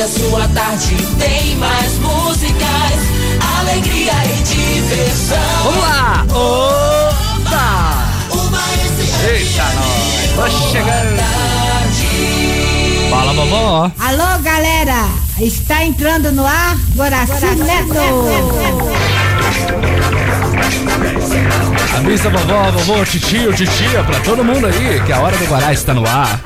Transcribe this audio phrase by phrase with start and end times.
[0.00, 2.56] e a sua tarde tem mais músicas,
[3.58, 5.36] alegria e diversão.
[5.64, 6.24] Vamos lá!
[6.30, 8.08] Opa!
[8.30, 8.62] Uma
[9.30, 10.30] Eita, nós!
[10.34, 11.20] Tô chegando!
[13.10, 13.92] Fala, vovó!
[13.98, 15.06] Alô, galera!
[15.38, 18.00] Está entrando no ar Guaraci Neto!
[21.98, 25.92] Avisa vovó, vovô, titio, titia, pra todo mundo aí que a hora do Guará está
[25.92, 26.40] no ar.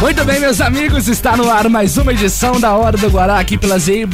[0.00, 3.58] Muito bem, meus amigos, está no ar mais uma edição da Hora do Guará aqui
[3.58, 4.06] pela ZYN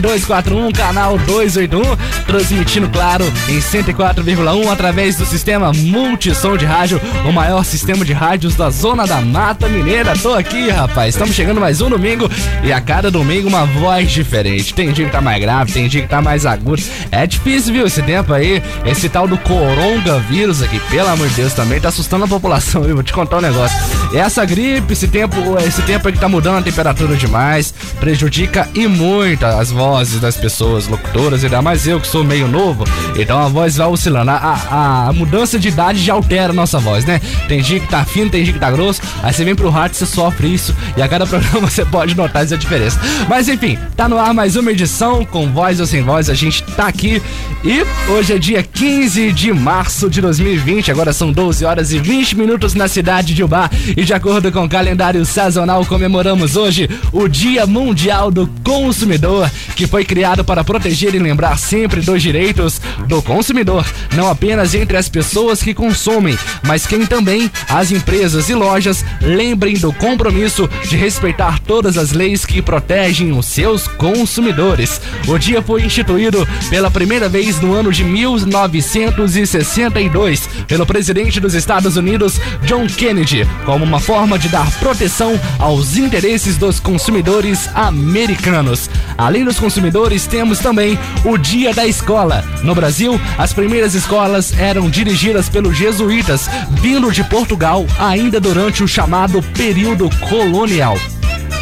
[0.00, 1.82] 241, canal 281,
[2.24, 8.54] transmitindo, claro, em 104,1 através do sistema Multissom de Rádio, o maior sistema de rádios
[8.54, 10.16] da Zona da Mata Mineira.
[10.16, 12.30] Tô aqui, rapaz, estamos chegando mais um domingo
[12.62, 14.72] e a cada domingo uma voz diferente.
[14.72, 16.80] Tem dia que tá mais grave, tem dia que tá mais agudo.
[17.10, 21.52] É difícil, viu, esse tempo aí, esse tal do coronavírus aqui, pelo amor de Deus,
[21.52, 22.94] também tá assustando a população, viu?
[22.94, 23.76] Vou te contar um negócio.
[24.14, 28.86] Essa gripe, esse tempo tempo, esse tempo que tá mudando a temperatura demais, prejudica e
[28.86, 32.84] muito as vozes das pessoas locutoras, ainda mais eu que sou meio novo,
[33.16, 34.30] então a voz vai oscilando.
[34.30, 37.20] A, a, a mudança de idade já altera a nossa voz, né?
[37.48, 39.96] Tem dia que tá fino, tem dia que tá grosso, aí você vem pro rádio,
[39.96, 43.00] você sofre isso, e a cada programa você pode notar essa diferença.
[43.28, 46.62] Mas enfim, tá no ar mais uma edição, com voz ou sem voz, a gente
[46.62, 47.22] tá aqui,
[47.64, 52.36] e hoje é dia 15 de março de 2020, agora são 12 horas e 20
[52.36, 57.28] minutos na cidade de Ubá, e de acordo com o calendário sazonal comemoramos hoje o
[57.28, 63.22] Dia Mundial do Consumidor, que foi criado para proteger e lembrar sempre dos direitos do
[63.22, 69.04] consumidor, não apenas entre as pessoas que consomem, mas quem também as empresas e lojas
[69.20, 75.00] lembrem do compromisso de respeitar todas as leis que protegem os seus consumidores.
[75.26, 81.96] O dia foi instituído pela primeira vez no ano de 1962 pelo presidente dos Estados
[81.96, 85.11] Unidos, John Kennedy, como uma forma de dar proteção
[85.58, 88.88] aos interesses dos consumidores americanos.
[89.18, 92.42] Além dos consumidores, temos também o Dia da Escola.
[92.62, 98.88] No Brasil, as primeiras escolas eram dirigidas pelos jesuítas, vindo de Portugal ainda durante o
[98.88, 100.96] chamado período colonial.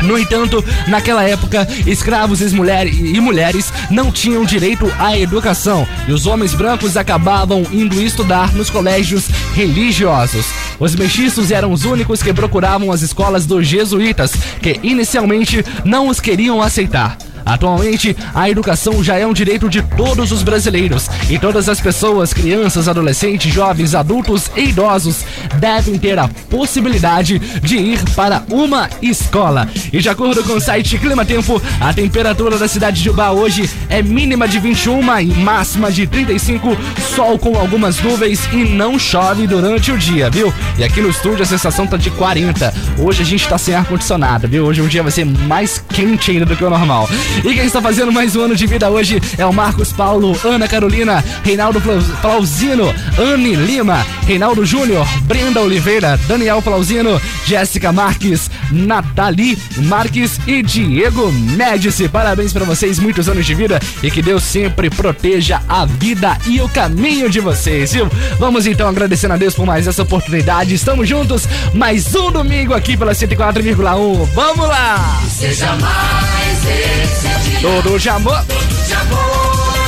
[0.03, 6.55] No entanto, naquela época, escravos e mulheres, não tinham direito à educação e os homens
[6.55, 10.47] brancos acabavam indo estudar nos colégios religiosos.
[10.79, 14.33] Os mestiços eram os únicos que procuravam as escolas dos jesuítas,
[14.63, 17.19] que inicialmente não os queriam aceitar.
[17.45, 22.33] Atualmente, a educação já é um direito de todos os brasileiros e todas as pessoas,
[22.33, 25.25] crianças, adolescentes, jovens, adultos e idosos
[25.59, 29.69] devem ter a possibilidade de ir para uma escola.
[29.93, 33.69] E de acordo com o site Clima Tempo, a temperatura da cidade de Ubá hoje
[33.89, 36.77] é mínima de 21 e máxima de 35,
[37.15, 40.53] sol com algumas nuvens e não chove durante o dia, viu?
[40.79, 42.73] E aqui no estúdio a sensação tá de 40.
[42.99, 44.65] Hoje a gente tá sem ar condicionado, viu?
[44.65, 47.09] Hoje um dia vai ser mais quente ainda do que o normal.
[47.45, 50.69] E quem está fazendo mais um ano de vida hoje é o Marcos Paulo, Ana
[50.69, 51.81] Carolina, Reinaldo
[52.21, 61.33] Flauzino, Anne Lima, Reinaldo Júnior, Brenda Oliveira, Daniel Flauzino, Jéssica Marques, Nathalie Marques e Diego
[61.33, 62.09] Médici.
[62.09, 66.61] Parabéns para vocês, muitos anos de vida e que Deus sempre proteja a vida e
[66.61, 68.09] o caminho de vocês, viu?
[68.39, 70.75] Vamos então agradecendo a Deus por mais essa oportunidade.
[70.75, 74.27] Estamos juntos mais um domingo aqui pela 104,1.
[74.35, 75.21] Vamos lá!
[75.29, 77.20] Seja mais esse
[77.61, 78.45] Todo de amor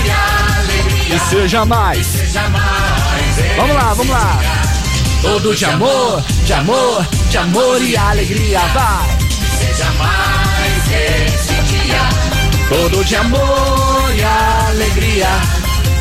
[0.04, 1.16] e alegria.
[1.16, 2.06] e seja mais.
[2.06, 3.02] Seja mais
[3.56, 4.40] Vamos lá, vamos lá.
[5.22, 9.18] Todo de amor, de amor, de amor e alegria, vai.
[9.58, 12.08] Seja mais esse dia,
[12.68, 14.22] Todo de amor e
[14.68, 15.28] alegria.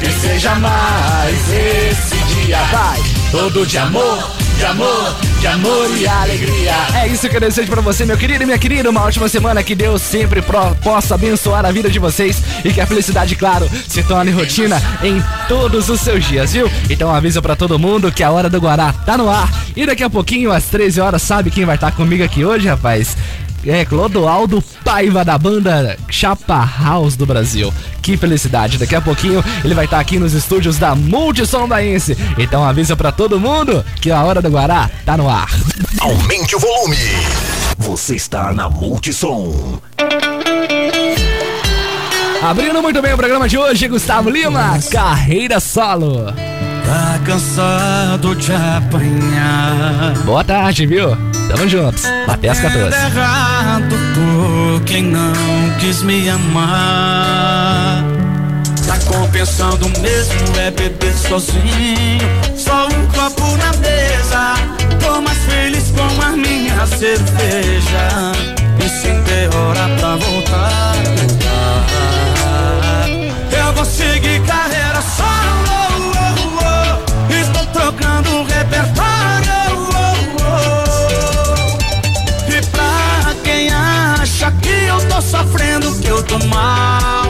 [0.02, 3.00] E seja mais esse dia, vai.
[3.32, 4.32] Todo de amor,
[4.62, 6.74] de amor, de amor e alegria.
[6.94, 8.92] É isso que eu desejo pra você, meu querido e minha querida.
[8.92, 9.64] Uma ótima semana.
[9.64, 10.40] Que Deus sempre
[10.84, 15.20] possa abençoar a vida de vocês e que a felicidade, claro, se torne rotina em
[15.48, 16.70] todos os seus dias, viu?
[16.92, 19.52] Então avisa pra todo mundo que a hora do Guará tá no ar.
[19.76, 23.18] E daqui a pouquinho, às 13 horas, sabe quem vai estar comigo aqui hoje, rapaz?
[23.66, 27.74] É, Clodoaldo Paiva da banda Chapa House do Brasil.
[28.02, 28.78] Que felicidade!
[28.78, 32.18] Daqui a pouquinho ele vai estar aqui nos estúdios da Multissom Baense.
[32.38, 35.50] Então avisa pra todo mundo que a hora do Guará tá no ar.
[36.00, 36.98] Aumente o volume.
[37.78, 39.80] Você está na Multissom.
[42.42, 46.34] Abrindo muito bem o programa de hoje, Gustavo Lima, carreira solo.
[46.92, 50.14] Tá cansado de apanhar.
[50.26, 51.16] Boa tarde, viu?
[51.48, 52.04] Tamo juntos.
[52.28, 52.94] Até às 14.
[52.94, 55.32] É errado por quem não
[55.80, 58.04] quis me amar.
[58.86, 62.28] Tá compensando mesmo é beber sozinho.
[62.58, 64.56] Só um copo na mesa.
[65.00, 68.34] Tô mais feliz com a minha cerveja.
[68.84, 70.96] E sem ter hora pra voltar.
[73.58, 74.31] Eu vou seguir
[85.32, 87.21] sofrendo, que eu tô mal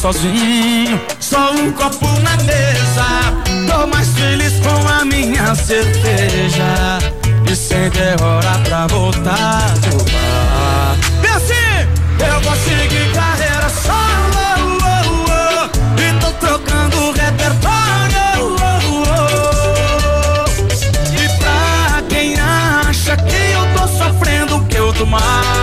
[0.00, 0.98] sozinho.
[1.20, 3.06] Só um copo na mesa.
[3.68, 6.98] Tô mais feliz com a minha cerveja.
[7.50, 10.96] E sem ter hora pra voltar do bar.
[11.22, 11.86] E assim,
[12.18, 14.78] eu vou seguir carreira solo.
[14.82, 18.56] Oh, E tô trocando repertório.
[18.62, 20.44] Oh, oh.
[21.14, 25.59] E pra quem acha que eu tô sofrendo, que eu tô mal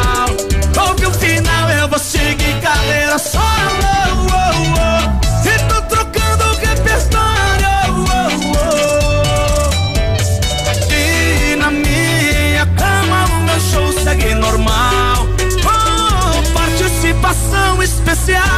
[18.28, 18.58] especial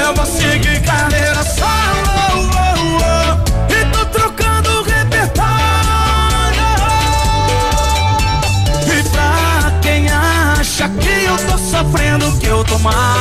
[0.00, 3.00] Eu vou seguir carreira solo
[3.68, 5.48] E tô trocando repertório
[8.86, 13.17] E pra quem acha que eu tô sofrendo, que eu tô mal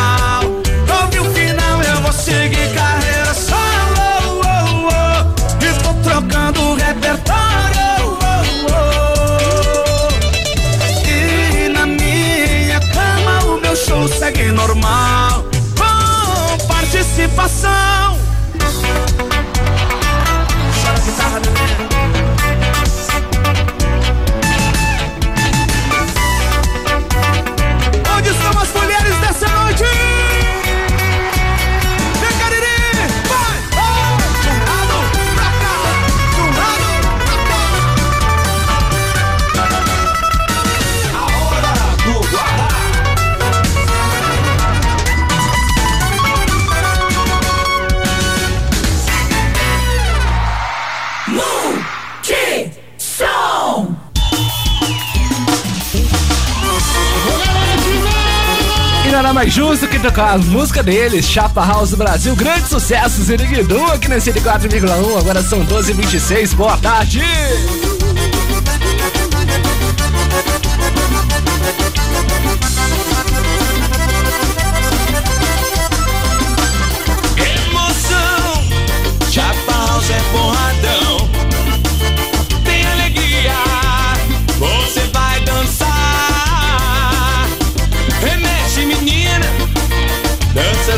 [59.28, 64.08] nada mais justo que tocar a música deles, Chapa House Brasil, grande sucesso, Ziriguidu, aqui
[64.08, 67.22] na 104,1, agora são 12h26, boa tarde!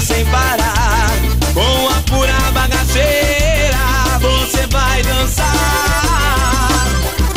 [0.01, 1.11] Sem parar.
[1.53, 3.77] Com a pura bagaceira,
[4.19, 5.53] você vai dançar.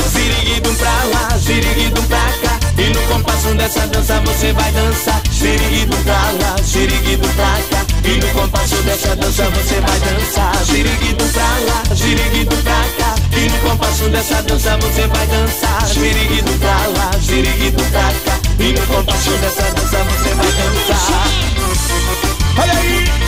[0.08, 2.58] Ziriguidum pra lá, ziriguidum pra cá.
[2.78, 5.20] E no compasso dessa dança você vai dançar.
[5.32, 7.84] Ziriguidum pra lá, ziriguidum pra cá.
[8.04, 10.64] E no compasso dessa dança você vai dançar.
[10.64, 13.14] Ziriguidum pra lá, ziriguidum pra cá.
[13.36, 15.86] E no compasso dessa dança você vai dançar.
[15.86, 18.38] Ziriguidum pra lá, ziriguidum pra cá.
[18.58, 22.31] E no compasso dessa dança você vai dançar.
[22.58, 23.21] Olha aí!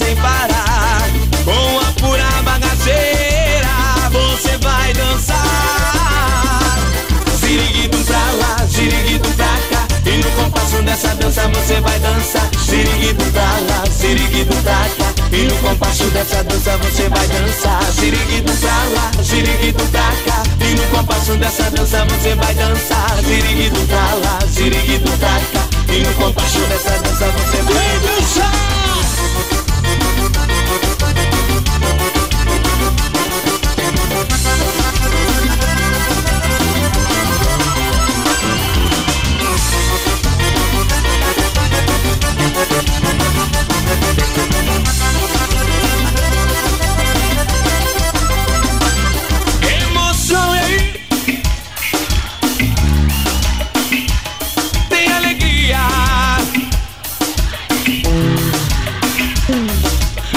[0.00, 1.02] sem parar.
[1.44, 3.68] Com a pura bagaceira,
[4.10, 5.36] você vai dançar.
[7.38, 9.86] Siriguito pra lá, siriguito pra cá.
[10.06, 12.48] E no compasso dessa dança você vai dançar.
[12.64, 15.10] Siriguito pra lá, siriguito pra cá.
[15.32, 17.82] E no compasso dessa dança você vai dançar.
[17.92, 20.42] Siriguito pra lá, siriguito pra cá.
[20.60, 23.18] E no compasso dessa dança você vai dançar.
[23.22, 25.92] Siriguito pra lá, siriguito pra cá.
[25.92, 28.79] E no compasso dessa dança você vai dançar.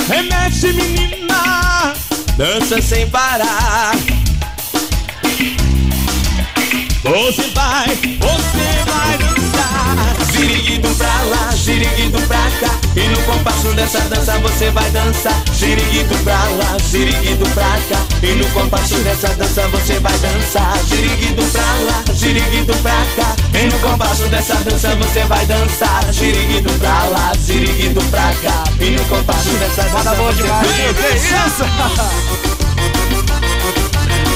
[0.08, 1.94] Remexe menina
[2.38, 3.92] Dança sem parar.
[7.04, 9.23] Você vai, você vai
[10.64, 12.80] Giriguido pra lá, giriguido pra cá.
[12.96, 15.44] E no compasso dessa dança você vai dançar.
[15.54, 18.06] Giriguido pra lá, giriguido pra cá.
[18.24, 20.78] E no compasso dessa dança você vai dançar.
[20.86, 23.36] Giriguido pra lá, giriguido pra cá.
[23.60, 26.14] E no compasso dessa dança você vai dançar.
[26.14, 28.64] Giriguido pra lá, giriguido pra cá.
[28.80, 32.60] E no compasso dessa dança bom você demais, vai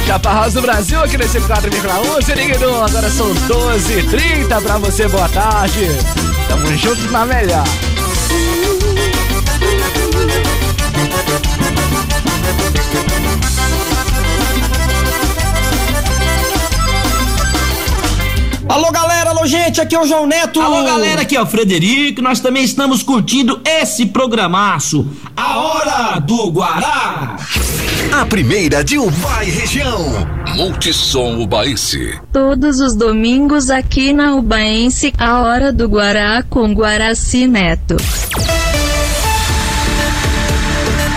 [0.08, 0.14] isso?
[0.14, 2.84] Chaparral do Brasil aqui nesse 4,1, Siriguidum.
[2.84, 5.88] Agora são 12h30 pra você, boa tarde.
[6.48, 7.64] Tamo juntos na melhor.
[18.70, 20.62] Alô galera, alô gente, aqui é o João Neto.
[20.62, 26.52] Alô galera, aqui é o Frederico, nós também estamos curtindo esse programaço, A Hora do
[26.52, 27.38] Guará.
[28.12, 30.28] A primeira de Ubai região.
[30.56, 32.20] Multissom Ubaense.
[32.34, 37.96] Todos os domingos aqui na Ubaense, a hora do Guará com Guaraci Neto.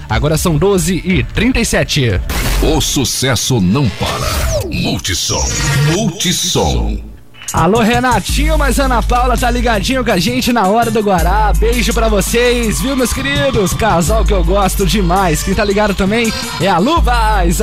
[0.10, 2.20] Agora são 12 e 37.
[2.62, 4.68] O sucesso não para.
[4.72, 5.46] Multissom.
[5.94, 7.13] Multissom.
[7.54, 11.54] Alô, Renatinho, mas Ana Paula tá ligadinho com a gente na hora do Guará.
[11.56, 13.76] Beijo pra vocês, viu, meus queridos?
[13.76, 15.44] Casal que eu gosto demais.
[15.44, 17.04] Quem tá ligado também é a Lu.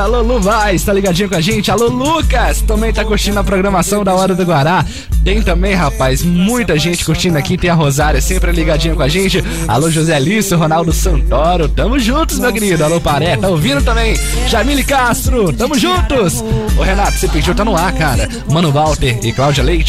[0.01, 1.73] Alô, Lu Vaz, tá ligadinho com a gente.
[1.73, 4.85] Alô, Lucas, também tá curtindo a programação da hora do Guará.
[5.25, 7.59] Tem também, rapaz, muita gente curtindo aqui.
[7.59, 9.43] Tem a Rosária sempre ligadinho com a gente.
[9.67, 11.69] Alô, José Lício, Ronaldo Santoro.
[11.69, 12.85] Tamo juntos, meu querido.
[12.85, 14.17] Alô, Paré, tá ouvindo também?
[14.47, 16.45] Jamile Castro, tamo juntos.
[16.79, 18.29] Ô, Renato, você pediu, tá no ar, cara.
[18.49, 19.80] Mano Walter e Cláudia Leite.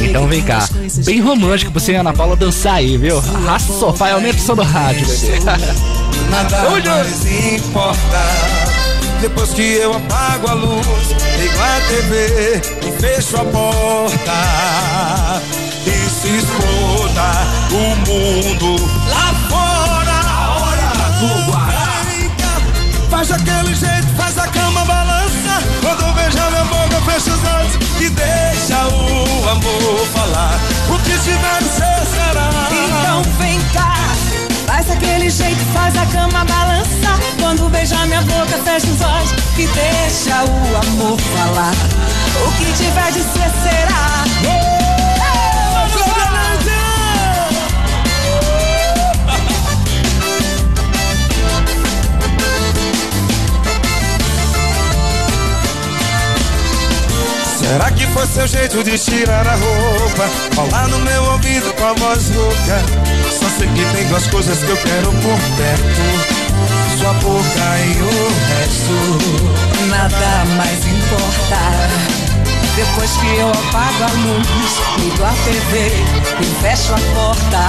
[0.00, 0.68] Então vem cá.
[1.04, 3.18] Bem romântico pra você e Ana Paula dançar aí, viu?
[3.18, 5.40] Arrasta o sofá e aumenta o som do rádio, bebê.
[6.30, 8.20] Nada mais importa.
[9.20, 10.86] Depois que eu apago a luz,
[11.38, 14.32] ligo a TV e fecho a porta.
[15.86, 17.32] E se exploda
[17.72, 18.76] o mundo
[19.08, 20.18] lá fora.
[20.28, 21.88] A hora do Guará.
[23.10, 23.97] Faz aquele jeito,
[27.08, 30.60] fecha os olhos e deixa o amor falar.
[30.90, 32.50] O que tiver ser será.
[32.70, 33.94] Então vem cá,
[34.66, 37.18] faz aquele jeito, faz a cama balançar.
[37.40, 41.72] Quando beijar minha boca, fecha os olhos e deixa o amor falar.
[42.46, 44.67] O que tiver de ser será.
[57.68, 60.26] Será que foi seu jeito de tirar a roupa?
[60.54, 62.82] Falar no meu ouvido com a voz rouca.
[63.30, 68.28] Só sei que tem duas coisas que eu quero por perto: sua boca e o
[68.56, 69.86] resto.
[69.86, 71.60] Nada mais importa.
[72.74, 75.92] Depois que eu apago a luz, ligo a TV
[76.40, 77.66] e fecho a porta.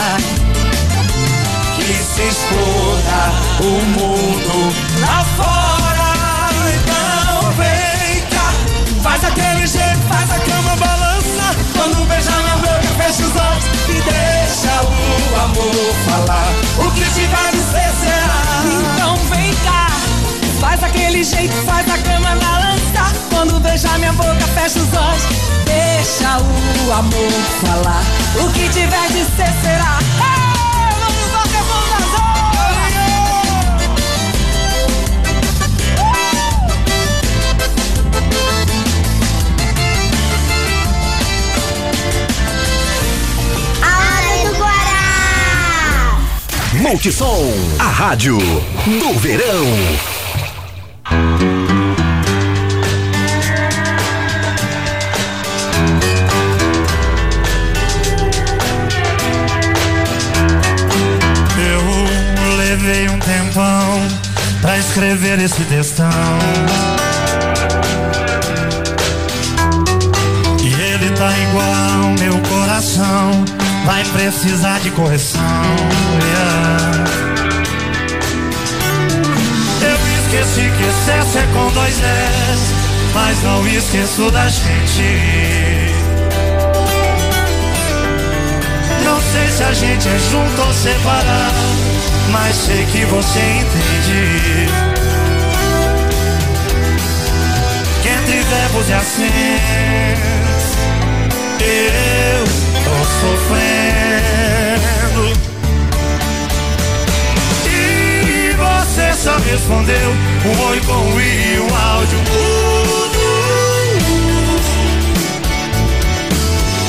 [1.75, 5.78] Que se exploda o mundo lá fora.
[9.01, 11.56] Faz aquele jeito, faz a cama balança.
[11.74, 16.51] Quando beijar minha boca, fecha os olhos e deixa o amor falar.
[16.77, 18.41] O que tiver de ser será.
[18.65, 19.88] Então vem cá,
[20.60, 23.13] faz aquele jeito, faz a cama balançar.
[23.29, 25.24] Quando beijar minha boca, fecha os olhos,
[25.65, 28.03] deixa o amor falar.
[28.44, 30.38] O que tiver de ser será.
[46.79, 49.65] Multissom, a rádio do verão.
[61.57, 64.07] Eu levei um tempão
[64.62, 66.09] pra escrever esse textão.
[70.63, 73.43] E ele tá igual meu coração,
[73.89, 75.41] vai precisar de correção.
[76.24, 77.03] yeah.
[79.81, 82.74] Eu esqueci que excesso é com dois S,
[83.15, 85.91] mas não esqueço da gente.
[89.03, 91.58] Não sei se a gente é junto ou separado,
[92.31, 94.69] mas sei que você entende.
[98.03, 99.34] Que entre verbos e acentos,
[101.60, 104.79] eu tô sofrendo.
[107.65, 110.10] E você só respondeu
[110.46, 113.24] um oi com o i e um áudio mudo.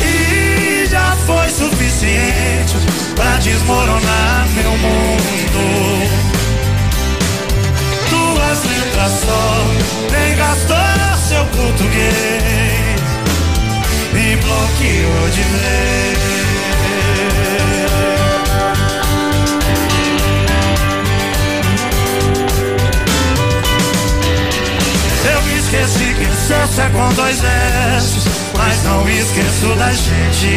[0.02, 2.76] E já foi suficiente
[3.14, 5.62] pra desmoronar meu mundo.
[8.08, 9.66] Duas letras só,
[10.10, 10.90] nem gastou
[11.30, 12.89] seu português,
[14.30, 16.18] me bloqueou de vez.
[25.24, 30.56] Eu esqueci que excesso é com dois S, mas não esqueço da gente.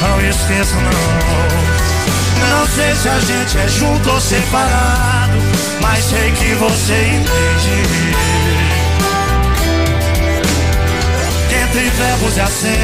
[0.00, 2.48] Não esqueço não.
[2.48, 5.38] Não sei se a gente é junto ou separado,
[5.80, 8.53] mas sei que você entende.
[11.74, 12.76] Entre verbos e acentos,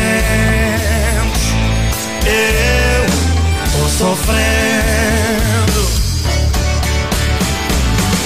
[2.26, 3.06] eu
[3.70, 4.40] tô sofrendo.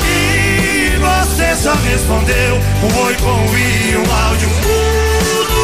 [0.09, 5.59] E você só respondeu um oi com o i um áudio mudo.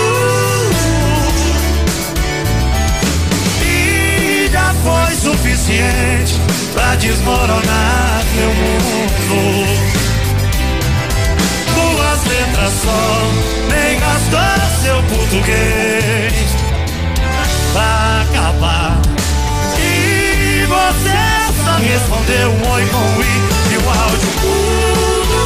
[3.64, 6.34] E já foi suficiente
[6.74, 9.99] pra desmoronar meu mundo.
[12.30, 13.02] Duas letras só,
[13.68, 16.48] nem gastou seu português
[17.72, 19.00] pra acabar.
[19.78, 21.18] E você
[21.64, 23.26] só respondeu um oi com o i
[23.72, 25.40] e o áudio mudo.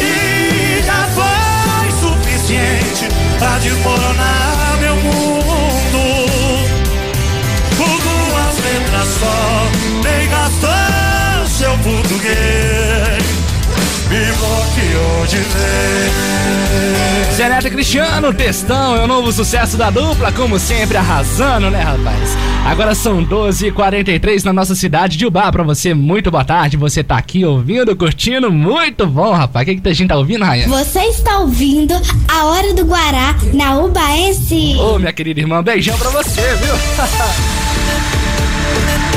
[0.00, 3.08] E já foi suficiente
[3.38, 6.02] pra desmoronar meu mundo.
[7.76, 9.36] Por duas letras só,
[10.02, 10.83] nem gastou
[14.14, 16.14] Me bloqueou de vez.
[17.34, 22.36] Zé Cristiano, textão, é o novo sucesso da dupla, como sempre, arrasando, né, rapaz?
[22.64, 25.50] Agora são 12h43 na nossa cidade de Ubá.
[25.50, 26.76] Pra você, muito boa tarde.
[26.76, 29.66] Você tá aqui ouvindo, curtindo, muito bom, rapaz.
[29.66, 30.68] O que, que a gente tá ouvindo, Rainha?
[30.68, 34.76] Você está ouvindo a hora do Guará na Ubaense.
[34.78, 36.74] Ô, minha querida irmã, beijão pra você, viu?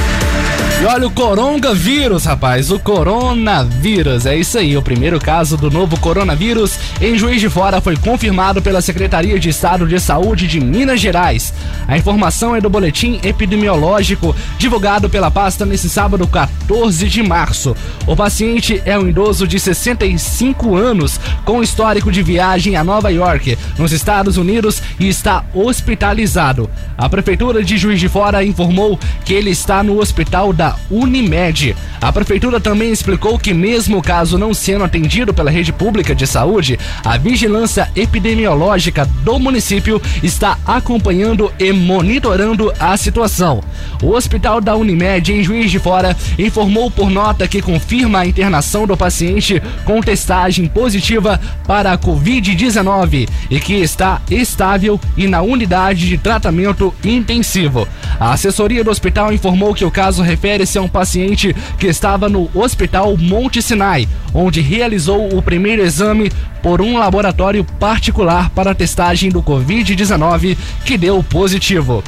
[0.79, 5.99] E olha o coronavírus, rapaz, o coronavírus, é isso aí, o primeiro caso do novo
[5.99, 10.99] coronavírus em Juiz de Fora foi confirmado pela Secretaria de Estado de Saúde de Minas
[10.99, 11.51] Gerais.
[11.87, 17.75] A informação é do boletim epidemiológico divulgado pela pasta nesse sábado 14 de março.
[18.05, 23.57] O paciente é um idoso de 65 anos com histórico de viagem a Nova York,
[23.79, 26.69] nos Estados Unidos, e está hospitalizado.
[26.95, 31.75] A prefeitura de Juiz de Fora informou que ele está no hospital da da Unimed.
[32.01, 36.27] A prefeitura também explicou que, mesmo o caso não sendo atendido pela rede pública de
[36.27, 43.63] saúde, a vigilância epidemiológica do município está acompanhando e monitorando a situação.
[44.01, 48.85] O hospital da Unimed, em Juiz de Fora, informou por nota que confirma a internação
[48.85, 56.07] do paciente com testagem positiva para a Covid-19 e que está estável e na unidade
[56.07, 57.87] de tratamento intensivo.
[58.19, 60.21] A assessoria do hospital informou que o caso
[60.57, 66.31] refere-se a um paciente que estava no Hospital Monte Sinai, onde realizou o primeiro exame
[66.63, 72.03] por um laboratório particular para a testagem do Covid-19, que deu positivo.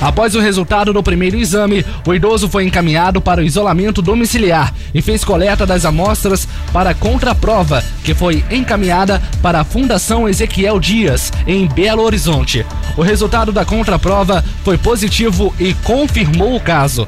[0.00, 5.00] Após o resultado do primeiro exame, o idoso foi encaminhado para o isolamento domiciliar e
[5.00, 11.66] fez coleta das amostras para contraprova, que foi encaminhada para a Fundação Ezequiel Dias, em
[11.66, 12.64] Belo Horizonte.
[12.94, 17.06] O resultado da contraprova foi positivo e confirmou o caso.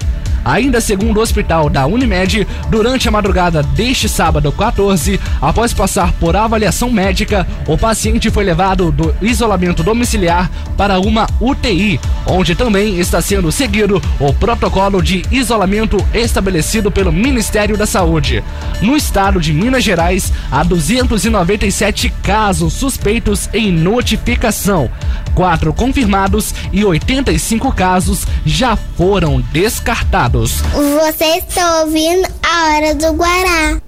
[0.49, 6.35] Ainda segundo o hospital da Unimed, durante a madrugada deste sábado 14, após passar por
[6.35, 13.21] avaliação médica, o paciente foi levado do isolamento domiciliar para uma UTI, onde também está
[13.21, 18.43] sendo seguido o protocolo de isolamento estabelecido pelo Ministério da Saúde.
[18.81, 24.91] No estado de Minas Gerais, há 297 casos suspeitos em notificação,
[25.35, 30.38] quatro confirmados e 85 casos já foram descartados.
[30.47, 33.81] Você está ouvindo a Hora do Guará.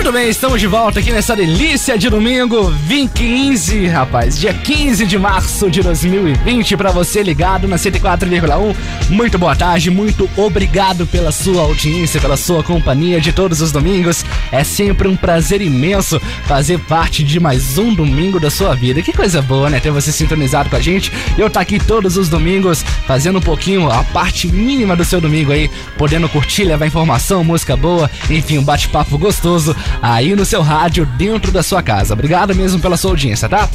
[0.00, 5.18] Muito bem, estamos de volta aqui nessa delícia de domingo, 2015, rapaz, dia 15 de
[5.18, 8.74] março de 2020, para você ligado na 104,1.
[9.10, 14.24] Muito boa tarde, muito obrigado pela sua audiência, pela sua companhia de todos os domingos.
[14.50, 19.02] É sempre um prazer imenso fazer parte de mais um domingo da sua vida.
[19.02, 19.80] Que coisa boa, né?
[19.80, 21.12] Ter você sintonizado com a gente.
[21.36, 25.52] Eu tá aqui todos os domingos fazendo um pouquinho a parte mínima do seu domingo
[25.52, 31.06] aí, podendo curtir, levar informação, música boa, enfim, um bate-papo gostoso aí no seu rádio,
[31.16, 32.14] dentro da sua casa.
[32.14, 33.68] Obrigado mesmo pela sua audiência, tá?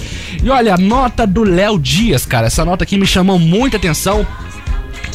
[0.44, 4.26] E olha, a nota do Léo Dias, cara, essa nota aqui me chamou muita atenção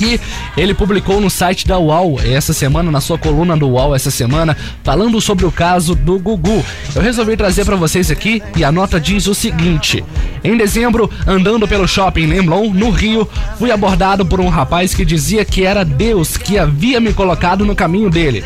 [0.00, 0.18] que
[0.56, 4.56] ele publicou no site da UAU essa semana, na sua coluna do UAU essa semana,
[4.82, 6.64] falando sobre o caso do Gugu.
[6.94, 10.02] Eu resolvi trazer para vocês aqui e a nota diz o seguinte:
[10.42, 15.44] Em dezembro, andando pelo shopping Leblon, no Rio, fui abordado por um rapaz que dizia
[15.44, 18.42] que era Deus que havia me colocado no caminho dele.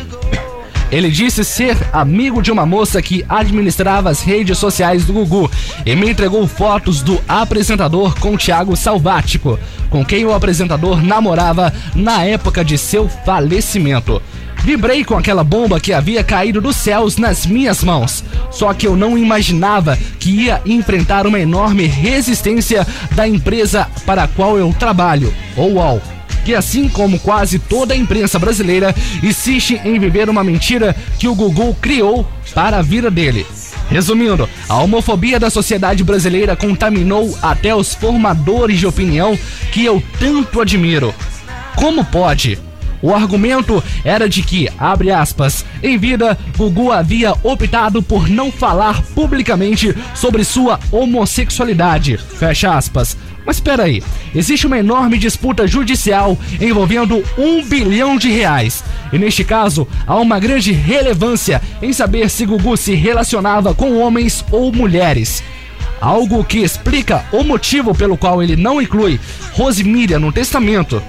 [0.95, 5.51] Ele disse ser amigo de uma moça que administrava as redes sociais do Gugu
[5.85, 12.23] e me entregou fotos do apresentador com Thiago Salvático, com quem o apresentador namorava na
[12.23, 14.21] época de seu falecimento.
[14.63, 18.23] Vibrei com aquela bomba que havia caído dos céus nas minhas mãos.
[18.49, 24.27] Só que eu não imaginava que ia enfrentar uma enorme resistência da empresa para a
[24.29, 26.14] qual eu trabalho, ou UOL
[26.45, 31.33] que, assim como quase toda a imprensa brasileira, insiste em viver uma mentira que o
[31.33, 33.45] Gugu criou para a vida dele.
[33.89, 39.37] Resumindo, a homofobia da sociedade brasileira contaminou até os formadores de opinião
[39.71, 41.13] que eu tanto admiro.
[41.75, 42.59] Como pode?
[43.01, 49.01] O argumento era de que, abre aspas, em vida, Gugu havia optado por não falar
[49.13, 53.17] publicamente sobre sua homossexualidade, fecha aspas.
[53.45, 54.01] Mas espera aí,
[54.33, 58.83] existe uma enorme disputa judicial envolvendo um bilhão de reais.
[59.13, 64.43] E neste caso, há uma grande relevância em saber se Gugu se relacionava com homens
[64.51, 65.43] ou mulheres.
[66.01, 69.19] Algo que explica o motivo pelo qual ele não inclui
[69.53, 71.01] Rosemíria no testamento.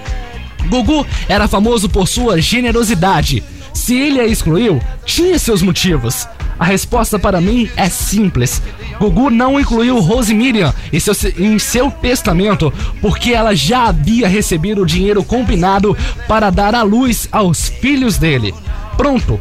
[0.68, 3.42] Gugu era famoso por sua generosidade.
[3.72, 6.26] Se ele a excluiu, tinha seus motivos.
[6.58, 8.62] A resposta para mim é simples.
[8.98, 14.82] Gugu não incluiu Rose Miriam em seu, em seu testamento porque ela já havia recebido
[14.82, 18.54] o dinheiro combinado para dar à luz aos filhos dele.
[18.96, 19.38] Pronto.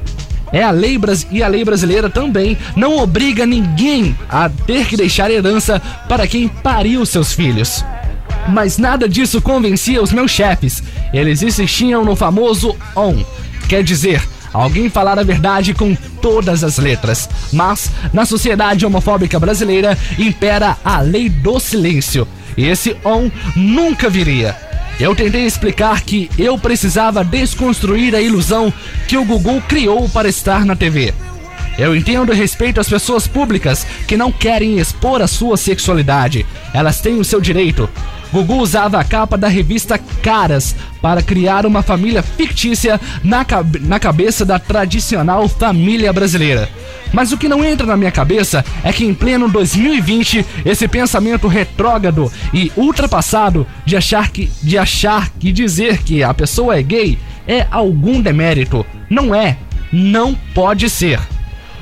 [0.51, 0.99] É a lei
[1.32, 6.47] e a lei brasileira também não obriga ninguém a ter que deixar herança para quem
[6.47, 7.84] pariu seus filhos.
[8.47, 10.84] Mas nada disso convencia os meus chefes.
[11.12, 13.23] Eles insistiam no famoso on.
[13.67, 14.21] Quer dizer,
[14.63, 17.29] alguém falar a verdade com todas as letras.
[17.51, 22.27] Mas, na sociedade homofóbica brasileira, impera a lei do silêncio.
[22.57, 24.55] E esse on nunca viria.
[24.99, 28.73] Eu tentei explicar que eu precisava desconstruir a ilusão
[29.07, 31.13] que o Google criou para estar na TV.
[31.77, 36.45] Eu entendo e respeito as pessoas públicas que não querem expor a sua sexualidade.
[36.73, 37.89] Elas têm o seu direito.
[38.31, 43.45] Gugu usava a capa da revista Caras para criar uma família fictícia na,
[43.81, 46.69] na cabeça da tradicional família brasileira.
[47.13, 51.47] Mas o que não entra na minha cabeça é que em pleno 2020 esse pensamento
[51.47, 57.17] retrógrado e ultrapassado de achar que de achar que dizer que a pessoa é gay
[57.47, 58.85] é algum demérito.
[59.09, 59.57] Não é,
[59.93, 61.19] não pode ser.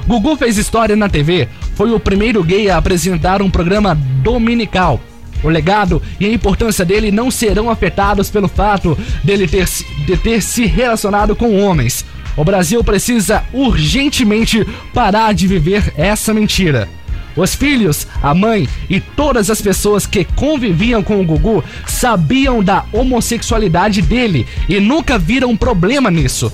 [0.07, 4.99] Gugu fez história na TV, foi o primeiro gay a apresentar um programa dominical.
[5.43, 9.67] O legado e a importância dele não serão afetados pelo fato dele ter,
[10.05, 12.05] de ter se relacionado com homens.
[12.35, 16.87] O Brasil precisa urgentemente parar de viver essa mentira.
[17.35, 22.85] Os filhos, a mãe e todas as pessoas que conviviam com o Gugu sabiam da
[22.91, 26.51] homossexualidade dele e nunca viram problema nisso.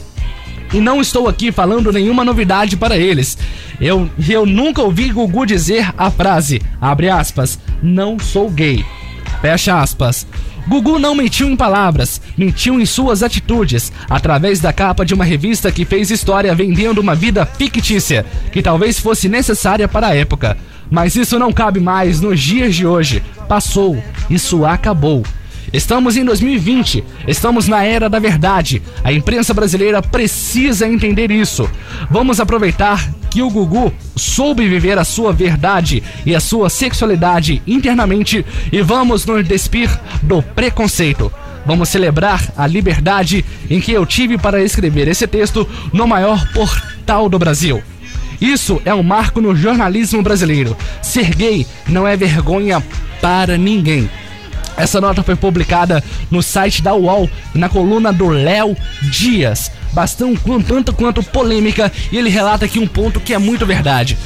[0.74, 3.38] E não estou aqui falando nenhuma novidade para eles.
[3.82, 8.86] Eu, eu nunca ouvi Gugu dizer a frase, abre aspas, não sou gay.
[9.42, 10.28] Fecha aspas.
[10.68, 15.72] Gugu não mentiu em palavras, mentiu em suas atitudes, através da capa de uma revista
[15.72, 20.56] que fez história vendendo uma vida fictícia, que talvez fosse necessária para a época.
[20.92, 23.24] Mas isso não cabe mais nos dias de hoje.
[23.48, 25.24] Passou, isso acabou.
[25.72, 28.82] Estamos em 2020, estamos na era da verdade.
[29.04, 31.70] A imprensa brasileira precisa entender isso.
[32.10, 38.44] Vamos aproveitar que o Gugu soube viver a sua verdade e a sua sexualidade internamente
[38.72, 39.90] e vamos nos despir
[40.24, 41.32] do preconceito.
[41.66, 47.30] Vamos celebrar a liberdade em que eu tive para escrever esse texto no maior portal
[47.30, 47.84] do Brasil.
[48.42, 50.76] Isso é um marco no jornalismo brasileiro.
[51.02, 52.82] Ser gay não é vergonha
[53.22, 54.10] para ninguém.
[54.80, 59.70] Essa nota foi publicada no site da UOL, na coluna do Léo Dias.
[59.92, 64.18] Bastante tanto quanto polêmica, e ele relata aqui um ponto que é muito verdade.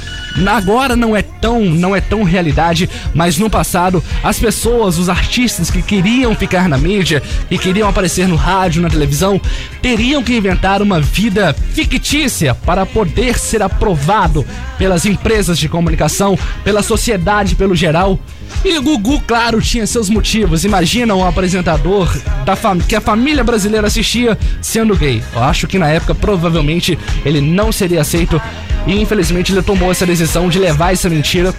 [0.48, 5.69] Agora não é tão, não é tão realidade, mas no passado as pessoas, os artistas
[5.69, 9.39] que queriam ficar na mídia, que queriam aparecer no rádio, na televisão,
[9.82, 14.46] teriam que inventar uma vida fictícia para poder ser aprovado
[14.78, 18.19] pelas empresas de comunicação, pela sociedade pelo geral.
[18.63, 20.63] E Gugu, claro, tinha seus motivos.
[20.63, 22.15] Imagina um apresentador
[22.46, 22.56] da
[22.88, 25.22] que a família brasileira assistia sendo gay.
[25.34, 28.41] Eu acho que na época provavelmente ele não seria aceito
[28.86, 31.54] e infelizmente ele tomou essa decisão de levar essa mentira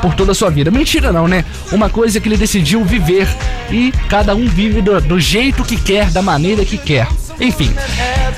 [0.00, 0.70] por toda a sua vida.
[0.70, 1.44] Mentira não, né?
[1.72, 3.28] Uma coisa que ele decidiu viver
[3.70, 7.06] e cada um vive do, do jeito que quer, da maneira que quer.
[7.40, 7.74] Enfim,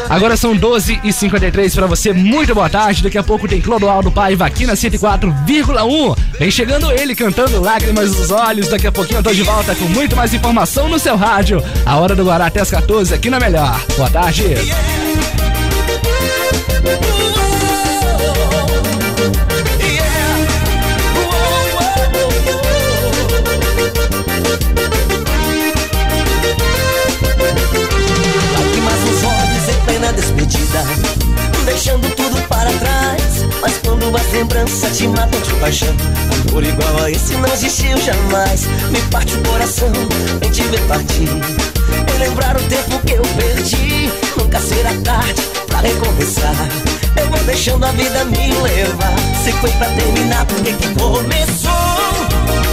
[0.09, 2.13] agora são 12 e 53 para você.
[2.13, 3.03] Muito boa tarde.
[3.03, 6.17] Daqui a pouco tem Clodoaldo Paiva aqui na 104,1.
[6.39, 8.69] Vem chegando ele cantando lágrimas nos olhos.
[8.69, 11.63] Daqui a pouquinho eu tô de volta com muito mais informação no seu rádio.
[11.85, 13.81] A hora do Guará até as 14 aqui na Melhor.
[13.97, 14.45] Boa tarde.
[16.83, 17.12] despedida
[34.13, 35.97] Mas quando as lembranças te matam de paixão.
[36.49, 38.67] Amor igual a esse não existiu jamais.
[38.91, 39.91] Me parte o coração
[40.45, 41.29] em te ver partir.
[41.29, 44.13] Em lembrar o tempo que eu perdi.
[44.37, 46.55] Nunca será tarde pra recomeçar.
[47.17, 49.17] Eu vou deixando a vida me levar.
[49.43, 51.73] Se foi pra terminar, porque que começou?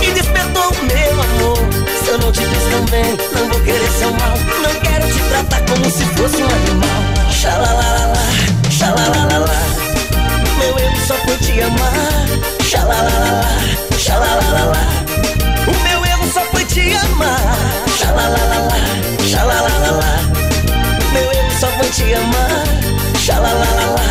[0.02, 1.58] E despertou meu amor.
[2.04, 4.38] Se eu não te fiz também, não vou querer seu mal.
[4.62, 7.32] Não quero te tratar como se fosse um animal.
[7.32, 8.18] Xalalalala,
[8.70, 9.89] xalalalala
[11.10, 12.28] só foi te amar.
[12.62, 13.50] Xalalalala,
[13.98, 14.78] xalalalala
[15.68, 17.58] O meu erro só foi te amar.
[17.98, 18.78] Xalalalala,
[19.28, 20.12] xalalalala
[21.12, 22.64] Meu erro só foi te amar.
[23.18, 24.06] Xalalalala,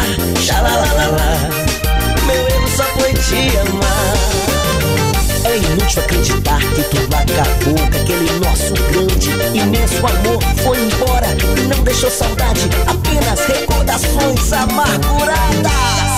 [0.44, 1.30] xalalalala
[2.26, 4.14] Meu erro só foi te amar.
[5.44, 11.60] É inútil acreditar que tudo acabou Que aquele nosso grande, imenso amor foi embora E
[11.60, 16.17] não deixou saudade, apenas recordações amarguradas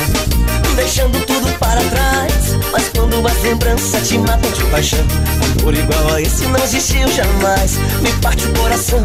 [3.21, 5.05] Mas quando as lembranças te matam de paixão.
[5.59, 7.77] Amor igual a esse não existiu jamais.
[8.01, 9.01] Me parte o coração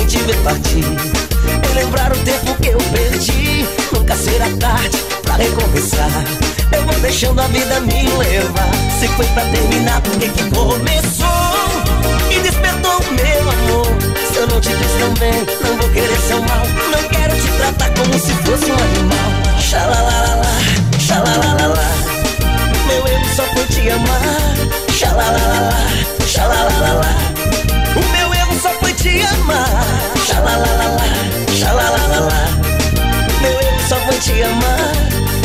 [0.00, 0.84] em te ver partir.
[0.84, 3.66] Em lembrar o tempo que eu perdi.
[3.92, 6.24] Nunca será tarde pra recomeçar.
[6.72, 8.70] Eu vou deixando a vida me levar.
[9.00, 11.26] Se foi pra terminar, porque que começou?
[12.28, 13.86] Me despertou meu amor.
[14.32, 16.66] Se eu não te tão bem Não vou querer seu mal.
[16.90, 19.46] Não quero te tratar como se fosse um animal.
[19.60, 20.05] Xalalalala,
[23.96, 24.46] amar
[24.92, 25.80] Xalalalala,
[26.26, 27.10] xalalalala
[27.96, 29.68] O meu erro só foi te amar.
[30.26, 31.08] Xalalalala,
[31.52, 32.40] xalalalala
[33.40, 34.92] Meu erro só foi te amar.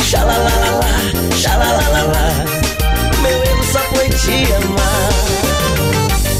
[0.02, 0.92] Xalalalala,
[1.36, 2.24] xalalalala
[3.22, 5.12] Meu erro só foi te amar.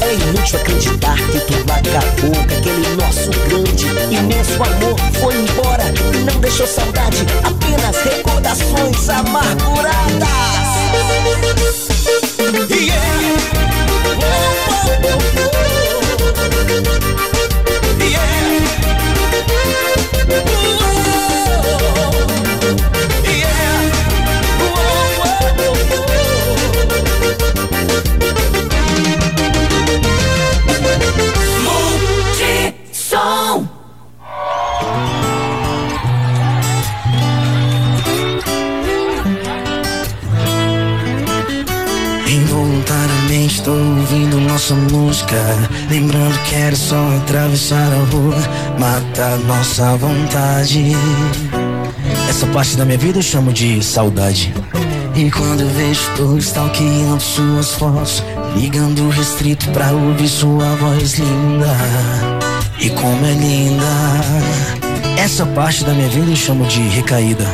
[0.01, 6.17] É inútil acreditar que tudo acabou Que aquele nosso grande, imenso amor Foi embora e
[6.19, 10.63] não deixou saudade Apenas recordações amarguradas
[12.53, 12.67] Yeah.
[13.89, 15.33] Oh, oh, oh.
[15.37, 15.42] oh.
[45.89, 48.35] Lembrando que era só atravessar a rua
[48.79, 50.91] Matar nossa vontade.
[52.29, 54.53] Essa parte da minha vida eu chamo de saudade.
[55.15, 58.23] E quando vejo tô stalkeando suas fotos
[58.55, 61.75] Ligando restrito pra ouvir sua voz linda.
[62.79, 63.83] E como é linda.
[65.17, 67.45] Essa parte da minha vida eu chamo de recaída.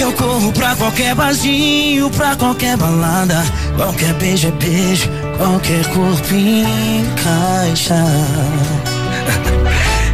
[0.00, 3.42] Eu corro pra qualquer barzinho, pra qualquer balada
[3.78, 7.94] Qualquer beijo é beijo, qualquer corpo encaixa.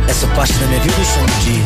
[0.07, 1.63] Essa parte da minha vida eu chamo de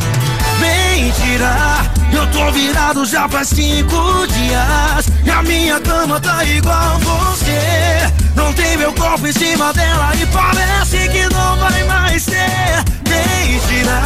[0.60, 5.08] Mentira, eu tô virado já faz cinco dias.
[5.24, 8.12] E a minha cama tá igual você.
[8.36, 14.00] Não tem meu corpo em cima dela E parece que não vai mais ter Mentira,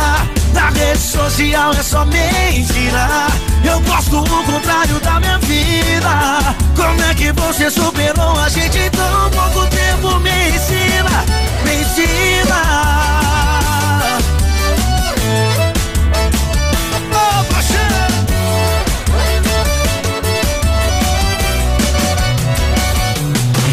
[0.54, 3.26] na rede social é só mentira.
[3.62, 6.51] Eu gosto o contrário da minha vida
[6.82, 10.18] Como é que você superou a gente em tão pouco tempo?
[10.18, 11.24] Me ensina,
[11.64, 13.02] me ensina!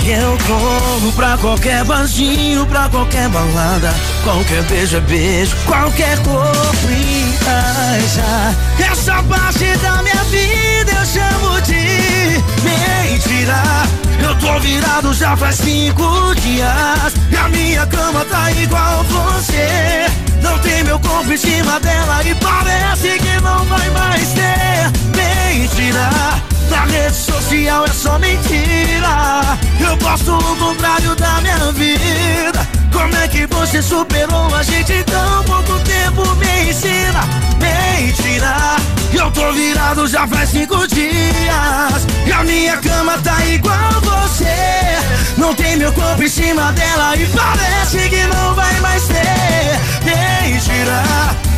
[0.05, 3.93] Eu corro pra qualquer barzinho, pra qualquer balada
[4.23, 8.55] Qualquer beijo é beijo, qualquer corpo encaixa
[9.19, 13.61] Essa parte da minha vida eu chamo de mentira.
[14.23, 17.13] Eu tô virado já faz cinco dias.
[17.29, 20.05] E a minha cama tá igual você.
[20.41, 26.09] Não tem meu corpo em cima dela E parece que não vai mais ter Mentira.
[26.69, 29.57] Na rede social é só mentira.
[29.81, 34.53] Eu posto o contrário da minha vida Como é que você superou?
[34.53, 36.35] A gente em tão pouco tempo?
[36.35, 37.21] Me ensina,
[37.59, 38.55] mentira
[39.13, 42.07] Eu tô virado já faz cinco dias.
[42.25, 44.45] E a minha cama tá igual você.
[45.37, 49.79] Não tem meu corpo em cima dela E parece que não vai mais ter.
[50.03, 51.03] Mentira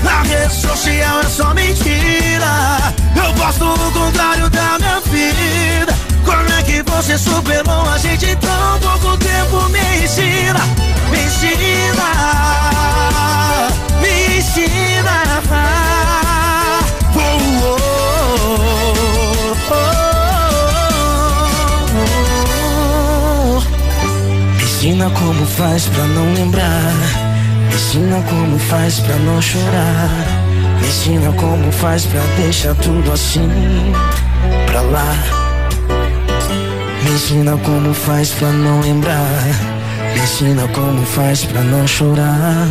[0.04, 2.94] na rede social é só mentira.
[3.16, 5.91] Eu posto o contrário da minha vida
[6.32, 9.70] Como é que você superou a gente em tão pouco tempo?
[9.70, 10.60] Me ensina,
[11.10, 12.08] me ensina
[14.00, 15.12] Me ensina.
[24.56, 27.32] Me ensina como faz pra não lembrar
[27.72, 30.10] me ensina como faz pra não chorar.
[30.82, 33.50] Me ensina como faz pra deixar tudo assim
[34.66, 35.41] pra lá.
[37.12, 39.44] Me ensina como faz pra não lembrar.
[40.14, 42.68] Me ensina como faz pra não chorar.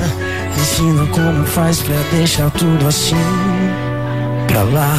[0.57, 3.17] Me ensina como faz pra deixar tudo assim
[4.49, 4.97] pra lá.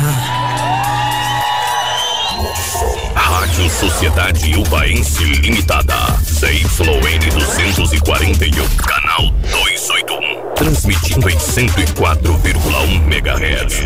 [3.15, 5.95] Rádio Sociedade Ubaense Limitada.
[6.23, 10.53] ZYN 241, canal 281.
[10.53, 13.81] Transmitindo em 104,1 MHz.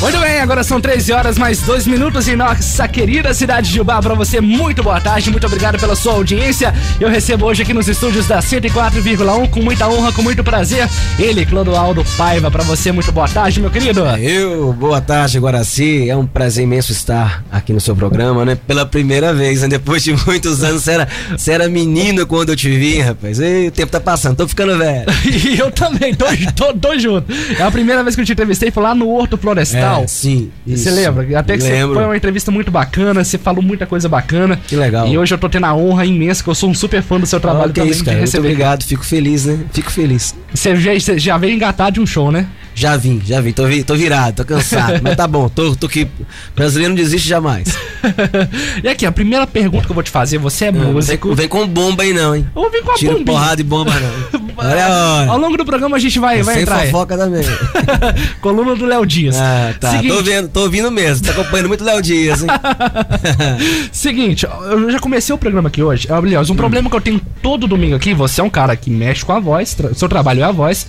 [0.00, 4.00] Muito bem, agora são 13 horas mais 2 minutos em nossa querida cidade de Ubá.
[4.00, 6.72] Para você, muito boa tarde, muito obrigado pela sua audiência.
[7.00, 11.44] Eu recebo hoje aqui nos estúdios da 104,1 com muita honra, com muito prazer, ele,
[11.44, 12.48] Clodoaldo Paiva.
[12.48, 14.06] Para você, muito boa tarde, meu querido.
[14.20, 16.08] Eu, boa tarde, Guaraci.
[16.08, 18.56] É um prazer imenso estar aqui no seu programa, né?
[18.68, 19.68] Pela primeira vez, né?
[19.68, 23.40] Depois de muitos anos, você era, você era menino quando eu te vi, rapaz.
[23.40, 25.06] E o tempo tá passando, tô ficando velho.
[25.26, 27.32] e eu também, tô, tô, tô junto.
[27.58, 29.87] É a primeira vez que eu te entrevistei, foi lá no Horto Florestal.
[29.87, 30.50] É, sim.
[30.66, 31.38] Você lembra?
[31.38, 31.94] Até que você Lembro.
[31.94, 34.58] foi uma entrevista muito bacana, você falou muita coisa bacana.
[34.66, 35.06] Que legal.
[35.08, 37.26] E hoje eu tô tendo a honra imensa, que eu sou um super fã do
[37.26, 38.18] seu trabalho Ah, que também, isso, cara.
[38.18, 39.58] Muito obrigado, fico feliz, né?
[39.72, 40.34] Fico feliz.
[40.54, 42.46] Você já, você já veio engatar de um show, né?
[42.74, 43.50] Já vim, já vim.
[43.52, 45.00] Tô, vi- tô virado, tô cansado.
[45.02, 46.06] mas tá bom, tô, tô aqui.
[46.54, 47.68] Brasileiro não desiste jamais.
[48.82, 51.28] E aqui, a primeira pergunta que eu vou te fazer, você é Não músico.
[51.28, 52.46] não vem com bomba aí não, hein?
[52.54, 53.24] Ou vem com a bombinha.
[53.24, 53.92] porrada e bomba
[54.32, 54.47] não.
[54.58, 55.30] Olha a hora.
[55.30, 56.78] Ao longo do programa a gente vai, vai Sem entrar.
[56.80, 56.90] aí.
[56.90, 57.42] fofoca também.
[58.42, 59.36] Coluna do Léo Dias.
[59.38, 59.90] Ah, tá.
[59.92, 61.24] Seguinte, Tô vendo, tô ouvindo mesmo.
[61.26, 62.48] Tá acompanhando muito Léo Dias, hein?
[63.92, 66.08] Seguinte, eu já comecei o programa aqui hoje.
[66.10, 66.56] Aliás, um Hum.
[66.56, 69.40] problema que eu tenho todo domingo aqui, você é um cara que mexe com a
[69.40, 70.86] voz, tra- seu trabalho é a voz.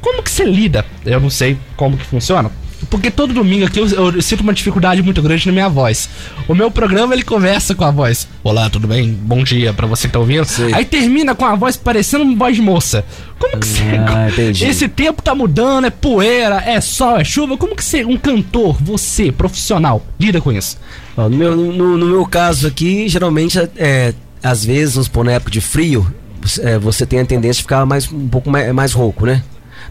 [0.00, 0.84] Como que você lida?
[1.04, 2.50] Eu não sei como que funciona.
[2.88, 6.08] Porque todo domingo aqui eu, eu sinto uma dificuldade muito grande na minha voz.
[6.48, 8.26] O meu programa ele começa com a voz.
[8.42, 9.12] Olá, tudo bem?
[9.12, 10.46] Bom dia pra você que tá ouvindo.
[10.72, 13.04] Aí termina com a voz parecendo uma voz de moça.
[13.38, 13.82] Como que você.
[14.08, 14.64] Ah, entendi.
[14.64, 17.56] Esse tempo tá mudando, é poeira, é sol, é chuva.
[17.56, 20.78] Como que você, um cantor, você, profissional, lida com isso?
[21.16, 25.50] No, meu, no, no meu caso aqui, geralmente, é, às vezes, vamos supor, na época
[25.50, 26.06] de frio,
[26.40, 29.42] você- é, você tem a tendência de ficar mais, um pouco mais, mais rouco, né?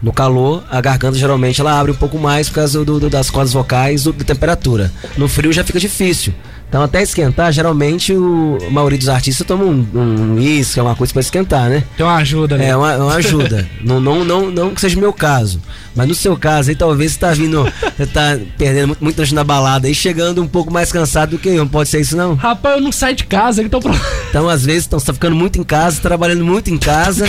[0.02, 3.28] No calor, a garganta geralmente ela abre um pouco mais por causa do, do- das
[3.30, 4.90] cordas vocais, do- da temperatura.
[5.18, 6.32] No frio já fica difícil.
[6.70, 10.94] Então, até esquentar, geralmente o, a maioria dos artistas toma um um uísque, é uma
[10.94, 11.82] coisa pra esquentar, né?
[11.98, 12.68] Uma ajuda, né?
[12.68, 13.68] É, uma, uma ajuda.
[13.84, 15.60] não, não, não, não que seja o meu caso.
[15.96, 17.64] Mas no seu caso aí, talvez você tá vindo.
[17.96, 21.48] Você tá perdendo muito, muito na balada e chegando um pouco mais cansado do que
[21.48, 21.56] eu.
[21.56, 22.34] Não pode ser isso, não?
[22.34, 23.80] Rapaz, eu não saio de casa, então.
[24.28, 27.26] Então, às vezes, então, você tá ficando muito em casa, trabalhando muito em casa,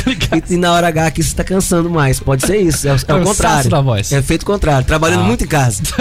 [0.47, 2.19] e, e na hora H aqui você tá cansando mais.
[2.19, 2.87] Pode ser isso.
[2.87, 3.69] É, o- é o contrário.
[3.71, 4.11] da voz.
[4.11, 5.25] É feito contrário, trabalhando Ah.
[5.27, 5.81] muito em casa.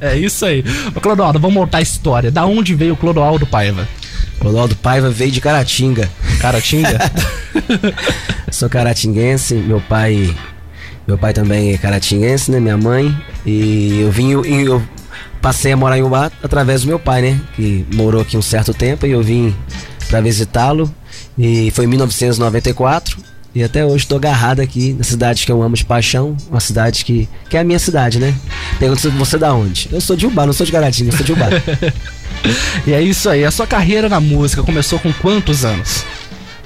[0.00, 0.12] É.
[0.12, 0.62] É isso aí.
[0.94, 2.30] Ô, Clodoaldo, vamos montar a história.
[2.30, 3.88] Da onde veio o Clodoaldo Paiva?
[4.38, 6.08] Clodoaldo Paiva veio de Caratinga.
[6.40, 6.98] Caratinga?
[8.50, 10.34] Sou caratinguense, meu pai.
[11.06, 12.60] Meu pai também é caratinguense, né?
[12.60, 13.16] Minha mãe.
[13.44, 14.40] E eu vim.
[14.44, 14.82] e Eu
[15.40, 17.40] passei a morar em Ubá através do meu pai, né?
[17.54, 19.54] Que morou aqui um certo tempo e eu vim
[20.08, 20.92] pra visitá-lo.
[21.38, 23.18] E foi em 1994.
[23.56, 27.02] E até hoje estou agarrado aqui na cidade que eu amo de paixão, uma cidade
[27.02, 28.34] que, que é a minha cidade, né?
[28.78, 29.88] Pergunta se você é da onde?
[29.90, 31.46] Eu sou de Ubá, não sou de Caratinga, eu sou de Ubá.
[32.86, 33.46] e é isso aí.
[33.46, 36.04] A sua carreira na música começou com quantos anos?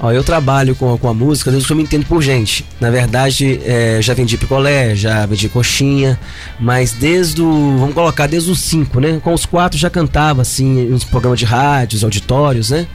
[0.03, 2.65] Ó, eu trabalho com, com a música desde que eu me entendo por gente.
[2.81, 6.19] Na verdade, é, já vendi picolé, já vendi coxinha,
[6.59, 7.77] mas desde o.
[7.79, 9.21] Vamos colocar desde os cinco, né?
[9.23, 12.87] Com os quatro já cantava, assim, nos programas de rádios, auditórios, né?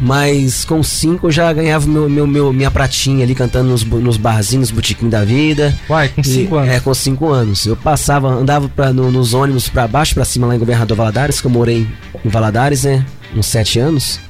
[0.00, 3.84] Mas com os cinco eu já ganhava meu, meu, meu- minha pratinha ali cantando nos,
[3.84, 5.74] nos barzinhos, botiquim da vida.
[5.90, 6.70] Uai, com E- cinco anos.
[6.70, 7.66] É, com cinco anos.
[7.66, 11.40] Eu passava, andava pra, no- nos ônibus pra baixo, pra cima lá em Governador Valadares,
[11.40, 11.86] que eu morei
[12.24, 13.04] em Valadares, né?
[13.34, 14.20] Uns sete anos.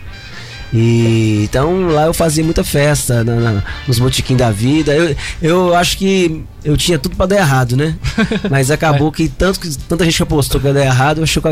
[0.73, 4.95] E então lá eu fazia muita festa na, na- nos botiquim da vida.
[4.95, 7.95] Eu, eu acho que eu tinha tudo pra dar errado, né?
[8.51, 11.49] Mas acabou que tanto que tanta gente apostou que ia dar errado, eu acho, que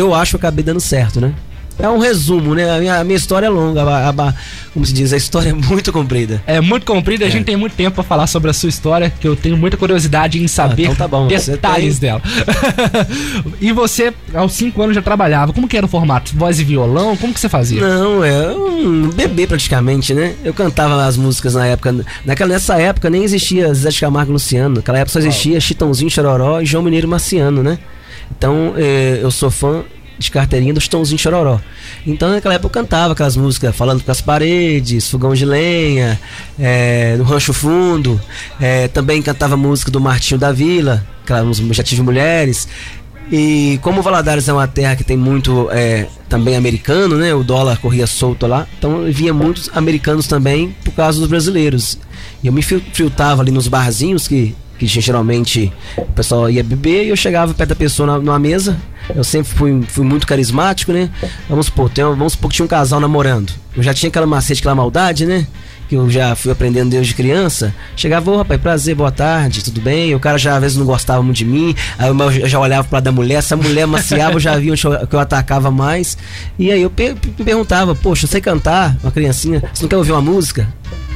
[0.00, 1.32] eu- acho, eu acabei dando certo, né?
[1.78, 2.68] É um resumo, né?
[2.74, 4.34] A minha, a minha história é longa, a- a-
[4.74, 6.42] como se diz, a história é muito comprida.
[6.46, 9.26] É muito comprida, a gente tem muito tempo pra falar sobre a sua história, que
[9.28, 12.20] eu tenho muita curiosidade em saber então tá bom, detalhes dela.
[13.60, 15.52] e você, aos cinco anos, já trabalhava.
[15.52, 16.32] Como que era o formato?
[16.36, 17.16] Voz e violão?
[17.16, 17.80] Como que você fazia?
[17.80, 20.34] Não, é um bebê praticamente, né?
[20.44, 21.94] Eu cantava as músicas na época.
[22.24, 24.76] Naquela, nessa época nem existia Zé de Camargo e Luciano.
[24.76, 27.78] Naquela época só existia Chitãozinho, Chororó e João Mineiro Marciano, né?
[28.36, 29.82] Então eh, eu sou fã
[30.18, 31.60] de carteirinha do Chitãozinho Chororó.
[32.06, 36.18] Então naquela época eu cantava aquelas músicas falando com as paredes, fogão de lenha,
[36.58, 38.20] eh, no Rancho Fundo.
[38.60, 42.66] eh, também cantava música do Martinho da Vila, aquela música Já Tive Mulheres.
[43.30, 47.34] E como Valadares é uma terra que tem muito é, também americano, né?
[47.34, 51.98] O dólar corria solto lá, então vinha muitos americanos também por causa dos brasileiros.
[52.42, 57.04] E eu me fil- filtrava ali nos barzinhos que, que geralmente o pessoal ia beber
[57.04, 58.76] e eu chegava perto da pessoa na- numa mesa.
[59.14, 61.10] Eu sempre fui, fui muito carismático, né?
[61.48, 63.50] Vamos supor, tem, vamos supor que tinha um casal namorando.
[63.76, 65.46] Eu já tinha aquela macete, aquela maldade, né?
[65.88, 70.10] Que eu já fui aprendendo desde criança, chegava, ô rapaz, prazer, boa tarde, tudo bem?
[70.10, 72.86] E o cara já às vezes não gostava muito de mim, aí eu já olhava
[72.92, 76.18] lado da mulher, essa mulher maciava, eu já via onde eu- que eu atacava mais.
[76.58, 80.12] E aí eu pe- me perguntava, poxa, sei cantar, uma criancinha, você não quer ouvir
[80.12, 80.68] uma música?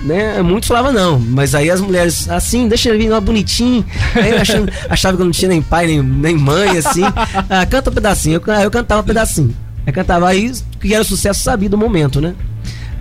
[0.02, 0.42] Né?
[0.42, 3.84] Muitos falavam não, mas aí as mulheres, assim, deixa ele vir uma bonitinho.
[4.16, 7.02] Aí achando, achava que eu não tinha nem pai, nem, nem mãe, assim.
[7.48, 8.40] Ah, canta um pedacinho.
[8.44, 9.54] Eu, aí eu cantava um pedacinho.
[9.86, 10.50] Aí cantava aí,
[10.80, 12.34] que era o sucesso sabido do momento, né?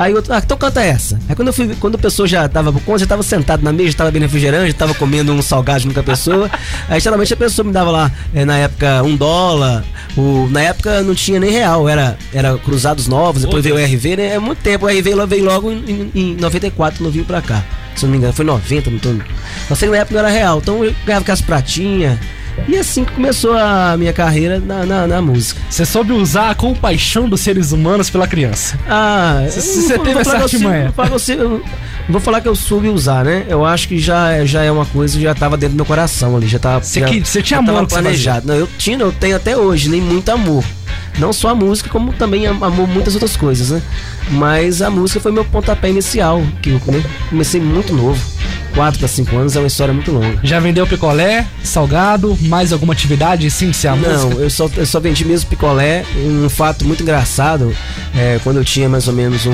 [0.02, 1.20] Aí eu, ah, então canta essa.
[1.30, 3.91] Aí quando eu fui, quando a pessoa já tava, quando já tava sentado na mesa,
[3.91, 6.49] já tava bebendo refrigerante, já tava comendo um salgado junto com a pessoa,
[6.89, 9.84] aí geralmente a pessoa me dava lá, eh, na época, um dólar,
[10.18, 14.16] o, na época não tinha nem real, era, era cruzados novos, depois veio o RV,
[14.16, 14.34] né?
[14.34, 17.64] É muito tempo, o RV veio logo em, em, em 94, não veio pra cá.
[17.95, 19.10] Se não me engano, foi 90, não tô.
[19.76, 22.18] Que na época não era real, então eu ganhava com as pratinhas.
[22.68, 25.60] E assim que começou a minha carreira na, na, na música.
[25.70, 28.78] Você soube usar a compaixão dos seres humanos pela criança.
[28.88, 30.93] Ah, você teve essa artimanha.
[32.10, 33.45] vou falar que eu soube usar, né?
[33.47, 36.36] Eu acho que já, já é uma coisa que já tava dentro do meu coração
[36.36, 36.84] ali, já tava.
[36.84, 38.47] Você já- que- você tinha já amor planejado.
[38.47, 40.64] Não, eu tinha, eu tenho até hoje, nem muito amor.
[41.19, 43.81] Não só a música, como também am- amor muitas outras coisas, né?
[44.31, 48.19] Mas a música foi meu pontapé inicial, que eu come- comecei muito novo.
[48.73, 50.39] 4 para 5 anos é uma história muito longa.
[50.43, 54.41] Já vendeu picolé, salgado, mais alguma atividade sem ser a Não, música?
[54.41, 56.05] eu só, eu só vendi mesmo picolé.
[56.15, 57.75] Um fato muito engraçado,
[58.15, 59.51] é, quando eu tinha mais ou menos um.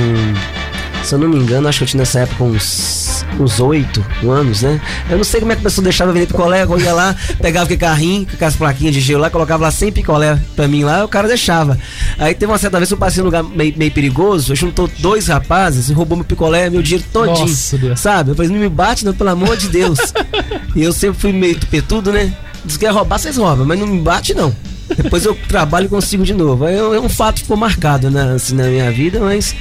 [1.07, 3.23] Se eu não me engano, acho que eu tinha nessa época uns.
[3.39, 4.81] uns 8 anos, né?
[5.09, 7.63] Eu não sei como é que a pessoa deixava vender picolé, eu ia lá, pegava
[7.63, 11.05] aquele carrinho, com aquelas plaquinhas de gelo lá, colocava lá 100 picolé pra mim lá,
[11.05, 11.79] o cara deixava.
[12.19, 15.29] Aí teve uma certa vez que eu passei num lugar meio, meio perigoso, juntou dois
[15.29, 17.47] rapazes e roubou meu picolé, meu dinheiro todinho.
[17.47, 17.99] Nossa, Deus.
[18.01, 18.31] Sabe?
[18.31, 19.99] Eu falei, não me bate, não, pelo amor de Deus.
[20.75, 22.35] e eu sempre fui meio tupetudo, né?
[22.65, 24.53] Diz que quer roubar, vocês roubam, mas não me bate, não.
[24.93, 26.67] Depois eu trabalho e consigo de novo.
[26.67, 29.55] É um fato que ficou marcado né, assim, na minha vida, mas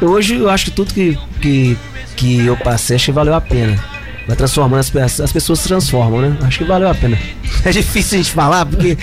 [0.00, 1.76] hoje eu acho que tudo que, que,
[2.16, 3.82] que eu passei, acho que valeu a pena.
[4.26, 6.38] Vai transformando as pessoas, as pessoas transformam, né?
[6.40, 7.18] Acho que valeu a pena.
[7.64, 8.94] É difícil a gente falar, porque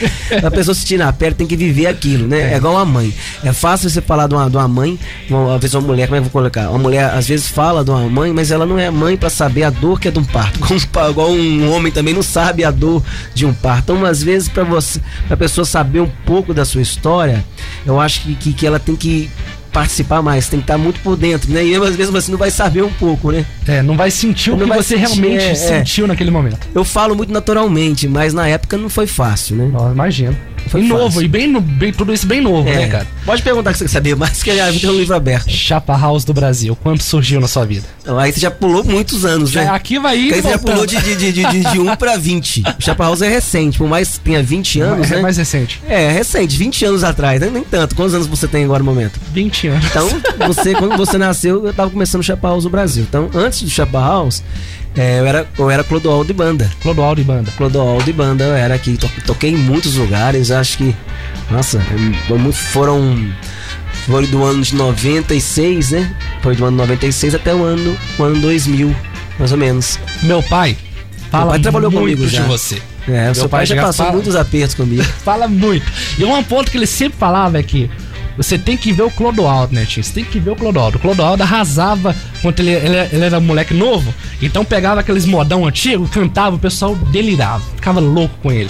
[0.45, 2.53] a pessoa se tira na pele tem que viver aquilo, né?
[2.53, 3.11] É igual uma mãe.
[3.43, 6.17] É fácil você falar de uma, de uma mãe, uma, às vezes uma mulher, como
[6.17, 6.69] é que eu vou colocar?
[6.69, 9.63] Uma mulher às vezes fala de uma mãe, mas ela não é mãe pra saber
[9.63, 10.59] a dor que é de um parto.
[10.91, 13.01] Pa- igual um homem também não sabe a dor
[13.33, 13.93] de um parto.
[13.93, 17.43] Então, às vezes, pra você, pra pessoa saber um pouco da sua história,
[17.83, 19.27] eu acho que, que, que ela tem que
[19.71, 21.63] participar mais, tem que estar muito por dentro, né?
[21.65, 23.45] E às vezes você não vai saber um pouco, né?
[23.67, 25.55] É, não vai sentir o Não que você sentir, realmente é, é.
[25.55, 26.59] sentiu naquele momento.
[26.73, 29.71] Eu falo muito naturalmente, mas na época não foi fácil, né?
[29.73, 30.35] Ó, imagino.
[30.67, 32.75] Foi e novo, e bem, bem tudo isso bem novo, É.
[32.75, 33.07] né, cara?
[33.25, 35.49] Pode perguntar que você quer saber mais, que já tem um livro aberto.
[35.49, 37.83] Chapa House do Brasil, quando surgiu na sua vida?
[38.01, 39.65] Então, aí você já pulou muitos anos, né?
[39.65, 41.95] Já- aqui vai ir aí você já pulou de, de, de, de, de, de 1
[41.95, 42.61] pra 20.
[42.61, 45.21] O Chapa House é recente, por mais que tenha 20 anos, é né?
[45.21, 45.81] mais recente.
[45.89, 47.49] É, é recente, 20 anos atrás, né?
[47.51, 47.95] Nem tanto.
[47.95, 49.19] Quantos anos você tem agora no momento?
[49.33, 50.07] 20 Então,
[50.47, 53.03] você, quando você nasceu, eu tava começando o Chapa House no Brasil.
[53.07, 54.43] Então, antes do Chapa House,
[54.95, 56.69] é, eu era, eu era Clodoaldo de banda.
[56.81, 57.51] Clodoaldo e banda.
[57.57, 58.97] Clodoaldo de banda, eu era aqui.
[58.97, 60.95] to- toquei em muitos lugares, acho que.
[61.49, 61.81] Nossa,
[62.53, 63.31] foram.
[64.05, 66.15] Foi do ano de 96, né?
[66.41, 68.95] Foi do ano 96 até o ano, o ano 2000,
[69.37, 69.99] mais ou menos.
[70.23, 70.75] Meu pai
[71.29, 72.43] fala Meu pai trabalhou muito comigo de já.
[72.45, 72.81] você.
[73.07, 75.03] É, Meu o seu pai, já já passou fala- muitos apertos comigo.
[75.23, 75.85] Fala muito.
[76.17, 77.89] E um ponto que ele sempre falava é que
[78.37, 80.03] você tem que ver o Clodoaldo, né, tio?
[80.03, 80.97] Você tem que ver o Clodoaldo.
[80.97, 84.13] O Clodoaldo arrasava quando ele, ele, ele era moleque novo.
[84.41, 87.63] Então pegava aqueles modão antigo, cantava, o pessoal delirava.
[87.75, 88.69] Ficava louco com ele.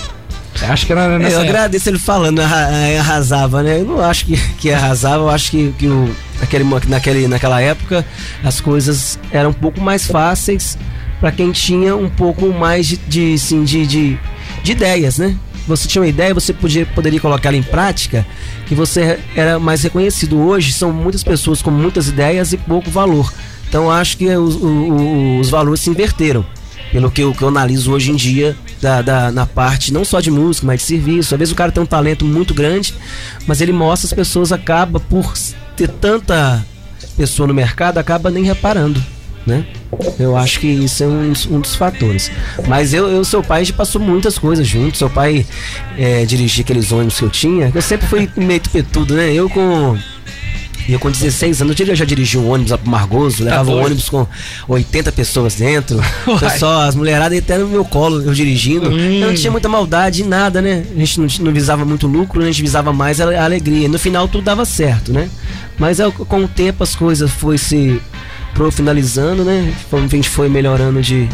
[0.62, 3.80] Eu Acho que era nessa eu agradeço ele falando, eh, arrasava, né?
[3.80, 7.62] Eu não acho que, que arrasava, eu acho que, que o, aquele, mo- naquele, naquela
[7.62, 8.06] época
[8.44, 10.78] as coisas eram um pouco mais fáceis
[11.22, 14.20] para quem tinha um pouco mais de, de, assim, de, de,
[14.62, 15.36] de ideias, né?
[15.68, 18.26] Você tinha uma ideia, você podia, poderia colocar ela em prática,
[18.66, 20.38] que você era mais reconhecido.
[20.40, 23.32] Hoje são muitas pessoas com muitas ideias e pouco valor.
[23.70, 26.46] Então acho que os, o- o- os valores se inverteram
[26.92, 30.20] pelo que eu, que eu analiso hoje em dia da, da- na parte não só
[30.20, 31.34] de música, mas de serviço.
[31.36, 32.94] Às vezes o cara tem um talento muito grande,
[33.48, 35.34] mas ele mostra as pessoas acaba por
[35.78, 36.66] ter tanta
[37.16, 39.02] pessoa no mercado, acaba nem reparando,
[39.46, 39.66] né?
[40.20, 42.32] Eu acho que isso é um, dos- um dos fatores.
[42.68, 45.00] Mas eu, eu seu pai, a gente passou muitas coisas juntos.
[45.00, 45.46] Seu pai
[45.98, 47.72] é, dirigia aqueles ônibus que eu tinha.
[47.74, 49.34] Eu sempre fui meio tupetudo, né?
[49.34, 49.98] Eu com
[50.90, 53.74] e eu com 16 anos, eu já- dirigi um ônibus lá pro Margoso, levava um
[53.74, 53.86] doido?
[53.86, 54.26] ônibus com
[54.68, 56.00] 80 pessoas dentro.
[56.40, 58.90] Pessoal, as mulheradas até no meu colo, eu dirigindo.
[58.90, 59.20] Hum.
[59.22, 60.84] Eu não tinha muita maldade nada, né?
[60.96, 62.48] A gente não, não visava muito lucro, né?
[62.48, 63.88] a gente visava mais a, a alegria.
[63.88, 65.30] No final tudo dava certo, né?
[65.78, 68.02] Mas é, com o tempo as coisas foi se
[68.72, 69.74] finalizando, né?
[69.92, 71.28] A gente foi melhorando de,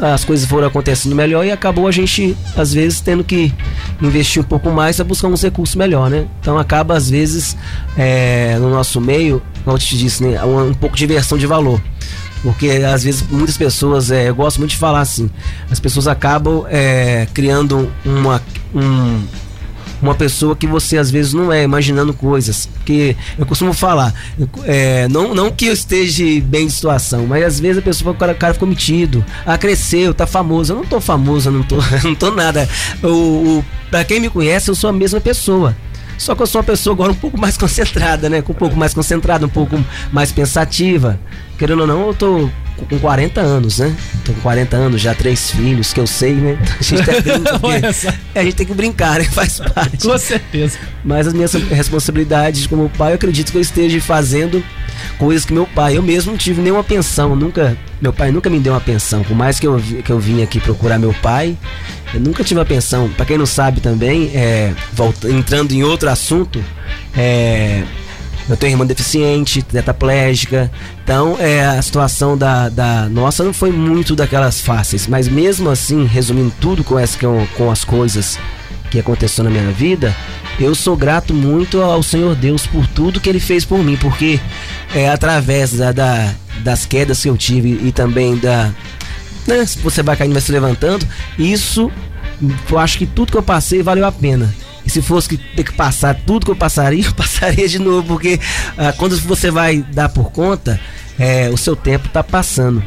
[0.00, 3.52] as coisas foram acontecendo melhor e acabou a gente, às vezes, tendo que
[4.00, 6.26] investir um pouco mais para buscar uns recursos melhor, né?
[6.40, 7.56] Então acaba, às vezes,
[7.96, 11.46] é, no nosso meio, como eu te disse, né, um, um pouco de inversão de
[11.46, 11.80] valor.
[12.42, 15.28] Porque às vezes muitas pessoas, é, eu gosto muito de falar assim,
[15.68, 18.40] as pessoas acabam é, criando uma,
[18.72, 19.24] um,
[20.00, 22.66] uma pessoa que você às vezes não é, imaginando coisas.
[22.66, 24.14] Porque eu costumo falar,
[24.64, 28.14] é, não, não que eu esteja bem de situação, mas às vezes a pessoa, o
[28.14, 30.72] cara, o cara ficou metido, ah, cresceu, tá famoso.
[30.72, 32.68] Eu não tô famoso, eu não tô, não tô nada.
[33.02, 35.76] O, o, pra quem me conhece, eu sou a mesma pessoa.
[36.16, 38.38] Só que eu sou uma pessoa agora um pouco mais concentrada, né?
[38.46, 39.82] Um pouco mais concentrada, um pouco
[40.12, 41.18] mais pensativa.
[41.56, 42.50] Querendo ou não, eu tô
[42.86, 43.94] com 40 anos, né?
[44.24, 46.58] Tô com 40 anos, já três filhos, que eu sei, né?
[46.78, 47.12] A gente, tá
[48.34, 49.24] é, a gente tem que brincar, né?
[49.24, 50.06] Faz parte.
[50.06, 50.78] Com certeza.
[51.04, 54.62] Mas as minhas responsabilidades como pai, eu acredito que eu esteja fazendo
[55.18, 58.58] coisas que meu pai, eu mesmo não tive nenhuma pensão, nunca, meu pai nunca me
[58.58, 61.56] deu uma pensão, por mais que eu, que eu vim aqui procurar meu pai,
[62.12, 63.08] eu nunca tive uma pensão.
[63.10, 66.62] Para quem não sabe também, é, volta, entrando em outro assunto,
[67.16, 67.82] é,
[68.48, 70.70] eu tenho irmã deficiente, tetraplégica.
[71.02, 75.06] Então, é, a situação da, da nossa não foi muito daquelas fáceis.
[75.06, 78.38] Mas mesmo assim, resumindo tudo com, essa, com, com as coisas
[78.90, 80.16] que aconteceu na minha vida,
[80.58, 83.96] eu sou grato muito ao Senhor Deus por tudo que Ele fez por mim.
[83.96, 84.40] Porque
[84.94, 88.72] é através da, da das quedas que eu tive e também da,
[89.46, 89.64] né?
[89.82, 91.06] Você vai caindo, vai se levantando.
[91.38, 91.90] Isso,
[92.70, 94.54] eu acho que tudo que eu passei valeu a pena.
[94.88, 98.40] E se fosse ter que passar tudo que eu passaria, eu passaria de novo, porque
[98.78, 100.80] ah, quando você vai dar por conta,
[101.18, 102.82] é, o seu tempo está passando.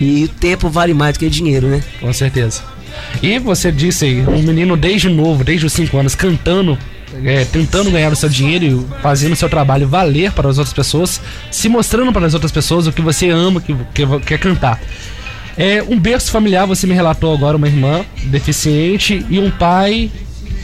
[0.00, 1.82] E o tempo vale mais do que dinheiro, né?
[2.00, 2.62] Com certeza.
[3.22, 6.78] E você disse aí, um menino desde novo, desde os 5 anos, cantando,
[7.22, 10.74] é, tentando ganhar o seu dinheiro e fazendo o seu trabalho valer para as outras
[10.74, 14.80] pessoas, se mostrando para as outras pessoas o que você ama, que, que quer cantar.
[15.56, 20.10] É, um berço familiar, você me relatou agora, uma irmã deficiente e um pai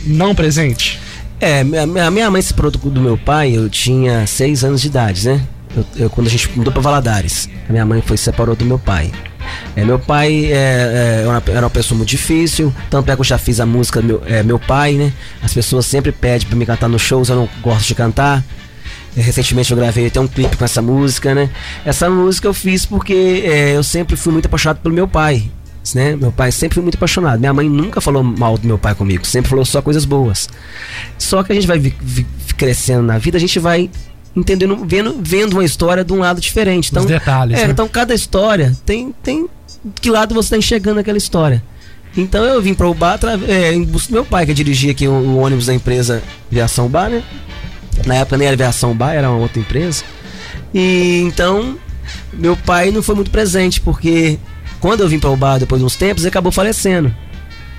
[0.08, 1.00] não presente.
[1.40, 1.60] É,
[2.04, 5.40] a minha mãe se produziu do meu pai, eu tinha seis anos de idade, né?
[5.76, 8.78] Eu, eu, quando a gente mudou para Valadares, a minha mãe foi separou do meu
[8.78, 9.12] pai.
[9.76, 13.24] É, meu pai é, é, uma, era, uma, pessoa muito difícil, tanto é que eu
[13.24, 15.12] já fiz a música meu, é, meu pai, né?
[15.42, 18.44] As pessoas sempre pedem para me cantar nos shows, eu não gosto de cantar.
[19.16, 21.50] Recentemente eu gravei até um clipe com essa música, né?
[21.84, 25.50] Essa música eu fiz porque é, eu sempre fui muito apaixonado pelo meu pai.
[25.94, 26.16] Né?
[26.16, 27.38] Meu pai sempre foi muito apaixonado.
[27.38, 30.48] Minha mãe nunca falou mal do meu pai comigo, sempre falou só coisas boas.
[31.18, 32.26] Só que a gente vai vi, vi,
[32.56, 33.90] crescendo na vida, a gente vai
[34.34, 36.90] entendendo, vendo, vendo uma história de um lado diferente.
[36.90, 37.58] Então, Os detalhes.
[37.58, 37.72] É, né?
[37.72, 39.48] Então cada história tem, tem
[40.00, 41.62] que lado você está enxergando aquela história.
[42.16, 45.06] Então eu vim para o bar é, em busca do meu pai, que dirigia aqui
[45.06, 47.22] o, o ônibus da empresa Viação Bar, né?
[48.06, 50.04] Na época nem era Aviação Bar, era uma outra empresa.
[50.72, 51.76] E então,
[52.32, 54.38] meu pai não foi muito presente, porque
[54.80, 57.14] quando eu vim para o bar depois de uns tempos, ele acabou falecendo.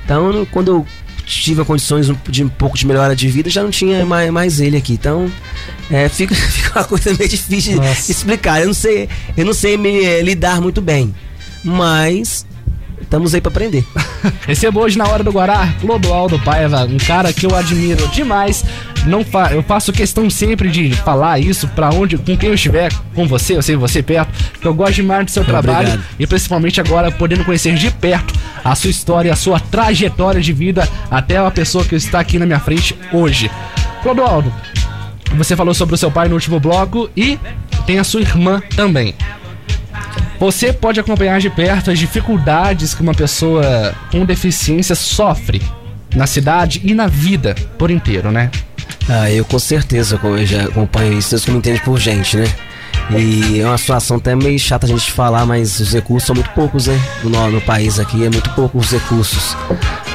[0.04, 0.88] Então, quando eu
[1.26, 4.78] tive condições de um pouco de melhora de vida, já não tinha mais, mais ele
[4.78, 4.94] aqui.
[4.94, 5.32] Então,
[5.90, 8.06] é, fica, fica uma coisa meio difícil Nossa.
[8.06, 8.62] de explicar.
[8.62, 11.14] Eu não sei, eu não sei me é, lidar muito bem.
[11.64, 12.46] Mas
[13.10, 13.84] estamos aí para aprender.
[14.46, 18.64] Recebo hoje na hora do Guará Clodoaldo Paiva, um cara que eu admiro demais.
[19.06, 22.92] Não fa eu faço questão sempre de falar isso para onde, com quem eu estiver,
[23.16, 24.32] com você, eu sei você perto,
[24.62, 26.04] que eu gosto demais do seu trabalho Obrigado.
[26.20, 28.34] e principalmente agora podendo conhecer de perto
[28.64, 32.46] a sua história, a sua trajetória de vida até a pessoa que está aqui na
[32.46, 33.50] minha frente hoje.
[34.04, 34.54] Clodoaldo,
[35.36, 37.40] você falou sobre o seu pai no último bloco e
[37.88, 39.16] tem a sua irmã também.
[40.40, 45.62] Você pode acompanhar de perto as dificuldades que uma pessoa com deficiência sofre
[46.16, 48.50] na cidade e na vida por inteiro, né?
[49.08, 52.46] Ah, eu com certeza eu já acompanho isso, que me entende por gente, né?
[53.12, 56.52] E é uma situação até meio chata a gente falar, mas os recursos são muito
[56.52, 57.00] poucos, né?
[57.24, 59.58] No, no país aqui é muito poucos os recursos.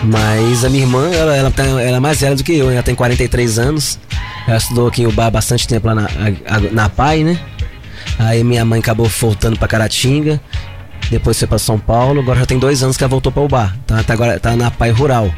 [0.05, 2.83] Mas a minha irmã, ela, ela, tá, ela é mais velha do que eu, ela
[2.83, 3.99] tem 43 anos.
[4.47, 6.09] Ela estudou aqui em Ubar bastante tempo lá na,
[6.71, 7.41] na PAI, né?
[8.19, 10.41] Aí minha mãe acabou voltando para Caratinga.
[11.11, 12.21] Depois foi para São Paulo.
[12.21, 13.77] Agora já tem dois anos que ela voltou para o bar.
[13.87, 15.33] Tá, tá, agora tá na Pai Rural.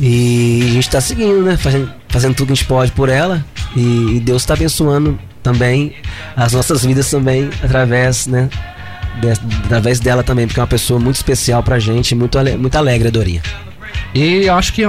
[0.00, 1.56] E a gente tá seguindo, né?
[1.56, 3.44] Fazendo, fazendo tudo que a gente pode por ela.
[3.76, 5.94] E, e Deus está abençoando também
[6.36, 8.48] as nossas vidas também através, né?
[9.20, 9.30] De,
[9.64, 13.42] através dela também, porque é uma pessoa muito especial pra gente, muito, muito alegre, Dorinha.
[14.14, 14.86] E eu acho que é,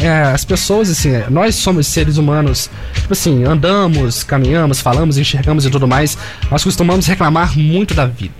[0.00, 5.70] é, as pessoas, assim, nós somos seres humanos, tipo assim, andamos, caminhamos, falamos, enxergamos e
[5.70, 6.16] tudo mais,
[6.50, 8.32] nós costumamos reclamar muito da vida.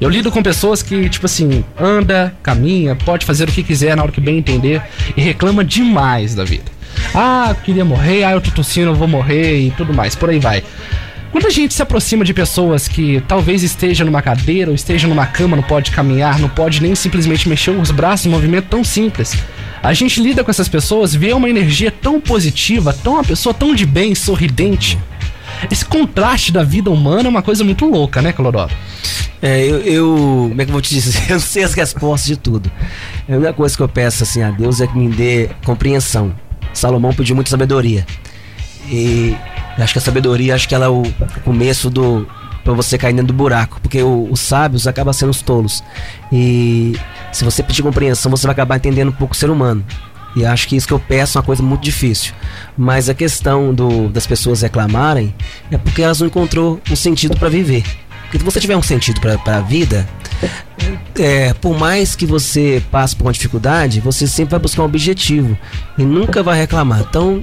[0.00, 4.02] Eu lido com pessoas que, tipo assim, anda, caminha, pode fazer o que quiser na
[4.02, 4.82] hora que bem entender
[5.16, 6.76] e reclama demais da vida.
[7.14, 10.38] Ah, queria morrer, ah, eu tô tossindo, eu vou morrer e tudo mais, por aí
[10.38, 10.62] vai.
[11.36, 15.26] Quando a gente se aproxima de pessoas que talvez esteja numa cadeira ou esteja numa
[15.26, 19.36] cama, não pode caminhar, não pode nem simplesmente mexer os braços, um movimento tão simples.
[19.82, 23.74] A gente lida com essas pessoas, vê uma energia tão positiva, tão uma pessoa tão
[23.74, 24.98] de bem, sorridente.
[25.70, 28.72] Esse contraste da vida humana é uma coisa muito louca, né, Clodoro?
[29.42, 31.20] É, eu, eu- Como é que eu vou te dizer?
[31.30, 32.72] Eu sei as respostas de tudo.
[33.28, 36.34] A única coisa que eu peço assim a Deus é que me dê compreensão.
[36.72, 38.06] Salomão pediu muita sabedoria.
[38.90, 39.36] E
[39.84, 41.02] acho que a sabedoria, acho que ela é o
[41.44, 42.26] começo do.
[42.64, 43.78] pra você cair dentro do buraco.
[43.80, 45.84] Porque o- os sábios acabam sendo os tolos.
[46.32, 46.96] E
[47.32, 49.84] se você pedir compreensão, você vai acabar entendendo um pouco o ser humano.
[50.34, 52.34] E acho que isso que eu peço é uma coisa muito difícil.
[52.76, 55.32] Mas a questão do, das pessoas reclamarem
[55.70, 57.84] é porque elas não encontrou um sentido para viver.
[58.24, 60.06] Porque se você tiver um sentido para a vida,
[61.18, 65.56] é, por mais que você passe por uma dificuldade, você sempre vai buscar um objetivo
[65.96, 67.00] e nunca vai reclamar.
[67.08, 67.42] Então,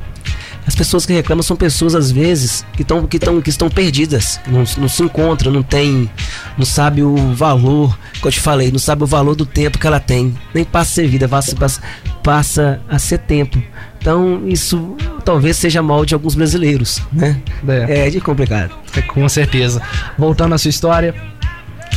[0.66, 4.40] as pessoas que reclamam são pessoas às vezes que estão que estão que estão perdidas,
[4.48, 6.10] não, não se encontram, não tem,
[6.58, 9.86] não sabe o valor, que eu te falei, não sabe o valor do tempo que
[9.86, 11.82] ela tem, nem passa a ser vida, passa, passa,
[12.24, 13.62] passa a ser tempo.
[14.00, 17.42] Então, isso talvez seja mal de alguns brasileiros, né?
[17.88, 18.76] É, de complicado.
[18.96, 19.82] É, com certeza.
[20.18, 21.16] Voltando à sua história,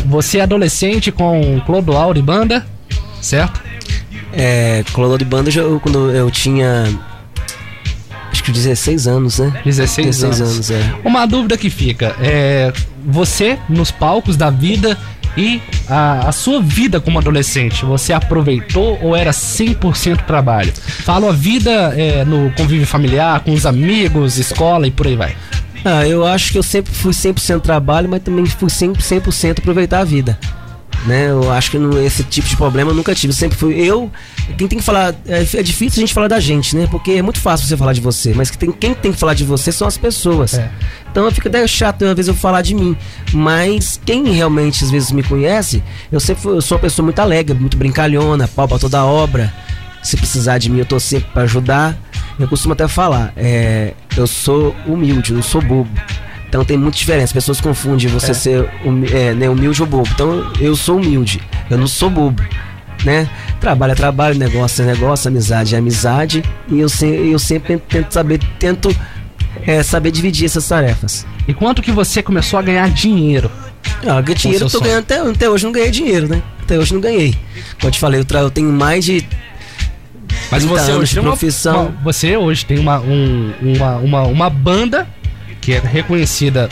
[0.05, 2.65] você é adolescente com Clodoaldo e banda,
[3.21, 3.61] certo?
[4.33, 6.97] É, Clodoaldo de banda eu, quando eu tinha
[8.47, 9.53] que 16 anos, né?
[9.65, 10.71] 16, anos.
[10.71, 10.95] é.
[11.05, 12.73] Uma dúvida que fica é
[13.05, 14.97] você nos palcos da vida
[15.37, 20.73] e a, a sua vida como adolescente, você aproveitou ou era 100% trabalho?
[20.75, 25.37] Falo a vida é, no convívio familiar, com os amigos, escola e por aí vai.
[25.85, 30.01] Ah, eu acho que eu sempre fui 100% trabalho, mas também fui 100%, 100 aproveitar
[30.01, 30.39] a vida.
[31.05, 31.29] Né?
[31.31, 33.33] Eu acho que não- esse tipo de problema eu nunca tive.
[33.33, 33.75] Sempre fui.
[33.75, 34.11] Eu.
[34.59, 35.15] Quem tem que falar.
[35.27, 36.89] É, é difícil a gente falar da gente, né?
[36.91, 38.33] Porque é muito fácil você falar de você.
[38.35, 40.55] Mas que tem, quem tem que falar de você são as pessoas.
[41.11, 42.97] Então fica até chato às vezes eu falar de mim.
[43.33, 47.19] Mas quem realmente às vezes me conhece, eu sempre fui- eu sou uma pessoa muito
[47.21, 49.53] alegre, muito brincalhona, pau pra toda obra.
[50.03, 51.97] Se precisar de mim, eu tô sempre pra ajudar.
[52.39, 55.89] Eu costumo até falar, é, eu sou humilde, eu não sou bobo.
[56.57, 57.27] Então tem muita diferença.
[57.27, 58.35] As pessoas confundem você É.
[58.35, 60.09] ser humi- é, né, humilde ou bobo.
[60.15, 61.39] Então eu sou humilde,
[61.69, 62.43] eu não sou bobo.
[63.05, 63.29] Né?
[63.61, 66.43] Trabalho é trabalho, negócio é negócio, amizade é amizade.
[66.69, 68.89] E eu, se, eu sempre tento saber, tento
[69.67, 71.27] é, saber dividir essas tarefas.
[71.47, 73.51] E quanto que você começou a ganhar dinheiro?
[74.07, 76.43] Ah, dinheiro eu tô ganhando até, até hoje não ganhei dinheiro, né?
[76.63, 77.33] Até hoje não ganhei.
[77.79, 79.25] Como eu te falei, eu, eu tenho mais de.
[80.51, 81.87] Mas 30 você hoje uma, profissão.
[81.89, 85.07] uma- você hoje tem uma, um- uma, uma, uma banda
[85.67, 86.69] que é reconhecida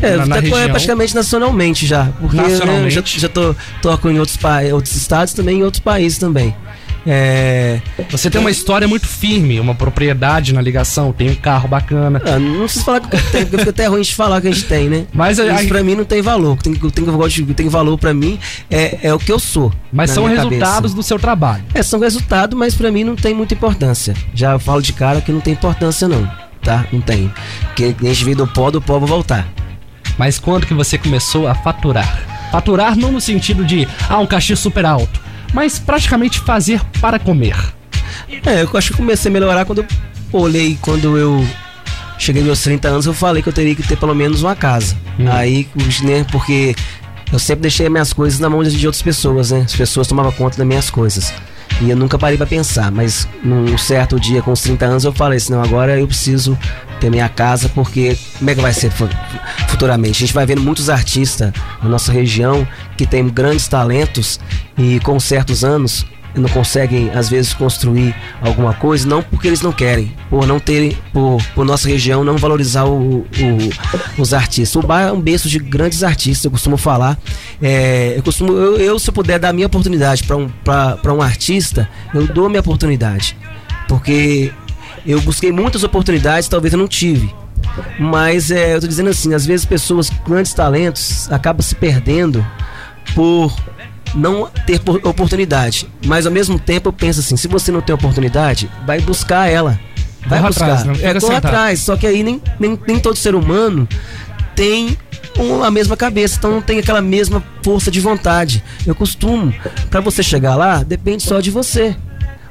[0.00, 0.70] É, na, na tá região.
[0.70, 2.06] praticamente nacionalmente já.
[2.18, 2.96] Porque Nacionalmente.
[2.96, 4.38] eu já, já tô, toco em outros,
[4.72, 6.56] outros estados também em outros países também.
[7.06, 7.80] É,
[8.10, 12.20] Você tem uma história muito firme, uma propriedade na ligação, tem um carro bacana.
[12.24, 14.50] Ah, não preciso falar que eu tenho, porque fica até ruim de falar que a
[14.52, 15.04] gente tem, né?
[15.12, 16.52] Mas Isso a- pra mim não tem valor.
[16.52, 18.38] O que tem, tem, que tem valor pra mim
[18.70, 19.70] é, é o que eu sou.
[19.92, 20.94] Mas são resultados cabeça.
[20.94, 21.62] do seu trabalho.
[21.74, 24.14] É, são resultados, mas pra mim não tem muita importância.
[24.34, 26.26] Já falo de cara que não tem importância, não.
[26.62, 26.86] Tá?
[26.92, 27.32] Não tem.
[27.66, 29.48] Porque a gente veio do pó, do pó vai voltar.
[30.18, 32.50] Mas quando que você começou a faturar?
[32.52, 35.20] Faturar não no sentido de, ah, um cachê super alto,
[35.54, 37.56] mas praticamente fazer para comer.
[38.44, 39.86] É, eu acho que comecei a melhorar quando eu
[40.32, 41.46] olhei, quando eu
[42.18, 44.96] cheguei meus 30 anos, eu falei que eu teria que ter pelo menos uma casa.
[45.32, 45.66] Aí,
[46.02, 46.74] né, porque
[47.32, 49.62] eu sempre deixei minhas coisas na mão de de outras pessoas, né?
[49.64, 51.32] As pessoas tomavam conta das minhas coisas.
[51.80, 55.12] E eu nunca parei pra pensar, mas num certo dia, com os 30 anos, eu
[55.12, 56.58] falei assim, não, agora eu preciso
[57.00, 59.08] ter minha casa, porque como é que vai ser fu-
[59.68, 60.16] futuramente?
[60.22, 61.50] A gente vai vendo muitos artistas
[61.82, 62.68] na nossa região
[62.98, 64.38] que tem grandes talentos
[64.76, 66.04] e com certos anos
[66.34, 70.96] não conseguem às vezes construir alguma coisa, não porque eles não querem, por não terem,
[71.12, 73.26] por, por nossa região não valorizar o, o-
[74.18, 74.82] os artistas.
[74.82, 77.18] O bar é um berço de grandes artistas, eu costumo falar.
[77.60, 81.20] É, eu costumo, eu, eu, se eu puder dar minha oportunidade para um, pra- um
[81.22, 83.36] artista, eu dou minha oportunidade,
[83.88, 84.52] porque
[85.06, 87.34] eu busquei muitas oportunidades, talvez eu não tive.
[87.98, 92.44] Mas é, eu tô dizendo assim, às vezes pessoas grandes talentos acabam se perdendo
[93.14, 93.54] por
[94.14, 95.88] não ter por- oportunidade.
[96.04, 99.78] Mas ao mesmo tempo eu penso assim, se você não tem oportunidade, vai buscar ela.
[100.26, 100.64] Vai Corra buscar.
[100.72, 100.94] atrás, não
[101.32, 101.80] é, atrás.
[101.80, 103.88] Só que aí nem, nem, nem todo ser humano
[104.54, 104.96] tem
[105.38, 108.62] um- a mesma cabeça, então não tem aquela mesma força de vontade.
[108.86, 109.54] Eu costumo,
[109.90, 111.96] pra você chegar lá, depende só de você.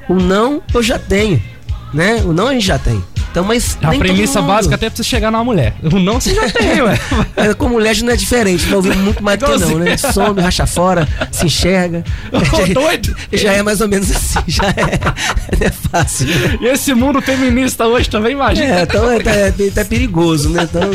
[0.08, 1.40] O não eu já tenho,
[1.94, 2.16] né?
[2.24, 3.02] O não a gente já tem.
[3.30, 5.74] Então, mas É a premissa básica até pra você chegar numa mulher.
[5.82, 6.98] O não você já tem, ué.
[7.36, 9.96] É, com mulher não é diferente, vai ouvir muito mais do que não, né?
[9.96, 12.04] Some, racha fora, se enxerga.
[12.32, 13.16] Ô, doido!
[13.32, 14.98] Já é mais ou menos assim, já é,
[15.58, 16.26] não é fácil.
[16.60, 18.80] E esse mundo feminista hoje também, imagina.
[18.80, 20.64] É, então é, é, é até perigoso, né?
[20.64, 20.90] Então,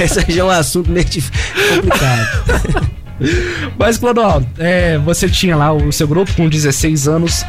[0.00, 2.90] esse já é um assunto meio complicado.
[3.78, 7.44] Mas, Clodoaldo, é, você tinha lá o seu grupo com 16 anos.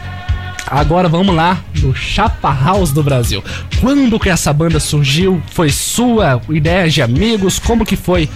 [0.68, 3.44] Agora vamos lá no Chapa House do Brasil.
[3.80, 5.42] Quando que essa banda surgiu?
[5.52, 7.60] Foi sua ideia de amigos?
[7.60, 8.30] Como que foi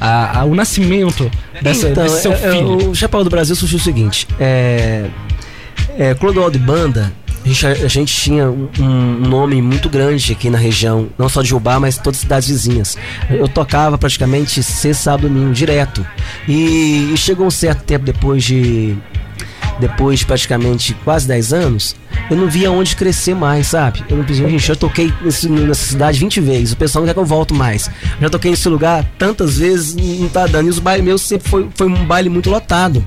[0.00, 1.30] a- a- o nascimento
[1.62, 2.90] dessa, então, desse seu é- é, filho?
[2.90, 5.06] o Chapéu do Brasil surgiu o seguinte: é,
[5.98, 7.12] é, Clodoaldo e Banda,
[7.44, 11.40] a gente, a gente tinha um, um nome muito grande aqui na região, não só
[11.42, 12.98] de Jubá, mas todas as cidades vizinhas.
[13.30, 16.04] Eu tocava praticamente sexta, sábado, domingo, direto.
[16.48, 18.96] E, e chegou um certo tempo depois de.
[19.78, 21.94] Depois de praticamente quase 10 anos,
[22.30, 24.02] eu não via onde crescer mais, sabe?
[24.08, 27.14] Eu não pensei, gente, eu toquei nesse- nessa cidade 20 vezes, o pessoal não quer
[27.14, 27.90] que eu volto mais.
[28.20, 30.66] Já toquei nesse lugar tantas vezes, não tá dando.
[30.66, 33.04] E os bailes meus sempre foi, foi um baile muito lotado.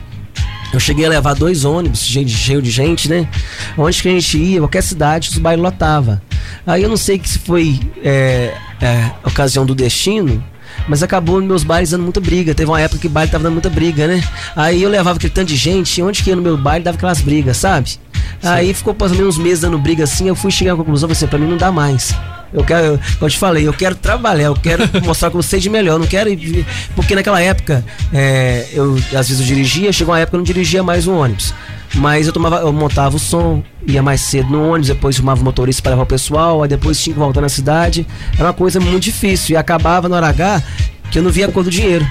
[0.71, 3.27] Eu cheguei a levar dois ônibus cheio de, gente, né?
[3.75, 6.21] Onde que a gente ia, qualquer cidade, os bailes lotava.
[6.67, 10.43] Aí eu não sei que se foi é, é, ocasião do destino,
[10.87, 12.53] mas acabou meus bailes dando muita briga.
[12.55, 14.23] Teve uma época que o baile tava dando muita briga, né?
[14.55, 17.21] Aí eu levava aquele tanto de gente, onde que ia no meu baile dava aquelas
[17.21, 17.97] brigas, sabe?
[18.41, 21.27] Aí ficou passando uns meses dando briga assim, eu fui chegar à conclusão, falei assim,
[21.27, 22.13] pra mim não dá mais.
[22.53, 25.41] Eu quero, eu, como eu te falei, eu quero trabalhar, eu quero mostrar que eu
[25.43, 26.29] sei de melhor, eu não quero.
[26.29, 26.65] ir-
[26.95, 30.43] Porque naquela época, é, eu às vezes eu dirigia, chegou uma época que eu não
[30.45, 31.53] dirigia mais um ônibus.
[31.95, 35.43] Mas eu tomava, eu montava o som, ia mais cedo no ônibus, depois chamava o
[35.43, 38.05] motorista para levar o pessoal, aí depois tinha que voltar na cidade.
[38.33, 39.53] Era uma coisa muito difícil.
[39.53, 40.63] E acabava na hora H
[41.11, 42.05] que eu não via a cor do dinheiro.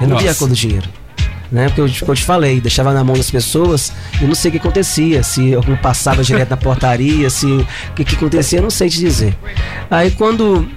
[0.00, 0.38] Eu não via a Nossa.
[0.38, 0.88] cor do dinheiro
[1.54, 1.68] né?
[1.68, 4.52] Porque eu, como eu te falei, deixava na mão das pessoas, eu não sei o
[4.52, 8.70] que acontecia, se não passava direto na portaria, se o que, que acontecia, eu não
[8.70, 9.36] sei te dizer.
[9.88, 10.68] Aí quando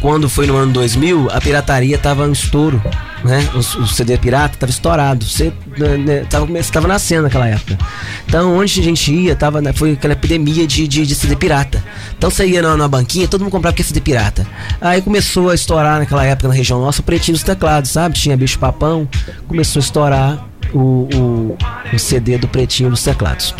[0.00, 2.82] quando foi no ano 2000, a pirataria tava em estouro,
[3.24, 3.48] né?
[3.54, 7.78] O, o CD pirata tava estourado, você né, né, tava, tava nascendo naquela época.
[8.26, 11.82] Então, onde a gente ia, tava, né, foi aquela epidemia de, de, de CD pirata.
[12.16, 14.46] Então, você ia na, na banquinha, todo mundo comprava aquele CD pirata.
[14.80, 18.14] Aí começou a estourar naquela época na região nossa, o pretinho dos teclados, sabe?
[18.14, 19.08] Tinha bicho papão,
[19.48, 21.56] começou a estourar o, o,
[21.92, 23.54] o CD do pretinho dos teclados.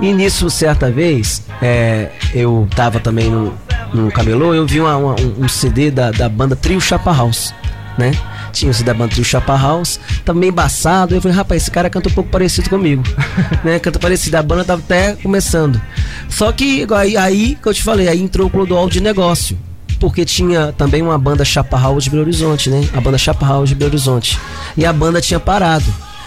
[0.00, 3.54] E nisso, certa vez, é, eu tava também no,
[3.92, 7.54] no camelô, eu vi uma- uma- um, um CD da, da banda Trio Chapa House,
[7.96, 8.12] né?
[8.52, 11.70] Tinha o CD da banda Trio Chapa House, tava meio embaçado, eu falei, rapaz, esse
[11.70, 13.02] cara canta um pouco parecido comigo,
[13.64, 13.78] né?
[13.78, 15.80] Canta parecido, a banda tava até começando.
[16.28, 19.56] Só que aí, aí que eu te falei, aí entrou o Clodoaldo de negócio.
[20.00, 22.86] Porque tinha também uma banda Chapa House de Belo Horizonte, né?
[22.94, 24.38] A banda Chapa House de Belo Horizonte.
[24.76, 25.84] E a banda tinha parado.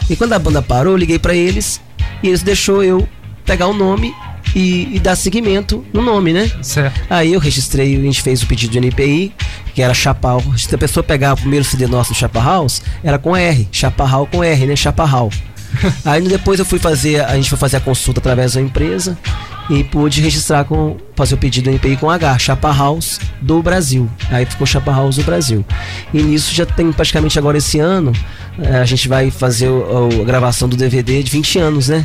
[0.10, 1.80] E quando a banda parou, eu liguei pra eles
[2.24, 3.08] e eles deixou eu
[3.48, 4.14] pegar o nome
[4.56, 6.52] e, e dar seguimento no nome, né?
[6.62, 7.02] Certo.
[7.10, 9.34] Aí eu registrei, a gente fez o pedido de NPI,
[9.74, 10.44] que era Chapal.
[10.58, 14.28] Se a pessoa pegar o primeiro CD nosso do Chapa House, era com R, Chaparral
[14.28, 14.76] com R, né?
[14.76, 15.32] Chaparral.
[16.06, 19.18] Aí depois eu fui fazer, a gente foi fazer a consulta através da empresa
[19.70, 24.10] e pude registrar com fazer o pedido do NPI com H, Chapa House do Brasil.
[24.32, 25.66] Aí ficou Chapa House do Brasil.
[26.14, 28.14] E nisso já tem praticamente agora esse ano,
[28.62, 32.04] eh, a gente vai fazer o- a gravação do DVD de 20 anos, né?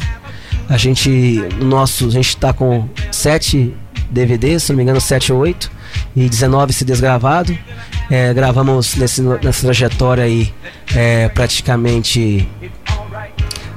[0.68, 1.10] A gente,
[1.58, 3.74] no nosso, a gente tá com 7
[4.10, 5.70] DVDs, se não me engano, 7 ou 8,
[6.16, 7.56] e 19 CDs gravados.
[8.10, 10.52] É, gravamos nesse, nessa trajetória aí
[10.94, 12.46] é, praticamente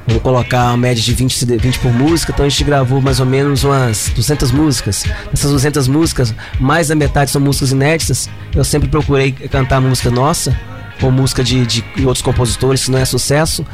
[0.07, 3.19] Vamos colocar uma média de 20, CD, 20 por música, então a gente gravou mais
[3.19, 5.03] ou menos umas 200 músicas.
[5.31, 8.29] Dessas 200 músicas, mais da metade são músicas inéditas.
[8.53, 10.55] Eu sempre procurei cantar música nossa,
[11.01, 13.65] ou música de, de outros compositores, se não é sucesso.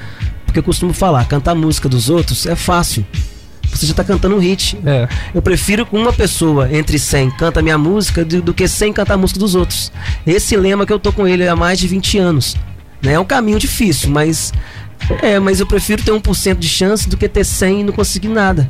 [0.52, 3.06] Porque eu costumo falar, cantar música dos outros é fácil.
[3.74, 4.78] Você já tá cantando um hit.
[5.34, 9.14] Eu prefiro que uma pessoa entre 100 canta minha música do, do que 100 cantar
[9.14, 9.94] a música dos outros.
[10.28, 12.58] Esse lema que eu tô com ele há mais de 20 anos.
[13.02, 13.14] Né?
[13.14, 14.52] É um caminho difícil, mas
[15.22, 18.28] é, mas eu prefiro ter 1% de chance do que ter 100 e não conseguir
[18.28, 18.70] nada.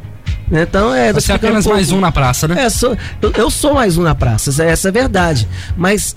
[0.51, 0.61] Né?
[0.61, 1.11] Então é.
[1.11, 2.65] Você é apenas mais um na praça, né?
[2.65, 5.47] É, sou, eu, eu sou mais um na praça, essa, essa é a verdade.
[5.75, 6.15] Mas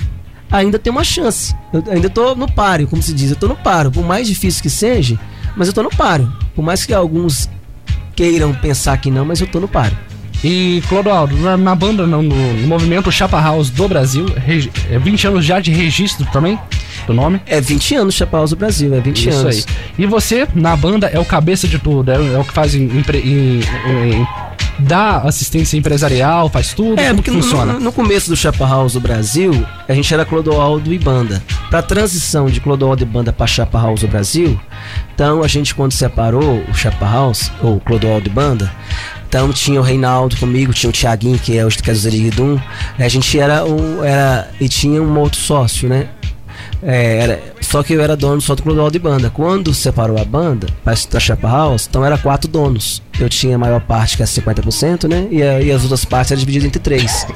[0.52, 1.54] ainda tem uma chance.
[1.72, 3.30] Eu ainda tô no páreo, como se diz.
[3.30, 3.90] Eu tô no páreo.
[3.90, 5.18] Por mais difícil que seja,
[5.56, 6.30] mas eu tô no páreo.
[6.54, 7.48] Por mais que alguns
[8.14, 9.96] queiram pensar que não, mas eu tô no páreo.
[10.42, 15.26] E, Clodoaldo, na, na banda, no, no- movimento Chapa House do Brasil, regi- é 20
[15.28, 16.58] anos já de registro também
[17.06, 17.40] do nome?
[17.46, 19.56] É 20 anos Chapa House do Brasil, é 20 Isso anos.
[19.56, 19.64] aí.
[19.98, 22.84] E você, na banda, é o cabeça de tudo, é, é o que faz em,
[22.84, 24.26] empre- em- em-
[24.78, 27.74] dá assistência empresarial, faz tudo, É, porque funciona?
[27.74, 31.42] no- no começo do Chapa House do Brasil, a gente era Clodoaldo e banda.
[31.70, 34.58] Pra transição de Clodoaldo e banda pra Chapa House do Brasil,
[35.14, 38.70] então a gente quando separou o Chapa House, ou Clodoaldo e banda,
[39.28, 42.58] então tinha o Reinaldo comigo, tinha o Thiaguinho, que é o que é do Zeriguidum,
[42.98, 46.06] a gente era um, era, e tinha um outro sócio, né?
[46.86, 49.30] É, era, só que eu era dono só do Clodoaldo e banda.
[49.30, 53.02] Quando separou a banda, para Chapa House, então era quatro donos.
[53.18, 55.26] Eu tinha a maior parte, que é 50%, né?
[55.30, 57.26] E, a- e as outras partes eram divididas entre três.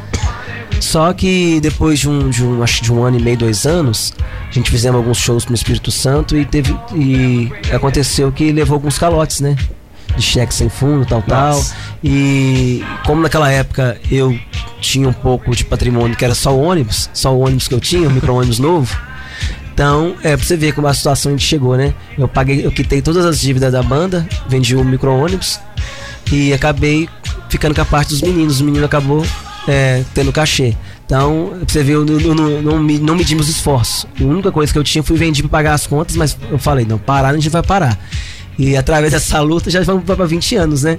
[0.80, 4.12] Só que depois de um, de um, acho de um ano e meio, dois anos,
[4.48, 6.76] a gente fizemos alguns shows no Espírito Santo e teve.
[6.94, 9.56] E aconteceu que levou alguns calotes, né?
[10.16, 11.62] de cheque sem fundo, tal, tal.
[12.02, 14.36] E como naquela época eu
[14.80, 17.78] tinha um pouco de patrimônio que era só o ônibus, só o ônibus que eu
[17.80, 18.96] tinha, o micro-ônibus novo.
[19.78, 21.94] Então, é pra você ver como a situação a gente chegou, né?
[22.18, 25.60] Eu paguei, eu quitei todas as dívidas da banda, vendi o micro-ônibus
[26.32, 27.08] e acabei
[27.48, 28.60] ficando com a parte dos meninos.
[28.60, 29.24] O menino acabou
[29.68, 30.76] é, tendo cachê.
[31.06, 34.04] Então, você ver, eu não, não, não, não medimos esforços.
[34.20, 36.84] A única coisa que eu tinha foi vendi pra pagar as contas, mas eu falei,
[36.84, 37.96] não, parar a gente vai parar.
[38.58, 40.98] E através dessa luta já vamos pra 20 anos, né?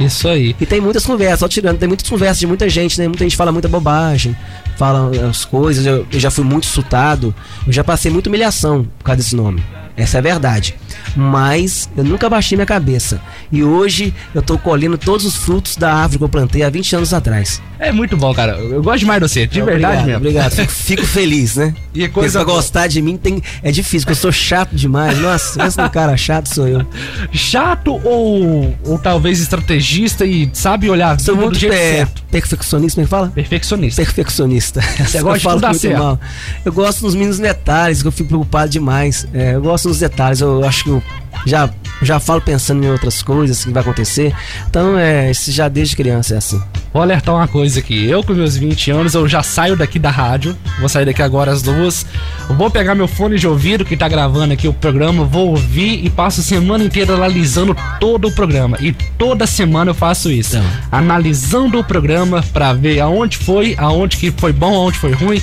[0.00, 0.56] Isso aí.
[0.60, 3.06] E tem muitas conversas, só tirando, tem muitas conversas de muita gente, né?
[3.06, 4.36] Muita gente fala muita bobagem,
[4.76, 7.34] fala as coisas, eu, eu já fui muito insultado,
[7.66, 9.62] eu já passei muita humilhação por causa desse nome.
[9.96, 10.74] Essa é a verdade.
[11.16, 13.20] Mas eu nunca baixei minha cabeça.
[13.50, 16.96] E hoje eu tô colhendo todos os frutos da árvore que eu plantei há 20
[16.96, 17.60] anos atrás.
[17.78, 18.52] É muito bom, cara.
[18.52, 20.16] Eu gosto demais de você, de verdade obrigado, mesmo.
[20.18, 21.74] Obrigado, fico, fico feliz, né?
[21.94, 22.56] E Porque coisa pra boa.
[22.56, 25.18] gostar de mim tem, é difícil, porque eu sou chato demais.
[25.18, 26.86] Nossa, pensa num cara chato sou eu.
[27.32, 32.22] Chato ou, ou talvez estrategista e sabe olhar Sou vida do muito jeito é, certo.
[32.30, 33.28] perfeccionista, como é que fala?
[33.28, 34.02] Perfeccionista.
[34.02, 34.80] Perfeccionista.
[34.80, 35.98] Você Eu gosta de tudo muito certo.
[35.98, 36.20] mal.
[36.64, 39.26] Eu gosto dos mínimos detalhes, que eu fico preocupado demais.
[39.34, 41.02] É, eu gosto dos detalhes, eu acho eu
[41.46, 41.68] já,
[42.02, 44.34] já falo pensando em outras coisas que vai acontecer.
[44.68, 46.60] Então, é, isso já desde criança é assim.
[46.92, 48.06] Vou alertar uma coisa aqui.
[48.06, 50.56] Eu, com meus 20 anos, eu já saio daqui da rádio.
[50.78, 52.04] Vou sair daqui agora às duas.
[52.48, 56.10] Vou pegar meu fone de ouvido que tá gravando aqui o programa, vou ouvir e
[56.10, 58.76] passo a semana inteira analisando todo o programa.
[58.80, 60.58] E toda semana eu faço isso.
[60.90, 65.40] Analisando o programa pra ver aonde foi, aonde que foi bom, aonde foi ruim.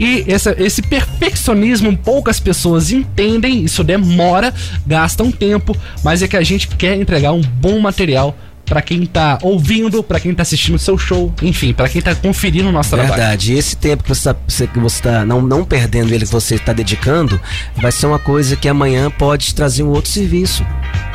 [0.00, 4.52] E essa- esse perfeccionismo poucas pessoas entendem, isso demora,
[4.86, 8.36] gastam tempo, mas é que a gente quer entregar um bom material
[8.72, 12.14] pra quem tá ouvindo, pra quem tá assistindo o seu show, enfim, pra quem tá
[12.14, 13.12] conferindo o nosso trabalho.
[13.12, 13.52] Verdade.
[13.52, 16.72] Esse tempo que você você, que você tá não, não perdendo ele, que você está
[16.72, 17.38] dedicando,
[17.76, 20.64] vai ser uma coisa que amanhã pode trazer um outro serviço,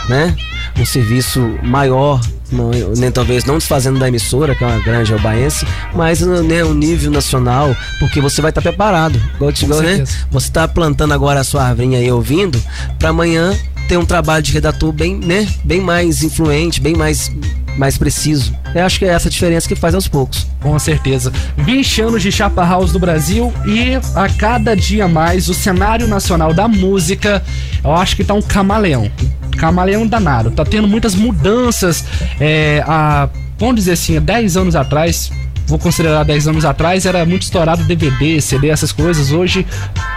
[0.08, 0.36] né?
[0.78, 5.66] Um serviço maior, não, nem talvez não desfazendo da emissora, que é uma grande albaense,
[5.96, 9.20] mas né, um nível nacional, porque você vai estar preparado.
[9.34, 10.04] Igual, igual, né?
[10.30, 12.62] Você está plantando agora a sua árvore aí ouvindo,
[13.00, 13.58] para amanhã
[13.88, 17.32] ter um trabalho de redator bem, né, bem mais influente, bem mais
[17.78, 18.56] mais preciso.
[18.74, 20.48] Eu acho que é essa diferença que faz aos poucos.
[20.62, 21.32] Com certeza.
[21.58, 26.54] 20 anos de Chapa House do Brasil e a cada dia mais o cenário nacional
[26.54, 27.44] da música,
[27.84, 29.12] eu acho que tá um camaleão.
[29.58, 30.52] Camaleão danado.
[30.52, 32.04] Tá tendo muitas mudanças.
[32.40, 33.30] É, a,
[33.60, 35.32] vamos dizer assim, há 10 anos atrás.
[35.68, 39.32] Vou considerar 10 anos atrás, era muito estourado DVD, CD, essas coisas.
[39.32, 39.66] Hoje,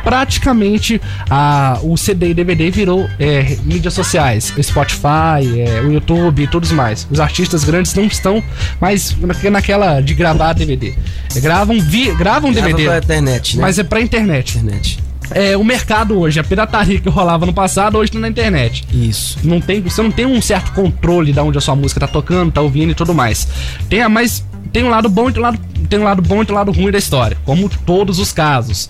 [0.05, 6.47] praticamente, a, o CD e DVD virou é, mídias sociais, Spotify, é, o YouTube e
[6.47, 7.07] tudo mais.
[7.11, 8.43] Os artistas grandes não estão
[8.81, 10.95] mais na- naquela de gravar DVD.
[11.37, 12.85] Gravam, vi, gravam Grava DVD.
[12.89, 13.63] pra internet, né?
[13.63, 14.59] Mas é pra internet.
[14.59, 14.99] Internet.
[15.33, 18.85] É, o mercado hoje, a pirataria que rolava no passado, hoje tá na internet.
[18.93, 19.39] Isso.
[19.45, 22.51] Não tem, você não tem um certo controle de onde a sua música tá tocando,
[22.51, 23.47] tá ouvindo e tudo mais.
[23.89, 25.59] Tem a mais tem um lado bom e tem um lado,
[25.89, 28.89] tem um lado bom e um lado ruim da história, como todos os casos.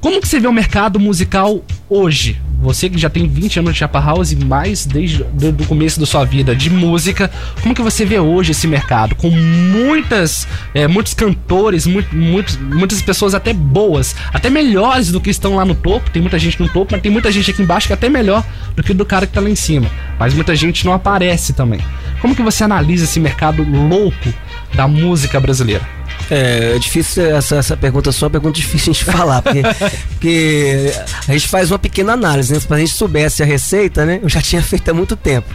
[0.00, 2.40] Como que você vê o mercado musical hoje?
[2.60, 6.06] Você que já tem 20 anos de Chapa House e mais desde do começo da
[6.06, 9.14] sua vida de música, como que você vê hoje esse mercado?
[9.14, 15.28] Com muitas, é, muitos cantores, muito, muitos, muitas pessoas até boas, até melhores do que
[15.28, 16.10] estão lá no topo.
[16.10, 18.44] Tem muita gente no topo, mas tem muita gente aqui embaixo que é até melhor
[18.74, 19.90] do que do cara que tá lá em cima.
[20.18, 21.80] Mas muita gente não aparece também.
[22.20, 24.32] Como que você analisa esse mercado louco
[24.74, 25.86] da música brasileira?
[26.30, 29.62] É, é difícil essa, essa pergunta só é uma pergunta difícil de falar, porque,
[30.10, 30.92] porque
[31.28, 32.58] a gente faz uma pequena análise, né?
[32.58, 34.20] Se a gente soubesse a receita, né?
[34.22, 35.48] Eu já tinha feito há muito tempo.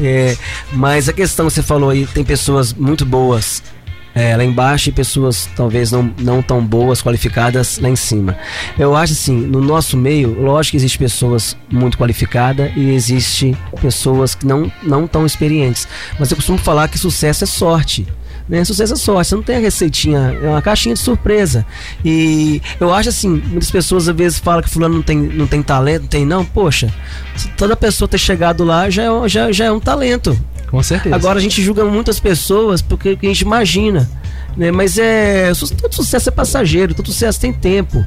[0.00, 0.36] É,
[0.72, 3.62] mas a questão que você falou aí, tem pessoas muito boas
[4.14, 8.36] é, lá embaixo e pessoas talvez não, não tão boas, qualificadas lá em cima.
[8.78, 14.34] Eu acho assim, no nosso meio, lógico que existe pessoas muito qualificadas e existe pessoas
[14.34, 15.88] que não, não tão experientes.
[16.18, 18.06] Mas eu costumo falar que sucesso é sorte.
[18.52, 18.62] Né?
[18.66, 21.64] Sucesso é sorte, você não tem a receitinha, é uma caixinha de surpresa.
[22.04, 25.62] E eu acho assim, muitas pessoas às vezes falam que fulano não tem, não tem
[25.62, 26.92] talento, não tem não, poxa,
[27.34, 30.38] se toda pessoa ter chegado lá já é, um- já, já é um talento.
[30.70, 31.14] Com certeza.
[31.16, 34.08] Agora a gente julga muitas pessoas porque a gente imagina.
[34.56, 34.70] Né?
[34.70, 35.52] Mas é.
[35.80, 38.04] Todo sucesso é passageiro, todo sucesso tem tempo.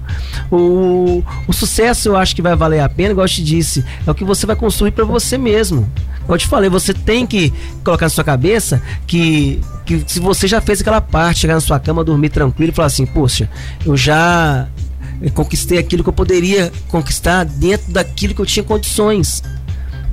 [0.52, 4.12] O, o sucesso eu acho que vai valer a pena, igual eu te disse, é
[4.12, 5.90] o que você vai construir para você mesmo.
[6.28, 10.60] Eu te falei, você tem que colocar na sua cabeça que, que se você já
[10.60, 13.50] fez aquela parte, chegar na sua cama, dormir tranquilo e falar assim, poxa,
[13.86, 14.68] eu já
[15.22, 19.44] eh, conquistei aquilo que eu poderia conquistar dentro daquilo que eu tinha condições.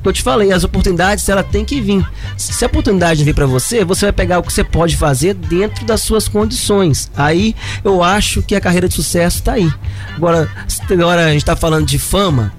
[0.03, 2.05] Que eu te falei, as oportunidades ela tem que vir.
[2.37, 5.85] Se a oportunidade vir para você, você vai pegar o que você pode fazer dentro
[5.85, 7.11] das suas condições.
[7.17, 9.73] Aí eu acho que a carreira de sucesso tá aí.
[10.17, 10.51] Agora,
[10.91, 12.53] agora a gente tá falando de fama,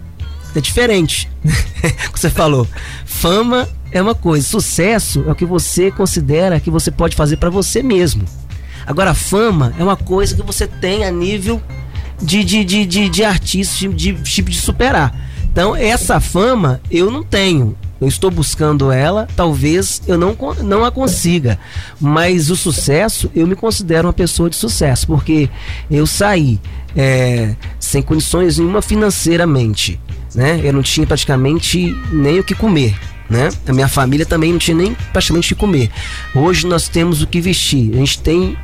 [0.56, 1.30] é diferente.
[2.12, 2.68] que você falou.
[3.06, 7.50] Fama é uma coisa, sucesso é o que você considera que você pode fazer para
[7.50, 8.26] você mesmo.
[8.86, 11.62] Agora, fama é uma coisa que você tem a nível
[12.22, 15.14] de, de, de, de, de artista, de tipo de superar.
[15.54, 17.78] Então, essa fama eu não tenho.
[18.01, 21.58] Eu estou buscando ela, talvez eu não, não a consiga.
[22.01, 25.49] Mas o sucesso, eu me considero uma pessoa de sucesso, porque
[25.89, 26.60] eu saí
[26.97, 30.01] é, sem condições nenhuma financeiramente.
[30.36, 30.60] Né?
[30.64, 32.97] Eu não tinha praticamente nem o que comer.
[33.30, 33.49] Né?
[33.68, 35.89] A minha família também não tinha nem praticamente o que comer.
[36.36, 37.93] Hoje nós temos o que vestir.
[37.93, 38.58] A gente tem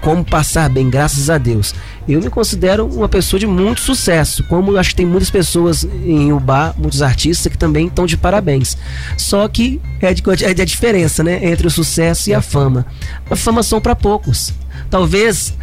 [0.00, 1.74] como passar bem, graças a Deus.
[2.08, 6.32] Eu me considero uma pessoa de muito sucesso, como acho que tem muitas pessoas em
[6.32, 8.76] Ubá, muitos artistas que também estão de parabéns.
[9.16, 12.86] Só que é, de, é de a diferença, né, entre o sucesso e a fama.
[13.30, 14.52] A fama são para poucos.
[14.88, 15.54] Talvez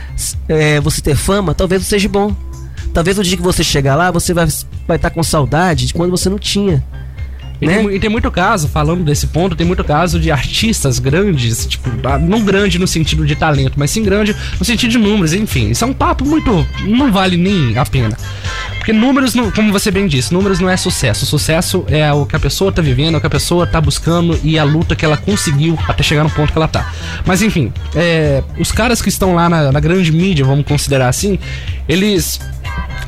[0.47, 2.35] é, você ter fama, talvez seja bom.
[2.93, 4.47] Talvez no dia que você chegar lá, você vai
[4.87, 6.83] vai estar com saudade de quando você não tinha.
[7.61, 7.77] E, né?
[7.77, 11.89] tem, e, tem, muito caso, falando desse ponto, tem muito caso de artistas grandes, tipo,
[12.03, 15.71] ah, não grande no sentido de talento, mas sim grande no sentido de números, enfim.
[15.71, 16.65] Isso é um papo muito.
[16.85, 18.17] não vale nem a pena.
[18.87, 21.25] Porque números, como você bem disse, números não é sucesso.
[21.25, 24.39] Sucesso é o que a pessoa tá vivendo, é o que a pessoa tá buscando
[24.41, 26.93] e a luta que ela conseguiu até chegar no ponto que ela tá.
[27.25, 31.37] Mas enfim, é, os caras que estão lá na, na grande mídia, vamos considerar assim,
[31.85, 32.39] eles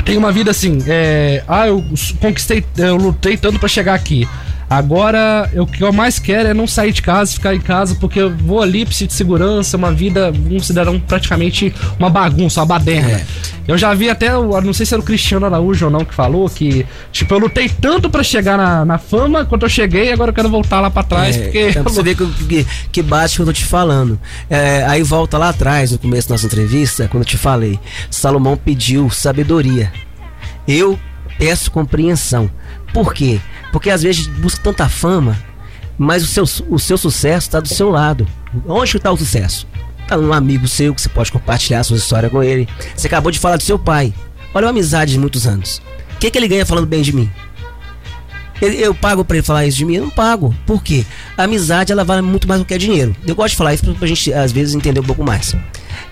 [0.03, 1.81] tem uma vida assim, é, ah, eu
[2.19, 4.27] conquistei, eu lutei tanto para chegar aqui.
[4.69, 8.19] Agora, o que eu mais quero é não sair de casa, ficar em casa, porque
[8.19, 13.13] eu vou ali, preciso de segurança, uma vida, um cidadão praticamente uma bagunça, uma baderna.
[13.13, 13.25] É.
[13.67, 16.47] Eu já vi até, não sei se era o Cristiano Araújo ou não que falou
[16.49, 20.35] que, tipo, eu lutei tanto para chegar na, na, fama quanto eu cheguei, agora eu
[20.35, 21.71] quero voltar lá para trás, é, porque.
[21.73, 24.19] Pra você ver que, que, que bate que eu tô te falando.
[24.49, 28.55] É, aí volta lá atrás, no começo da nossa entrevista, quando eu te falei, Salomão
[28.55, 29.91] pediu sabedoria.
[30.67, 30.99] Eu
[31.39, 32.51] peço compreensão.
[32.93, 33.39] Por quê?
[33.71, 35.37] Porque às vezes busca tanta fama,
[35.97, 38.27] mas o seu, o seu sucesso está do seu lado.
[38.67, 39.67] Onde está o sucesso?
[40.01, 42.67] Está num amigo seu que você pode compartilhar sua história com ele.
[42.95, 44.13] Você acabou de falar do seu pai.
[44.53, 45.81] Olha uma amizade de muitos anos.
[46.15, 47.29] O que, que ele ganha falando bem de mim?
[48.61, 49.95] Eu, eu pago para ele falar isso de mim?
[49.95, 50.53] Eu não pago.
[50.65, 51.05] Por quê?
[51.37, 53.15] A amizade ela vale muito mais do que dinheiro.
[53.25, 55.55] Eu gosto de falar isso para a gente às vezes entender um pouco mais.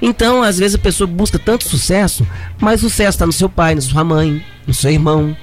[0.02, 2.26] Então, às vezes a pessoa busca tanto sucesso,
[2.60, 5.36] mas o sucesso está no seu pai, na sua mãe, no seu irmão,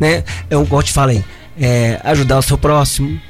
[0.00, 0.24] né?
[0.48, 1.22] Eu gosto de falei,
[1.60, 3.20] é, ajudar o seu próximo.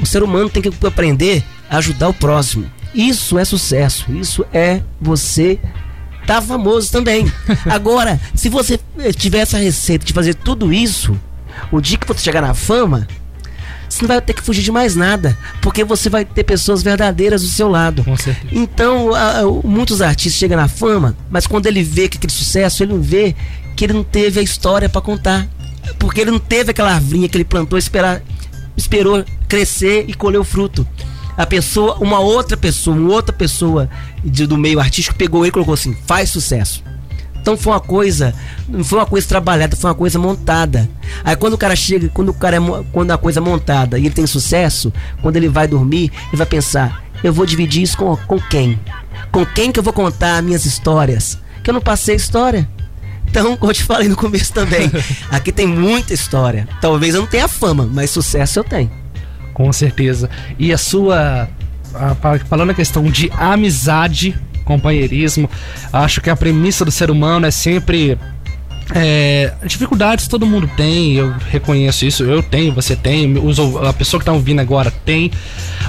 [0.00, 2.70] O ser humano tem que aprender a ajudar o próximo.
[2.94, 4.12] Isso é sucesso.
[4.12, 5.58] Isso é você
[6.26, 7.32] tá famoso também.
[7.64, 8.78] Agora, se você
[9.16, 11.18] tiver essa receita de fazer tudo isso,
[11.72, 13.08] o dia que você chegar na fama,
[13.88, 17.42] você não vai ter que fugir de mais nada, porque você vai ter pessoas verdadeiras
[17.42, 18.04] do seu lado.
[18.04, 18.48] Com certeza.
[18.52, 19.10] Então,
[19.64, 23.34] muitos artistas chegam na fama, mas quando ele vê que aquele sucesso, ele não vê
[23.74, 25.48] que ele não teve a história para contar
[25.98, 28.22] porque ele não teve aquela arvinha que ele plantou, esperar,
[28.76, 30.86] esperou crescer e colher o fruto.
[31.36, 33.88] A pessoa, uma outra pessoa, uma outra pessoa
[34.24, 36.82] de, do meio artístico pegou ele e colocou assim: faz sucesso.
[37.40, 38.34] Então foi uma coisa,
[38.68, 40.90] não foi uma coisa trabalhada, foi uma coisa montada.
[41.24, 42.60] Aí quando o cara chega, quando o cara é,
[42.92, 46.46] quando a coisa é montada e ele tem sucesso, quando ele vai dormir, ele vai
[46.46, 48.78] pensar: eu vou dividir isso com, com quem?
[49.30, 51.38] Com quem que eu vou contar minhas histórias?
[51.62, 52.68] Que eu não passei história.
[53.28, 54.90] Então, como eu te falei no começo também,
[55.30, 56.68] aqui tem muita história.
[56.80, 58.90] Talvez eu não tenha fama, mas sucesso eu tenho.
[59.52, 60.30] Com certeza.
[60.58, 61.48] E a sua.
[61.94, 62.14] A,
[62.48, 65.48] falando a questão de amizade, companheirismo,
[65.92, 68.18] acho que a premissa do ser humano é sempre
[68.94, 73.34] é, dificuldades todo mundo tem, eu reconheço isso, eu tenho, você tem,
[73.86, 75.30] a pessoa que está ouvindo agora tem,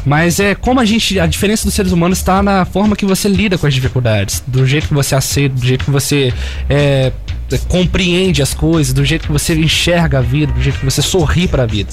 [0.06, 3.30] mas é como a gente, a diferença dos seres humanos está na forma que você
[3.30, 6.34] lida com as dificuldades, do jeito que você aceita, do jeito que você
[6.70, 7.12] é,
[7.58, 11.47] compreende as coisas, do jeito que você enxerga a vida, do jeito que você sorri
[11.47, 11.89] para a vida.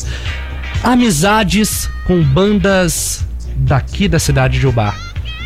[0.83, 3.25] Amizades com bandas
[3.57, 4.97] daqui da cidade de Ubar.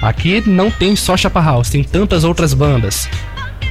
[0.03, 3.09] Aqui não tem só Chapa House, tem tantas outras bandas.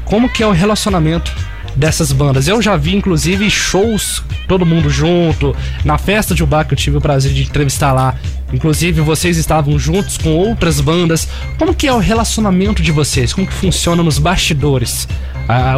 [0.05, 1.31] Como que é o relacionamento
[1.75, 2.47] dessas bandas.
[2.47, 6.97] Eu já vi, inclusive, shows, todo mundo junto, na festa de Ubá que eu tive
[6.97, 8.15] o prazer de entrevistar lá.
[8.51, 11.27] Inclusive, vocês estavam juntos com outras bandas.
[11.57, 13.33] Como que é o relacionamento de vocês?
[13.33, 15.07] Como que funciona nos bastidores?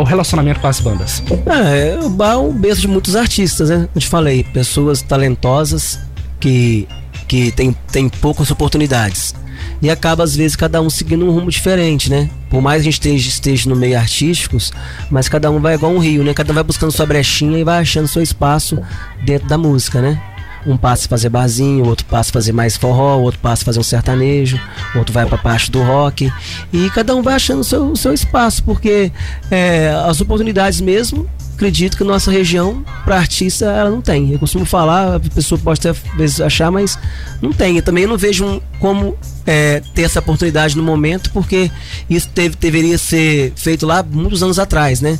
[0.02, 1.24] o relacionamento com as bandas?
[1.46, 3.88] É, o Bar é um berço de muitos artistas, né?
[3.96, 5.98] Eu te falei, pessoas talentosas
[6.42, 6.86] que,
[7.26, 9.34] que tem, tem poucas oportunidades
[9.82, 12.30] e acaba às vezes cada um seguindo um rumo diferente, né?
[12.50, 14.72] Por mais que a gente esteja, esteja no meio artísticos,
[15.10, 16.34] mas cada um vai igual um rio, né?
[16.34, 18.80] Cada um vai buscando sua brechinha e vai achando seu espaço
[19.26, 20.22] dentro da música, né?
[20.66, 23.80] Um passa a fazer barzinho, outro passa a fazer mais forró, outro passa a fazer
[23.80, 24.60] um sertanejo,
[24.96, 26.32] outro vai para parte do rock.
[26.72, 29.12] E cada um vai achando o seu, seu espaço, porque
[29.50, 31.28] é, as oportunidades mesmo
[31.62, 34.32] acredito que nossa região, para artista, ela não tem.
[34.32, 36.98] Eu costumo falar, a pessoa pode até vezes achar, mas
[37.40, 37.78] não tem.
[37.78, 39.16] Eu também não vejo como
[39.46, 41.70] é, ter essa oportunidade no momento, porque
[42.10, 45.20] isso teve- deveria ser feito lá muitos anos atrás, né?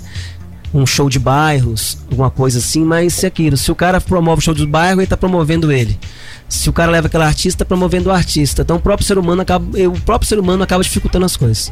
[0.74, 4.44] Um show de bairros, alguma coisa assim, mas se aquilo, se o cara promove o
[4.44, 6.00] show de bairro, ele tá promovendo ele.
[6.50, 8.64] Se o cara leva aquele artista, tá promovendo o artista.
[8.64, 11.72] Então o próprio ser humano acaba, o próprio ser humano acaba dificultando as coisas.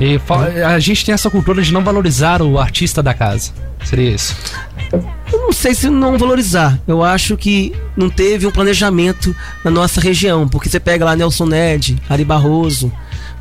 [0.00, 0.18] E
[0.62, 3.52] a gente tem essa cultura de não valorizar o artista da casa.
[3.84, 4.34] Seria isso.
[4.92, 6.80] Eu não sei se não valorizar.
[6.88, 10.48] Eu acho que não teve um planejamento na nossa região.
[10.48, 12.90] Porque você pega lá Nelson Ned, Ari Barroso.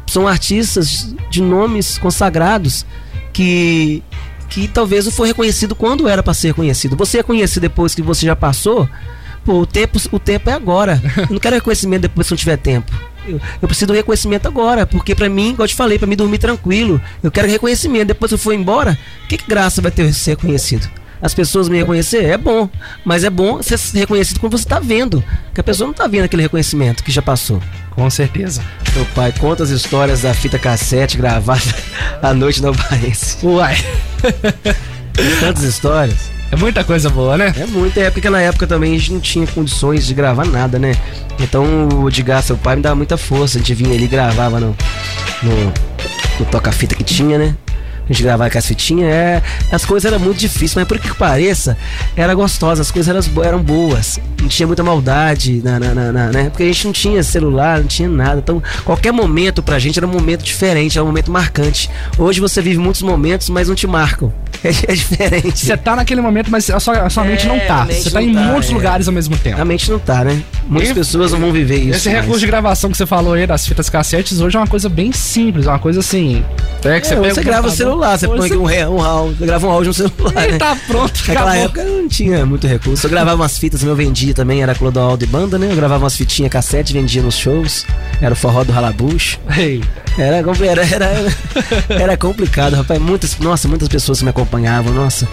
[0.05, 2.85] São artistas de nomes consagrados
[3.31, 4.03] que,
[4.49, 6.97] que talvez não foi reconhecido quando era para ser reconhecido.
[6.97, 8.89] Você é conhecido depois que você já passou.
[9.45, 11.01] Pô, o tempo, o tempo é agora.
[11.17, 12.91] Eu não quero reconhecimento depois que não tiver tempo.
[13.27, 16.15] Eu, eu preciso do reconhecimento agora, porque pra mim, igual eu te falei, pra mim
[16.15, 18.07] dormir tranquilo, eu quero reconhecimento.
[18.07, 18.97] Depois que eu for embora,
[19.29, 20.89] que, que graça vai ter eu ser reconhecido?
[21.21, 22.69] As pessoas me reconhecer é bom,
[23.03, 25.23] mas é bom ser reconhecido quando você tá vendo,
[25.53, 27.61] que a pessoa não tá vendo aquele reconhecimento que já passou.
[27.91, 28.63] Com certeza.
[28.95, 31.61] Meu pai conta as histórias da fita cassete gravada
[32.23, 33.45] à noite na Baense.
[33.45, 33.75] Uai.
[35.41, 36.38] Tantas histórias.
[36.51, 37.53] É muita coisa boa, né?
[37.57, 40.79] É muita, é porque na época também a gente não tinha condições de gravar nada,
[40.79, 40.95] né?
[41.39, 43.57] Então o Edgar, seu pai, me dava muita força.
[43.57, 44.75] A gente vinha ali e gravava no,
[45.43, 45.73] no,
[46.39, 47.55] no toca-fita que tinha, né?
[48.09, 51.13] A gente gravava com as fitinhas, é, as coisas eram muito difíceis, mas por que
[51.13, 51.77] pareça,
[52.15, 56.27] era gostosa, as coisas eram, eram boas, não tinha muita maldade, na, na, na- na-
[56.31, 56.49] né?
[56.49, 60.07] Porque a gente não tinha celular, não tinha nada, então qualquer momento pra gente era
[60.07, 61.87] um momento diferente, era um momento marcante.
[62.17, 65.59] Hoje você vive muitos momentos, mas não te marcam, é, é diferente.
[65.65, 67.85] Você tá naquele momento, mas a sua, a sua mente não É, tá.
[67.85, 68.73] Você tá em tá, muitos é.
[68.73, 69.61] lugares ao mesmo tempo.
[69.61, 70.41] A mente não tá, né?
[70.67, 71.97] Muitas E- pessoas não vão viver isso.
[71.97, 74.67] Esse mas- recurso de gravação que você falou aí das fitas cassetes hoje é uma
[74.67, 76.43] coisa bem simples, é uma coisa assim.
[76.83, 79.37] É que É, pega você o grava o celular, você põe aqui um, um áudio,
[79.37, 80.47] você grava um áudio no celular.
[80.47, 80.57] E né?
[80.57, 81.65] tá pronto, Naquela acabou.
[81.65, 83.05] época não tinha muito recurso.
[83.05, 85.67] Eu gravava umas fitas, eu vendia também, era Clodoaldo e banda, né?
[85.71, 87.85] Eu gravava umas fitinhas cassete, vendia nos shows.
[88.21, 89.39] Era o forró do Ralabucho.
[89.57, 89.81] Ei.
[90.19, 91.35] Era, era, era,
[91.89, 92.99] era, complicado, rapaz.
[92.99, 95.27] Muitas, nossa, muitas pessoas me acompanhavam, nossa.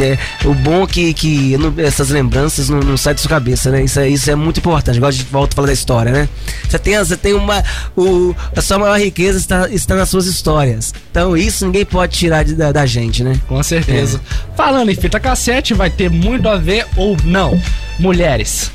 [0.00, 3.70] É, o bom é que, que não- essas lembranças não, não saem da sua cabeça,
[3.70, 3.82] né?
[3.82, 4.96] Isso, é- isso é muito importante.
[4.96, 6.28] Igual a gente volta a falar da história, né?
[6.68, 7.62] Você tem, você tem uma.
[7.96, 10.92] O, a sua maior riqueza está, está nas suas histórias.
[11.10, 13.40] Então isso ninguém pode tirar de- da, da gente, né?
[13.48, 14.20] Com certeza.
[14.56, 17.60] Falando em fita cassete, vai ter muito a ver ou não.
[17.98, 18.70] Mulheres.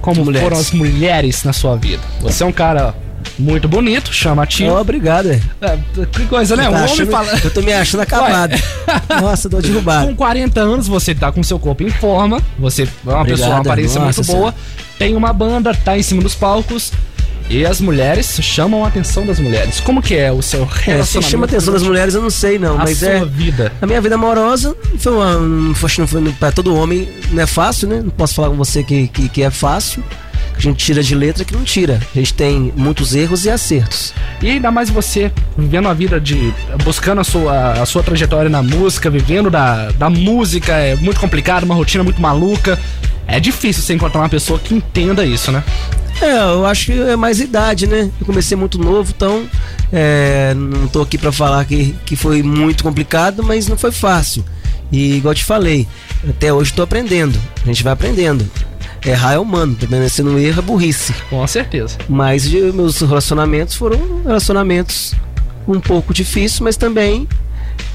[0.00, 0.48] Como Mulheres.
[0.48, 2.02] foram as mulheres na sua vida?
[2.20, 2.94] Você é um cara
[3.38, 4.74] muito bonito, chamativo.
[4.74, 5.40] Oh, obrigado, é.
[5.60, 5.78] É,
[6.12, 6.66] que coisa, né?
[6.66, 7.28] Eu Um homem achando- fala.
[7.44, 8.52] Eu tô me achando acabado.
[9.20, 10.08] Nossa, tô derrubado.
[10.08, 13.54] Com 40 anos, você tá com seu corpo em forma, você é uma Obrigado, pessoa,
[13.54, 14.54] uma aparência muito boa,
[14.98, 16.92] tem uma banda, tá em cima dos palcos.
[17.50, 19.80] E as mulheres chamam a atenção das mulheres.
[19.80, 21.30] Como que é o seu É, se relacionamento?
[21.30, 22.74] chama a atenção das mulheres, eu não sei, não.
[22.74, 23.24] A mas sua é.
[23.24, 23.72] vida.
[23.80, 25.38] A minha vida amorosa foi uma.
[25.38, 28.02] Não foi, não foi, pra todo homem não é fácil, né?
[28.04, 30.04] Não posso falar com você que, que, que é fácil.
[30.58, 32.00] A gente tira de letra que não tira.
[32.12, 34.12] A gente tem muitos erros e acertos.
[34.42, 36.52] E ainda mais você vivendo a vida de.
[36.84, 41.62] buscando a sua, a sua trajetória na música, vivendo da, da música, é muito complicado,
[41.62, 42.76] uma rotina muito maluca.
[43.24, 45.62] É difícil você encontrar uma pessoa que entenda isso, né?
[46.20, 48.10] É, eu acho que é mais idade, né?
[48.18, 49.46] Eu comecei muito novo, então
[49.92, 54.44] é, não tô aqui pra falar que, que foi muito complicado, mas não foi fácil.
[54.90, 55.86] E igual eu te falei,
[56.28, 57.38] até hoje tô aprendendo.
[57.62, 58.44] A gente vai aprendendo.
[59.04, 61.14] Errar é humano, permanecer no erro é burrice.
[61.30, 61.96] Com certeza.
[62.08, 65.14] Mas de- meus relacionamentos foram relacionamentos
[65.66, 67.28] um pouco difíceis, mas também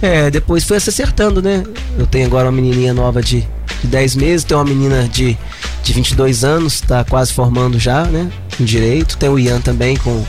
[0.02, 1.64] é, depois foi se acertando, né?
[1.98, 3.42] Eu tenho agora uma menininha nova de,
[3.82, 5.38] de 10 meses, tenho uma menina de,
[5.84, 8.30] de 22 anos, tá quase formando já, né?
[8.60, 9.18] Em direito.
[9.18, 10.24] Tem o Ian também, com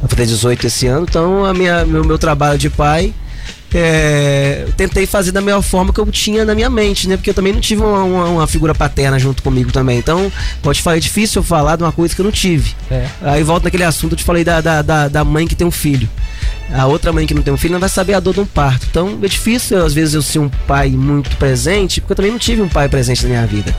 [0.00, 1.06] vai fazer 18 esse ano.
[1.08, 3.12] Então, a minha, meu, meu trabalho de pai
[3.74, 7.16] é, tentei fazer da melhor forma que eu tinha na minha mente, né?
[7.16, 9.98] Porque eu também não tive uma, uma- uma figura paterna junto comigo também.
[9.98, 10.30] Então,
[10.62, 12.74] pode falar, é difícil eu falar de uma coisa que eu não tive.
[12.90, 13.06] É.
[13.22, 15.70] Aí volta naquele assunto, eu te falei da, da, da, da mãe que tem um
[15.70, 16.08] filho.
[16.74, 18.46] A outra mãe que não tem um filho não vai saber a dor de um
[18.46, 18.86] parto.
[18.90, 22.38] Então é difícil, às vezes, eu ser um pai muito presente, porque eu também não
[22.38, 23.74] tive um pai presente na minha vida.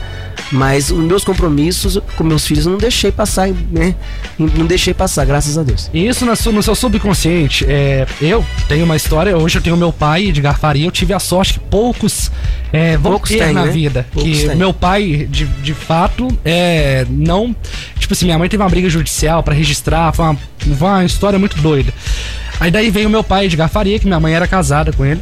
[0.52, 3.94] Mas os meus compromissos com meus filhos eu não deixei passar, né?
[4.38, 5.88] Não deixei passar, graças a Deus.
[5.92, 7.64] E isso na su- no seu subconsciente.
[7.68, 11.18] É, eu tenho uma história, hoje eu tenho meu pai, Edgar Faria, eu tive a
[11.18, 12.30] sorte que poucos
[12.72, 13.72] é, vão Poucos ter têm, na né?
[13.72, 14.06] vida.
[14.12, 14.56] Poucos que têm.
[14.56, 17.54] meu pai, de, de fato, é, não.
[17.98, 20.36] Tipo assim, minha mãe teve uma briga judicial pra registrar, foi uma,
[20.76, 21.92] foi uma história muito doida.
[22.60, 25.20] Aí daí veio meu pai, Edgar Faria, que minha mãe era casada com ele.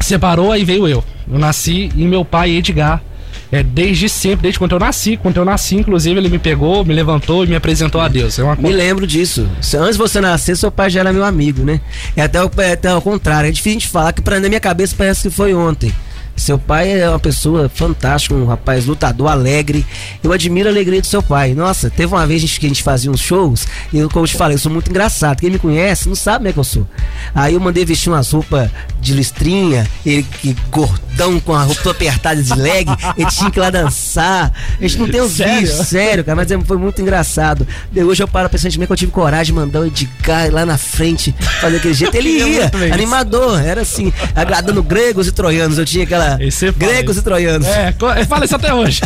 [0.00, 1.04] Separou, aí veio eu.
[1.30, 3.02] Eu nasci e meu pai, Edgar.
[3.50, 5.16] É, desde sempre, desde quando eu nasci.
[5.18, 8.38] Quando eu nasci, inclusive, ele me pegou, me levantou e me apresentou a Deus.
[8.38, 9.46] É uma Me lembro disso.
[9.58, 11.80] Antes de você nascer, seu pai já era meu amigo, né?
[12.16, 13.48] É até, o- é até ao contrário.
[13.48, 15.92] É difícil de falar que pra, na minha cabeça parece que foi ontem.
[16.36, 19.86] Seu pai é uma pessoa fantástica, um rapaz lutador, alegre.
[20.22, 21.54] Eu admiro a alegria do seu pai.
[21.54, 24.36] Nossa, teve uma vez que a gente fazia uns shows, e eu, como eu te
[24.36, 25.40] falei, eu sou muito engraçado.
[25.40, 26.86] Quem me conhece não sabe como é que eu sou.
[27.34, 28.70] Aí eu mandei vestir umas roupas
[29.02, 32.86] de listrinha, ele que gordão com a roupa apertada de leg,
[33.18, 34.52] ele tinha que ir lá dançar.
[34.78, 35.54] A gente não tem os Sério?
[35.54, 37.66] vídeos, sério, cara, mas é- foi muito engraçado.
[37.90, 40.78] Daí hoje eu paro recentemente que eu tive coragem de mandar o Edgar lá na
[40.78, 42.14] frente fazer aquele jeito.
[42.16, 45.78] Ele ia, animador, era assim, agradando gregos e troianos.
[45.78, 46.38] Eu tinha aquela.
[46.76, 47.66] Gregos e troianos.
[47.66, 47.92] É,
[48.28, 49.00] fala isso até hoje.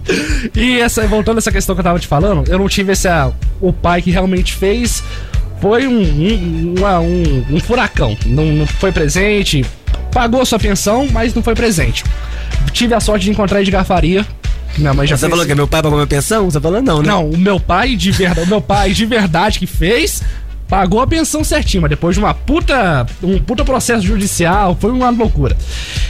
[0.56, 3.06] e essa, voltando a essa questão que eu tava te falando, eu não tive esse.
[3.06, 3.30] ah,
[3.60, 5.02] o pai que realmente fez
[5.62, 8.14] foi um, um, uma- um- um furacão.
[8.26, 9.64] Não, não foi presente,
[10.12, 12.04] pagou sua pensão, mas não foi presente.
[12.72, 14.26] Tive a sorte de encontrar Edgar Faria.
[14.76, 16.50] Minha mãe já Você fez- falou que meu pai pagou minha pensão?
[16.50, 17.08] Você falou não, né?
[17.08, 20.22] Não, o meu pai de verdade, o meu pai de verdade que fez,
[20.72, 25.10] pagou a pensão certinho, mas depois de uma puta, um puta processo judicial, foi uma
[25.10, 25.54] loucura.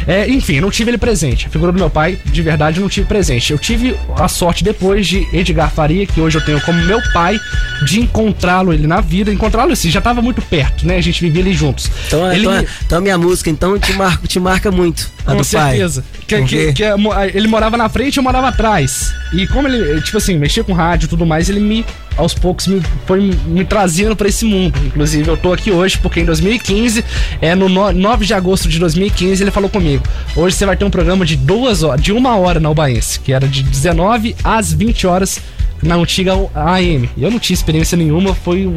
[0.07, 1.49] É, enfim, não tive ele presente.
[1.49, 3.51] A figura do meu pai, de verdade, não tive presente.
[3.51, 7.41] Eu tive a sorte depois de Edgar Faria, que hoje eu tenho como meu pai,
[7.85, 10.95] de encontrá-lo ele na vida, encontrá-lo assim, já tava muito perto, né?
[10.97, 11.91] A gente vivia ali juntos.
[12.07, 15.11] Então, ele então, me- então a minha música então te marca, te marca muito.
[15.27, 16.05] A com certeza.
[16.29, 16.95] Que, que- que é
[17.35, 19.13] ele morava na frente e eu morava atrás.
[19.33, 21.85] E como ele, tipo assim, mexia com rádio e tudo mais, ele me,
[22.17, 24.79] aos poucos, me foi me, trazendo pra esse mundo.
[24.85, 27.05] Inclusive, eu tô aqui hoje porque em 2015,
[27.41, 30.03] é no no- 9 de agosto de 2015, ele falou comigo:
[30.37, 33.33] hoje você vai ter um programa de duas horas, de uma hora na Ubaense, que
[33.33, 35.39] era de 19 às 20 horas
[35.83, 37.11] na antiga AM.
[37.19, 38.75] Eu não tinha experiência nenhuma, foi um,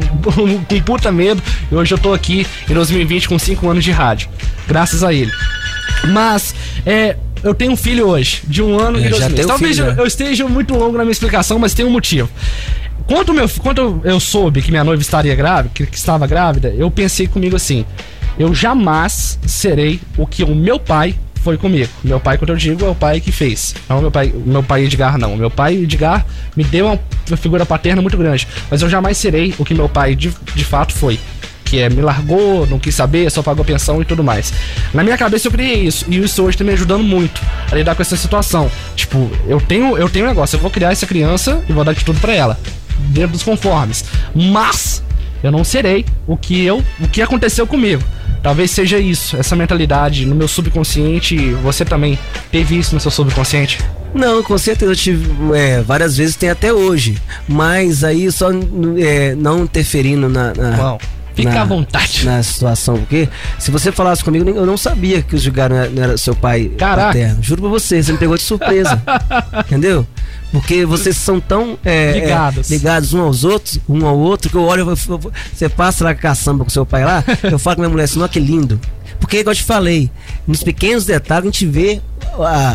[0.64, 1.42] com puta medo.
[1.70, 4.28] E hoje eu tô aqui em 2020 com 5 anos de rádio.
[4.66, 5.30] Graças a ele.
[6.08, 6.54] Mas,
[6.84, 7.16] é.
[7.44, 9.44] Eu tenho um filho hoje, de um ano É, e dois já meses.
[9.44, 10.02] um Talvez filho, eu, né?
[10.02, 12.28] eu esteja muito longo na minha explicação, mas tem um motivo.
[13.06, 16.90] Quando, meu, quando eu soube que minha noiva estaria grávida, que, que estava grávida, eu
[16.90, 17.84] pensei comigo assim:
[18.38, 21.14] eu jamais serei o que o meu pai
[21.46, 21.88] foi comigo.
[22.02, 23.72] Meu pai, quando eu digo, é o pai que fez.
[23.88, 25.36] Não meu pai, meu pai Edgar, não.
[25.36, 28.48] Meu pai Edgar me deu uma, figura paterna muito grande.
[28.68, 31.20] Mas eu jamais serei o que meu pai de, de fato foi.
[31.64, 34.52] Que é, me largou, não quis saber, só pagou pensão e tudo mais.
[34.92, 36.04] Na minha cabeça eu criei isso.
[36.08, 37.40] E isso hoje tá me ajudando muito
[37.70, 38.68] a lidar com essa situação.
[38.96, 41.92] Tipo, eu tenho, eu tenho um negócio, eu vou criar essa criança e vou dar
[41.92, 42.58] de tudo pra ela.
[42.98, 44.04] Dentro dos conformes.
[44.34, 45.02] Mas
[45.42, 48.02] eu não serei o que eu, o que aconteceu comigo.
[48.42, 51.36] Talvez seja isso, essa mentalidade no meu subconsciente.
[51.62, 52.18] Você também
[52.50, 53.78] teve isso no seu subconsciente?
[54.14, 57.16] Não, com certeza eu tive é, várias vezes, tem até hoje.
[57.48, 58.50] Mas aí só
[58.98, 60.52] é, não interferindo na.
[60.54, 60.98] na
[61.36, 62.24] fica na- à vontade.
[62.24, 65.88] Na situação, porque se você falasse comigo, eu não sabia que o Gilgar não era,
[65.90, 67.06] não era seu pai Caraca.
[67.08, 67.42] paterno.
[67.42, 69.00] Juro pra você, você me pegou de surpresa.
[69.66, 70.06] entendeu?
[70.52, 72.70] Porque vocês são tão é, é, Ligados.
[72.70, 76.14] ligados um aos outros, um ao outro, que eu olho, eu- eu- você passa lá
[76.14, 78.40] com a caçamba com seu pai lá, eu falo com minha mulher assim, não, que
[78.40, 78.80] lindo.
[79.18, 80.10] Porque, igual eu te falei,
[80.46, 82.00] nos pequenos detalhes a gente vê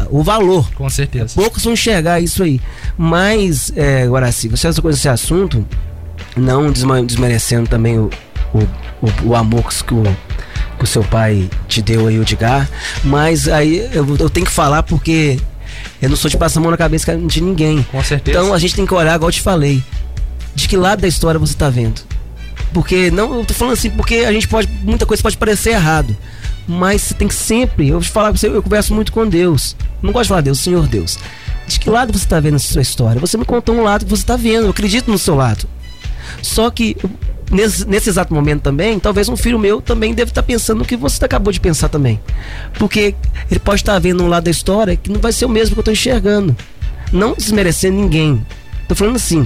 [0.09, 0.69] o valor.
[0.73, 1.33] Com certeza.
[1.35, 2.59] Poucos vão enxergar isso aí.
[2.97, 5.65] Mas, é, Guaraci, você essa coisa desse assunto,
[6.35, 6.71] não
[7.05, 8.09] desmerecendo também o,
[8.53, 8.59] o,
[9.05, 10.03] o, o amor que o,
[10.77, 12.69] que o seu pai te deu aí, o Edgar.
[13.03, 15.39] Mas aí eu, eu tenho que falar porque
[16.01, 17.83] eu não sou de passar a mão na cabeça de ninguém.
[17.91, 18.37] Com certeza.
[18.37, 19.83] Então a gente tem que olhar, igual eu te falei,
[20.55, 22.01] de que lado da história você tá vendo.
[22.73, 26.15] Porque, não, eu tô falando assim, porque a gente pode, muita coisa pode parecer errado.
[26.67, 29.27] Mas você tem que sempre, eu vou te falar com você, eu converso muito com
[29.27, 29.75] Deus.
[30.01, 31.17] Não gosto de falar Deus, Senhor Deus.
[31.67, 33.19] De que lado você tá vendo essa sua história?
[33.19, 35.67] Você me contou um lado que você tá vendo, eu acredito no seu lado.
[36.41, 36.95] Só que
[37.51, 40.95] nesse, nesse exato momento também, talvez um filho meu também deve estar pensando no que
[40.95, 42.19] você acabou de pensar também.
[42.79, 43.13] Porque
[43.49, 45.79] ele pode estar vendo um lado da história que não vai ser o mesmo que
[45.79, 46.55] eu estou enxergando.
[47.11, 48.45] Não desmerecendo ninguém.
[48.87, 49.45] Tô falando assim,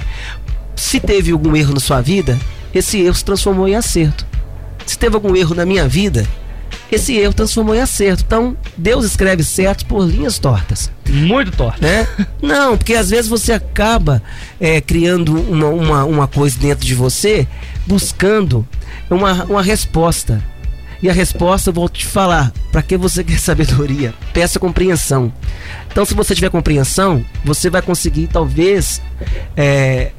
[0.76, 2.40] se teve algum erro na sua vida,
[2.74, 4.26] esse erro se transformou em acerto.
[4.86, 6.28] Se teve algum erro na minha vida,
[6.96, 8.24] esse erro transformou em acerto.
[8.26, 10.92] Então, Deus escreve certo por linhas tortas.
[11.08, 11.82] Muito torto.
[11.82, 12.08] Né?
[12.42, 14.22] Não, porque às vezes você acaba
[14.60, 17.48] é, criando uma, uma, uma coisa dentro de você,
[17.86, 18.68] buscando
[19.10, 20.44] uma, uma resposta.
[21.02, 24.14] E a resposta, eu vou te falar, para que você quer sabedoria?
[24.34, 25.32] Peça compreensão.
[25.92, 29.02] Então, se você tiver compreensão, você vai conseguir, talvez,
[29.56, 30.12] é,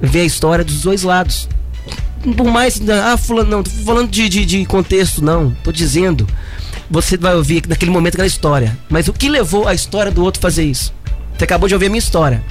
[0.00, 1.48] ver a história dos dois lados.
[2.36, 2.80] Por mais.
[2.88, 5.50] Ah, fulano, não, tô falando de, de, de contexto, não.
[5.62, 6.26] Tô dizendo.
[6.90, 8.78] Você vai ouvir naquele momento aquela história.
[8.88, 10.92] Mas o que levou a história do outro a fazer isso?
[11.36, 12.42] Você acabou de ouvir a minha história.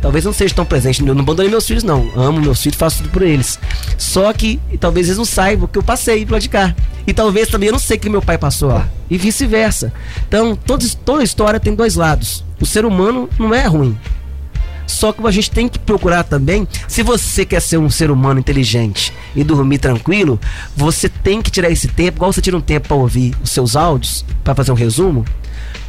[0.00, 1.00] Talvez não seja tão presente.
[1.04, 2.10] Eu não abandonei meus filhos, não.
[2.14, 3.58] Amo meus filhos, faço tudo por eles.
[3.96, 6.74] Só que talvez eles não saibam que eu passei de cá.
[7.06, 8.88] E talvez também eu não sei que meu pai passou lá.
[9.08, 9.92] E vice-versa.
[10.28, 12.44] Então, toda, toda história tem dois lados.
[12.60, 13.98] O ser humano não é ruim.
[14.86, 18.40] Só que a gente tem que procurar também, se você quer ser um ser humano
[18.40, 20.40] inteligente e dormir tranquilo,
[20.76, 23.74] você tem que tirar esse tempo, igual você tira um tempo para ouvir os seus
[23.76, 25.24] áudios, para fazer um resumo,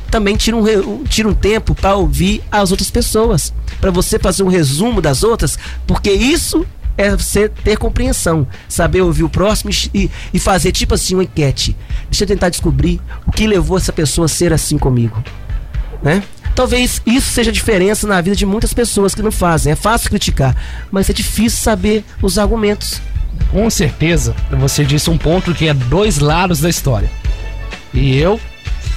[0.10, 4.48] também tira um, tira um tempo para ouvir as outras pessoas, para você fazer um
[4.48, 6.65] resumo das outras, porque isso
[6.98, 11.78] é você ter compreensão, saber ouvir o próximo e, e fazer tipo assim uma enquete.
[12.10, 15.24] Deixa eu tentar descobrir o que levou essa pessoa a ser assim comigo,
[16.02, 16.24] né?
[16.58, 19.74] Talvez isso seja a diferença na vida de muitas pessoas que não fazem.
[19.74, 20.56] É fácil criticar,
[20.90, 23.00] mas é difícil saber os argumentos.
[23.52, 27.12] Com certeza, você disse um ponto que é dois lados da história.
[27.94, 28.40] E eu,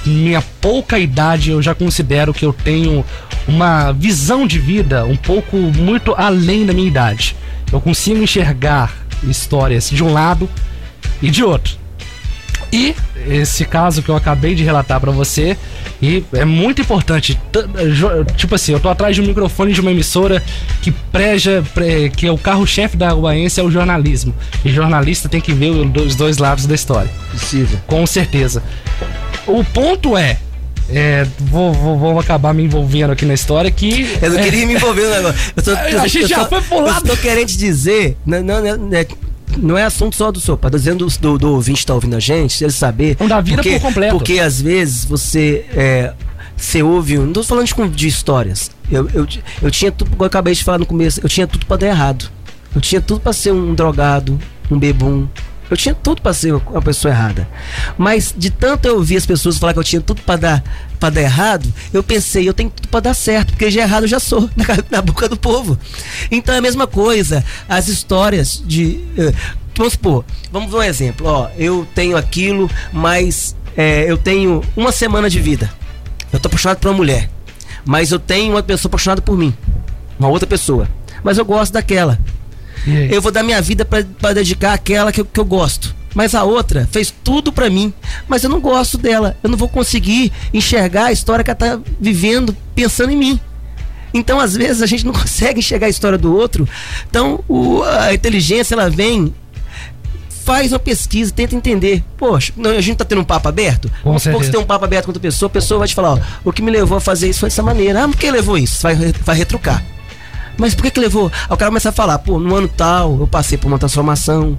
[0.03, 3.05] minha pouca idade, eu já considero que eu tenho
[3.47, 7.35] uma visão de vida um pouco muito além da minha idade.
[7.71, 8.91] Eu consigo enxergar
[9.23, 10.49] histórias de um lado
[11.21, 11.80] e de outro.
[12.71, 12.95] E
[13.27, 15.57] esse caso que eu acabei de relatar pra você,
[16.01, 17.37] e é muito importante.
[18.37, 20.41] Tipo assim, eu tô atrás de um microfone de uma emissora
[20.81, 24.33] que preja, pre- que é o carro-chefe da Uaense é o jornalismo.
[24.63, 27.11] E jornalista tem que ver os dois lados da história.
[27.31, 27.77] Possível.
[27.87, 28.63] Com certeza.
[29.45, 30.37] O ponto é.
[30.89, 34.17] é, vou, vou, vou acabar me envolvendo aqui na história que.
[34.21, 35.53] Eu não é, queria me envolver no negócio.
[35.57, 37.05] Eu tô, A gente já foi pro lado.
[37.07, 38.15] Eu tô querendo dizer.
[38.25, 39.05] Não, não, não, não é-
[39.57, 40.69] não é assunto só do sopa.
[40.69, 43.17] Tô dizendo do, do, do ouvinte que tá ouvindo a gente, ele saber.
[43.19, 44.17] Não dá vida porque, por completo.
[44.17, 45.65] Porque às vezes você.
[45.75, 46.13] É,
[46.55, 47.17] você ouve.
[47.17, 48.71] Não tô falando de, de histórias.
[48.91, 49.27] Eu, eu,
[49.61, 51.87] eu tinha tudo, como eu acabei de falar no começo, eu tinha tudo pra dar
[51.87, 52.29] errado.
[52.73, 55.27] Eu tinha tudo pra ser um drogado, um bebum.
[55.71, 57.47] Eu tinha tudo pra ser uma pessoa errada.
[57.97, 60.61] Mas de tanto eu ouvir as pessoas falar que eu tinha tudo pra dar,
[60.99, 64.09] pra dar errado, eu pensei, eu tenho tudo pra dar certo, porque já errado eu
[64.09, 64.65] já sou na,
[64.97, 65.79] na boca do povo.
[66.29, 67.41] Então é a mesma coisa.
[67.69, 68.99] As histórias de.
[69.17, 69.33] eh,
[69.77, 71.25] vamos supor, vamos ver um exemplo.
[71.25, 75.71] Ó, eu tenho aquilo, mas eh, eu tenho uma semana de vida.
[76.33, 77.29] Eu tô apaixonado por uma mulher.
[77.85, 79.53] Mas eu tenho uma pessoa apaixonada por mim.
[80.19, 80.87] Uma outra pessoa.
[81.23, 82.19] Mas eu gosto daquela.
[83.11, 85.95] Eu vou dar minha vida pra pra dedicar àquela que eu, que eu gosto.
[86.13, 87.93] Mas a outra fez tudo pra mim.
[88.27, 89.37] Mas eu não gosto dela.
[89.41, 93.39] Eu não vou conseguir enxergar a história que ela tá vivendo pensando em mim.
[94.13, 96.67] Então, às vezes, a gente não consegue enxergar a história do outro.
[97.09, 99.33] Então, o- a inteligência, ela vem,
[100.43, 102.03] faz uma pesquisa, tenta entender.
[102.17, 103.89] Poxa, não, a gente tá tendo um papo aberto?
[104.03, 105.95] Vamos supor que você tem um papo aberto com outra pessoa, a pessoa vai te
[105.95, 108.03] falar, ó, o que me levou a fazer isso foi dessa maneira.
[108.03, 108.81] Ah, por que levou isso?
[108.81, 109.83] Vai, vai retrucar.
[110.57, 111.31] Mas por que que levou?
[111.33, 114.57] Aí o cara começa a falar, pô, no ano tal, eu passei por uma transformação,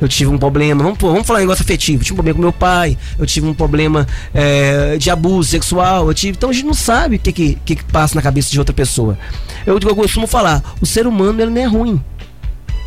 [0.00, 2.36] eu tive um problema, vamos, pô, vamos falar um negócio afetivo, eu tive um problema
[2.36, 6.36] com meu pai, eu tive um problema é, de abuso sexual, eu tive.
[6.36, 8.74] Então a gente não sabe o que, que, que que passa na cabeça de outra
[8.74, 9.18] pessoa.
[9.66, 12.02] Eu, eu costumo falar, o ser humano ele não é ruim.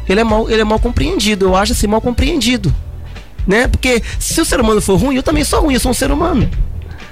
[0.07, 2.73] Ele é mal, ele é mal compreendido, eu acho assim, mal compreendido.
[3.47, 3.67] Né?
[3.67, 6.11] Porque se o ser humano for ruim, eu também sou ruim, eu sou um ser
[6.11, 6.49] humano.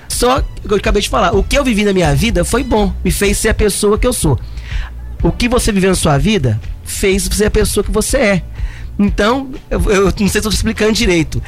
[0.08, 2.94] Só que eu acabei de falar, o que eu vivi na minha vida foi bom,
[3.04, 4.38] me fez ser a pessoa que eu sou.
[5.22, 8.44] O que você viveu na sua vida fez você a pessoa que você é.
[8.98, 11.42] Então, eu, eu não sei se estou explicando direito.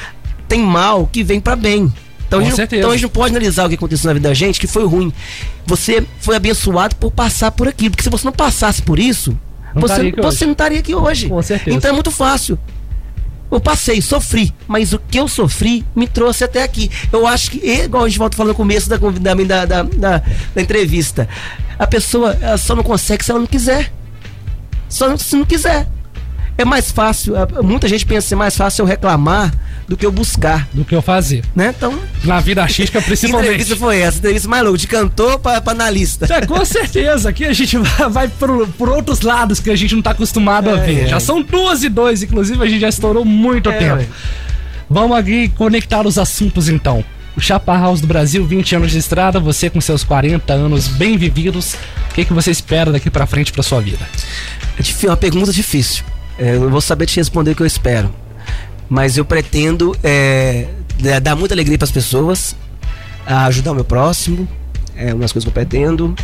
[0.48, 1.92] Tem mal que vem pra bem.
[2.28, 4.34] Então a, gente, então a gente não pode analisar o que aconteceu na vida da
[4.34, 5.12] gente que foi ruim.
[5.66, 7.92] Você foi abençoado por passar por aquilo.
[7.92, 9.38] Porque se você não passasse por isso,
[9.76, 10.46] Não você, você hoje.
[10.46, 11.28] não estaria aqui hoje.
[11.28, 11.76] Com certeza.
[11.76, 12.58] Então é muito fácil.
[13.52, 16.90] Eu passei, sofri, mas o que eu sofri me trouxe até aqui.
[17.12, 20.62] Eu acho que, igual a gente volta falando no começo da, da, da, da, da-
[20.62, 21.28] entrevista,
[21.78, 23.92] a pessoa só não consegue se ela não quiser.
[24.88, 25.88] Só se não quiser.
[26.62, 29.52] É mais fácil, a- muita gente pensa que é mais fácil eu reclamar
[29.88, 30.68] do que eu buscar.
[30.72, 31.44] Do que eu fazer.
[31.56, 31.74] Né?
[31.76, 31.98] Então.
[32.24, 33.48] Na vida artística, Que principalmente.
[33.48, 34.18] entrevista foi essa?
[34.20, 36.32] Entrevista mais louca, de cantor pra, pra analista.
[36.34, 37.78] É, com certeza, aqui a gente
[38.10, 41.04] vai, por, outros lados que a gente não tá acostumado a É, ver.
[41.06, 41.08] é.
[41.08, 44.06] Já são duas e dois, inclusive a gente já estourou muito É, tempo.
[44.90, 47.04] Vamos aqui conectar os assuntos então.
[47.36, 51.18] O Chapa House do Brasil, 20 anos de estrada, você com seus 40 anos bem
[51.18, 51.76] vividos,
[52.10, 54.06] o que, que você espera daqui pra frente pra sua vida?
[54.78, 56.04] É uma pergunta difícil.
[56.38, 58.14] É, eu não vou saber te responder o que eu espero.
[58.90, 60.68] Mas eu pretendo é,
[61.04, 62.56] é, dar muita alegria para as pessoas,
[63.26, 64.48] ajudar o meu próximo.
[64.96, 66.16] É uma das coisas que eu pretendo.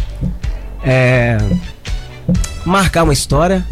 [0.84, 1.38] É,
[2.66, 3.66] marcar uma história.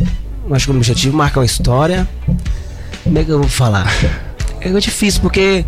[0.52, 2.07] Acho que o meu objetivo é marcar uma história.
[3.03, 3.88] Como é que eu vou falar?
[4.62, 5.66] É difícil porque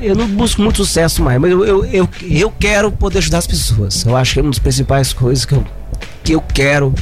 [0.00, 3.46] eu não busco muito sucesso mais, mas eu, eu, eu, eu quero poder ajudar as
[3.46, 4.04] pessoas.
[4.04, 5.64] Eu acho que é uma das principais coisas que eu,
[6.22, 6.94] que eu quero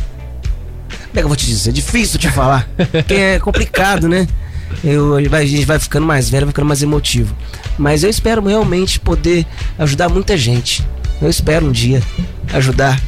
[1.15, 1.71] como é que eu vou te dizer?
[1.71, 2.69] É difícil te falar.
[2.91, 4.27] Porque é complicado, né?
[4.83, 7.37] Eu, a gente vai ficando mais velho, vai ficando mais emotivo.
[7.79, 9.47] Mas eu espero realmente poder
[9.79, 10.85] ajudar muita gente.
[11.23, 12.03] Eu espero um dia
[12.53, 13.01] ajudar.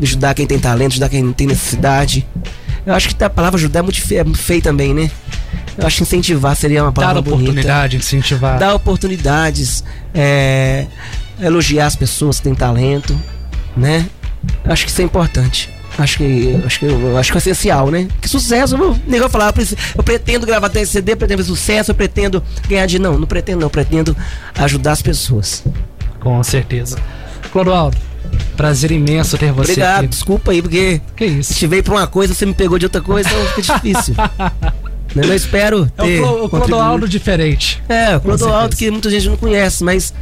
[0.00, 2.24] Ajudar quem tem talento, ajudar quem tem necessidade.
[2.84, 5.10] Eu acho que a palavra ajudar é muito feia, é feia também, né?
[5.76, 7.42] Eu acho que incentivar seria uma palavra Dar bonita.
[7.42, 8.58] oportunidade, incentivar.
[8.58, 9.82] Dar oportunidades,
[10.14, 10.86] é,
[11.40, 13.18] elogiar as pessoas que têm talento,
[13.76, 14.06] né?
[14.64, 15.75] Eu Acho que isso é importante.
[15.98, 16.86] Acho que, acho que,
[17.18, 18.06] acho que é essencial, né?
[18.20, 19.54] Que sucesso, eu, nem vou falar,
[19.96, 23.60] eu pretendo gravar até CD, pretendo fazer sucesso, eu pretendo ganhar de não, não pretendo
[23.60, 24.14] não, eu pretendo
[24.58, 25.64] ajudar as pessoas.
[26.20, 26.98] Com certeza.
[27.50, 27.96] Clodoaldo,
[28.56, 30.08] prazer imenso ter você Obrigado, aqui.
[30.08, 31.00] desculpa aí, porque.
[31.16, 31.54] Que isso?
[31.54, 34.14] Se veio pra uma coisa, você me pegou de outra coisa, então fica difícil.
[35.14, 36.20] Né, Eu espero É o, ter.
[36.20, 36.48] Clo- o.
[36.50, 37.82] Clodoaldo diferente.
[37.88, 40.12] É, o Clodoaldo que muita gente não conhece, mas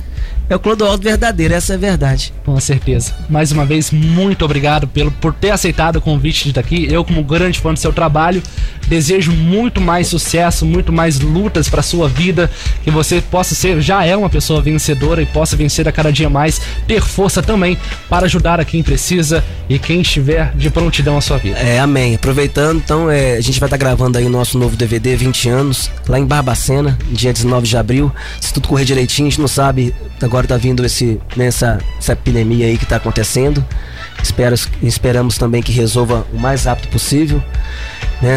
[0.48, 2.32] é o Clodoaldo verdadeiro, essa é a verdade.
[2.44, 3.14] Com certeza.
[3.28, 6.86] Mais uma vez, muito obrigado pelo, por ter aceitado o convite de estar aqui.
[6.90, 8.42] Eu, como grande fã do seu trabalho,
[8.86, 12.50] desejo muito mais sucesso, muito mais lutas para sua vida,
[12.82, 16.28] que você possa ser, já é uma pessoa vencedora e possa vencer a cada dia
[16.28, 21.20] mais, ter força também para ajudar a quem precisa e quem estiver de prontidão à
[21.20, 21.58] sua vida.
[21.58, 22.14] É, amém.
[22.14, 25.90] Aproveitando, então, é, a gente vai estar gravando aí o nosso novo DVD 20 anos,
[26.08, 28.12] lá em Barbacena, dia 19 de abril.
[28.40, 29.94] Se tudo correr direitinho, a gente não sabe,
[30.34, 31.78] agora tá vindo esse, né, essa,
[32.08, 33.64] epidemia aí que tá acontecendo.
[34.20, 37.42] Espero, esperamos também que resolva o mais rápido possível.
[38.20, 38.36] Né?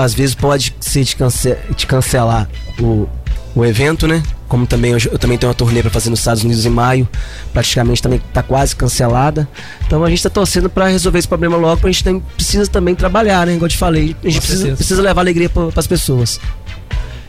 [0.00, 2.48] Às vezes pode ser de, cance de cancelar
[2.78, 3.08] o,
[3.56, 4.22] o evento, né?
[4.46, 7.08] Como também eu, eu também tenho uma turnê para fazer nos Estados Unidos em maio,
[7.52, 9.48] praticamente também tá quase cancelada.
[9.84, 12.70] Então a gente tá torcendo para resolver esse problema logo, porque a gente tem, precisa
[12.70, 13.54] também trabalhar, né?
[13.54, 16.38] Igual eu te falei, a gente precisa, precisa levar alegria para as pessoas.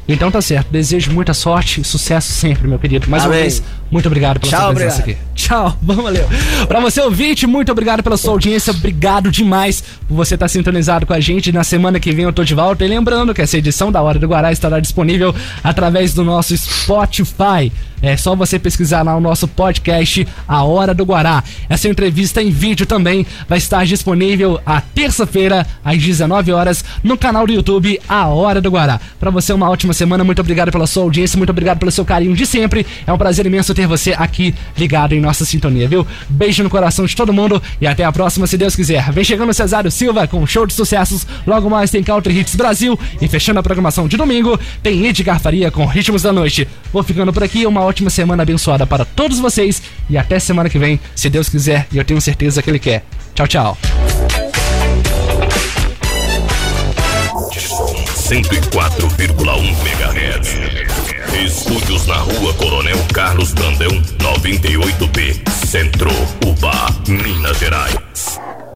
[0.07, 0.71] Então tá certo.
[0.71, 3.09] Desejo muita sorte e sucesso sempre, meu querido.
[3.09, 3.41] Mais uma Amém.
[3.41, 5.19] vez, muito obrigado pela Tchau, sua presença obrigado.
[5.21, 5.35] aqui.
[5.35, 6.27] Tchau, valeu.
[6.67, 8.71] Pra você ouvinte, muito obrigado pela sua audiência.
[8.71, 11.51] Obrigado demais por você estar sintonizado com a gente.
[11.51, 12.83] Na semana que vem eu tô de volta.
[12.83, 15.33] E lembrando que essa edição da Hora do Guará estará disponível
[15.63, 17.71] através do nosso Spotify.
[17.99, 21.43] É só você pesquisar lá o nosso podcast A Hora do Guará.
[21.67, 27.47] Essa entrevista em vídeo também vai estar disponível a terça-feira às 19 horas no canal
[27.47, 28.99] do YouTube A Hora do Guará.
[29.19, 30.23] Pra você uma ótima semana.
[30.23, 32.85] Muito obrigado pela sua audiência, muito obrigado pelo seu carinho de sempre.
[33.05, 36.05] É um prazer imenso ter você aqui ligado em nossa sintonia, viu?
[36.27, 39.11] Beijo no coração de todo mundo e até a próxima, se Deus quiser.
[39.11, 41.27] Vem chegando Cesário Silva com um show de sucessos.
[41.45, 45.69] Logo mais tem Country Hits Brasil e fechando a programação de domingo tem Edgar Faria
[45.69, 46.67] com Ritmos da Noite.
[46.91, 49.79] Vou ficando por aqui, uma ótima semana abençoada para todos vocês
[50.09, 53.03] e até semana que vem, se Deus quiser e eu tenho certeza que Ele quer.
[53.35, 53.77] Tchau, tchau.
[58.27, 61.06] 104,1 MHz.
[61.33, 63.89] Estúdios na rua Coronel Carlos Brandão,
[64.19, 66.09] 98B, Centro,
[66.45, 66.71] Uba,
[67.07, 68.46] Minas Gerais.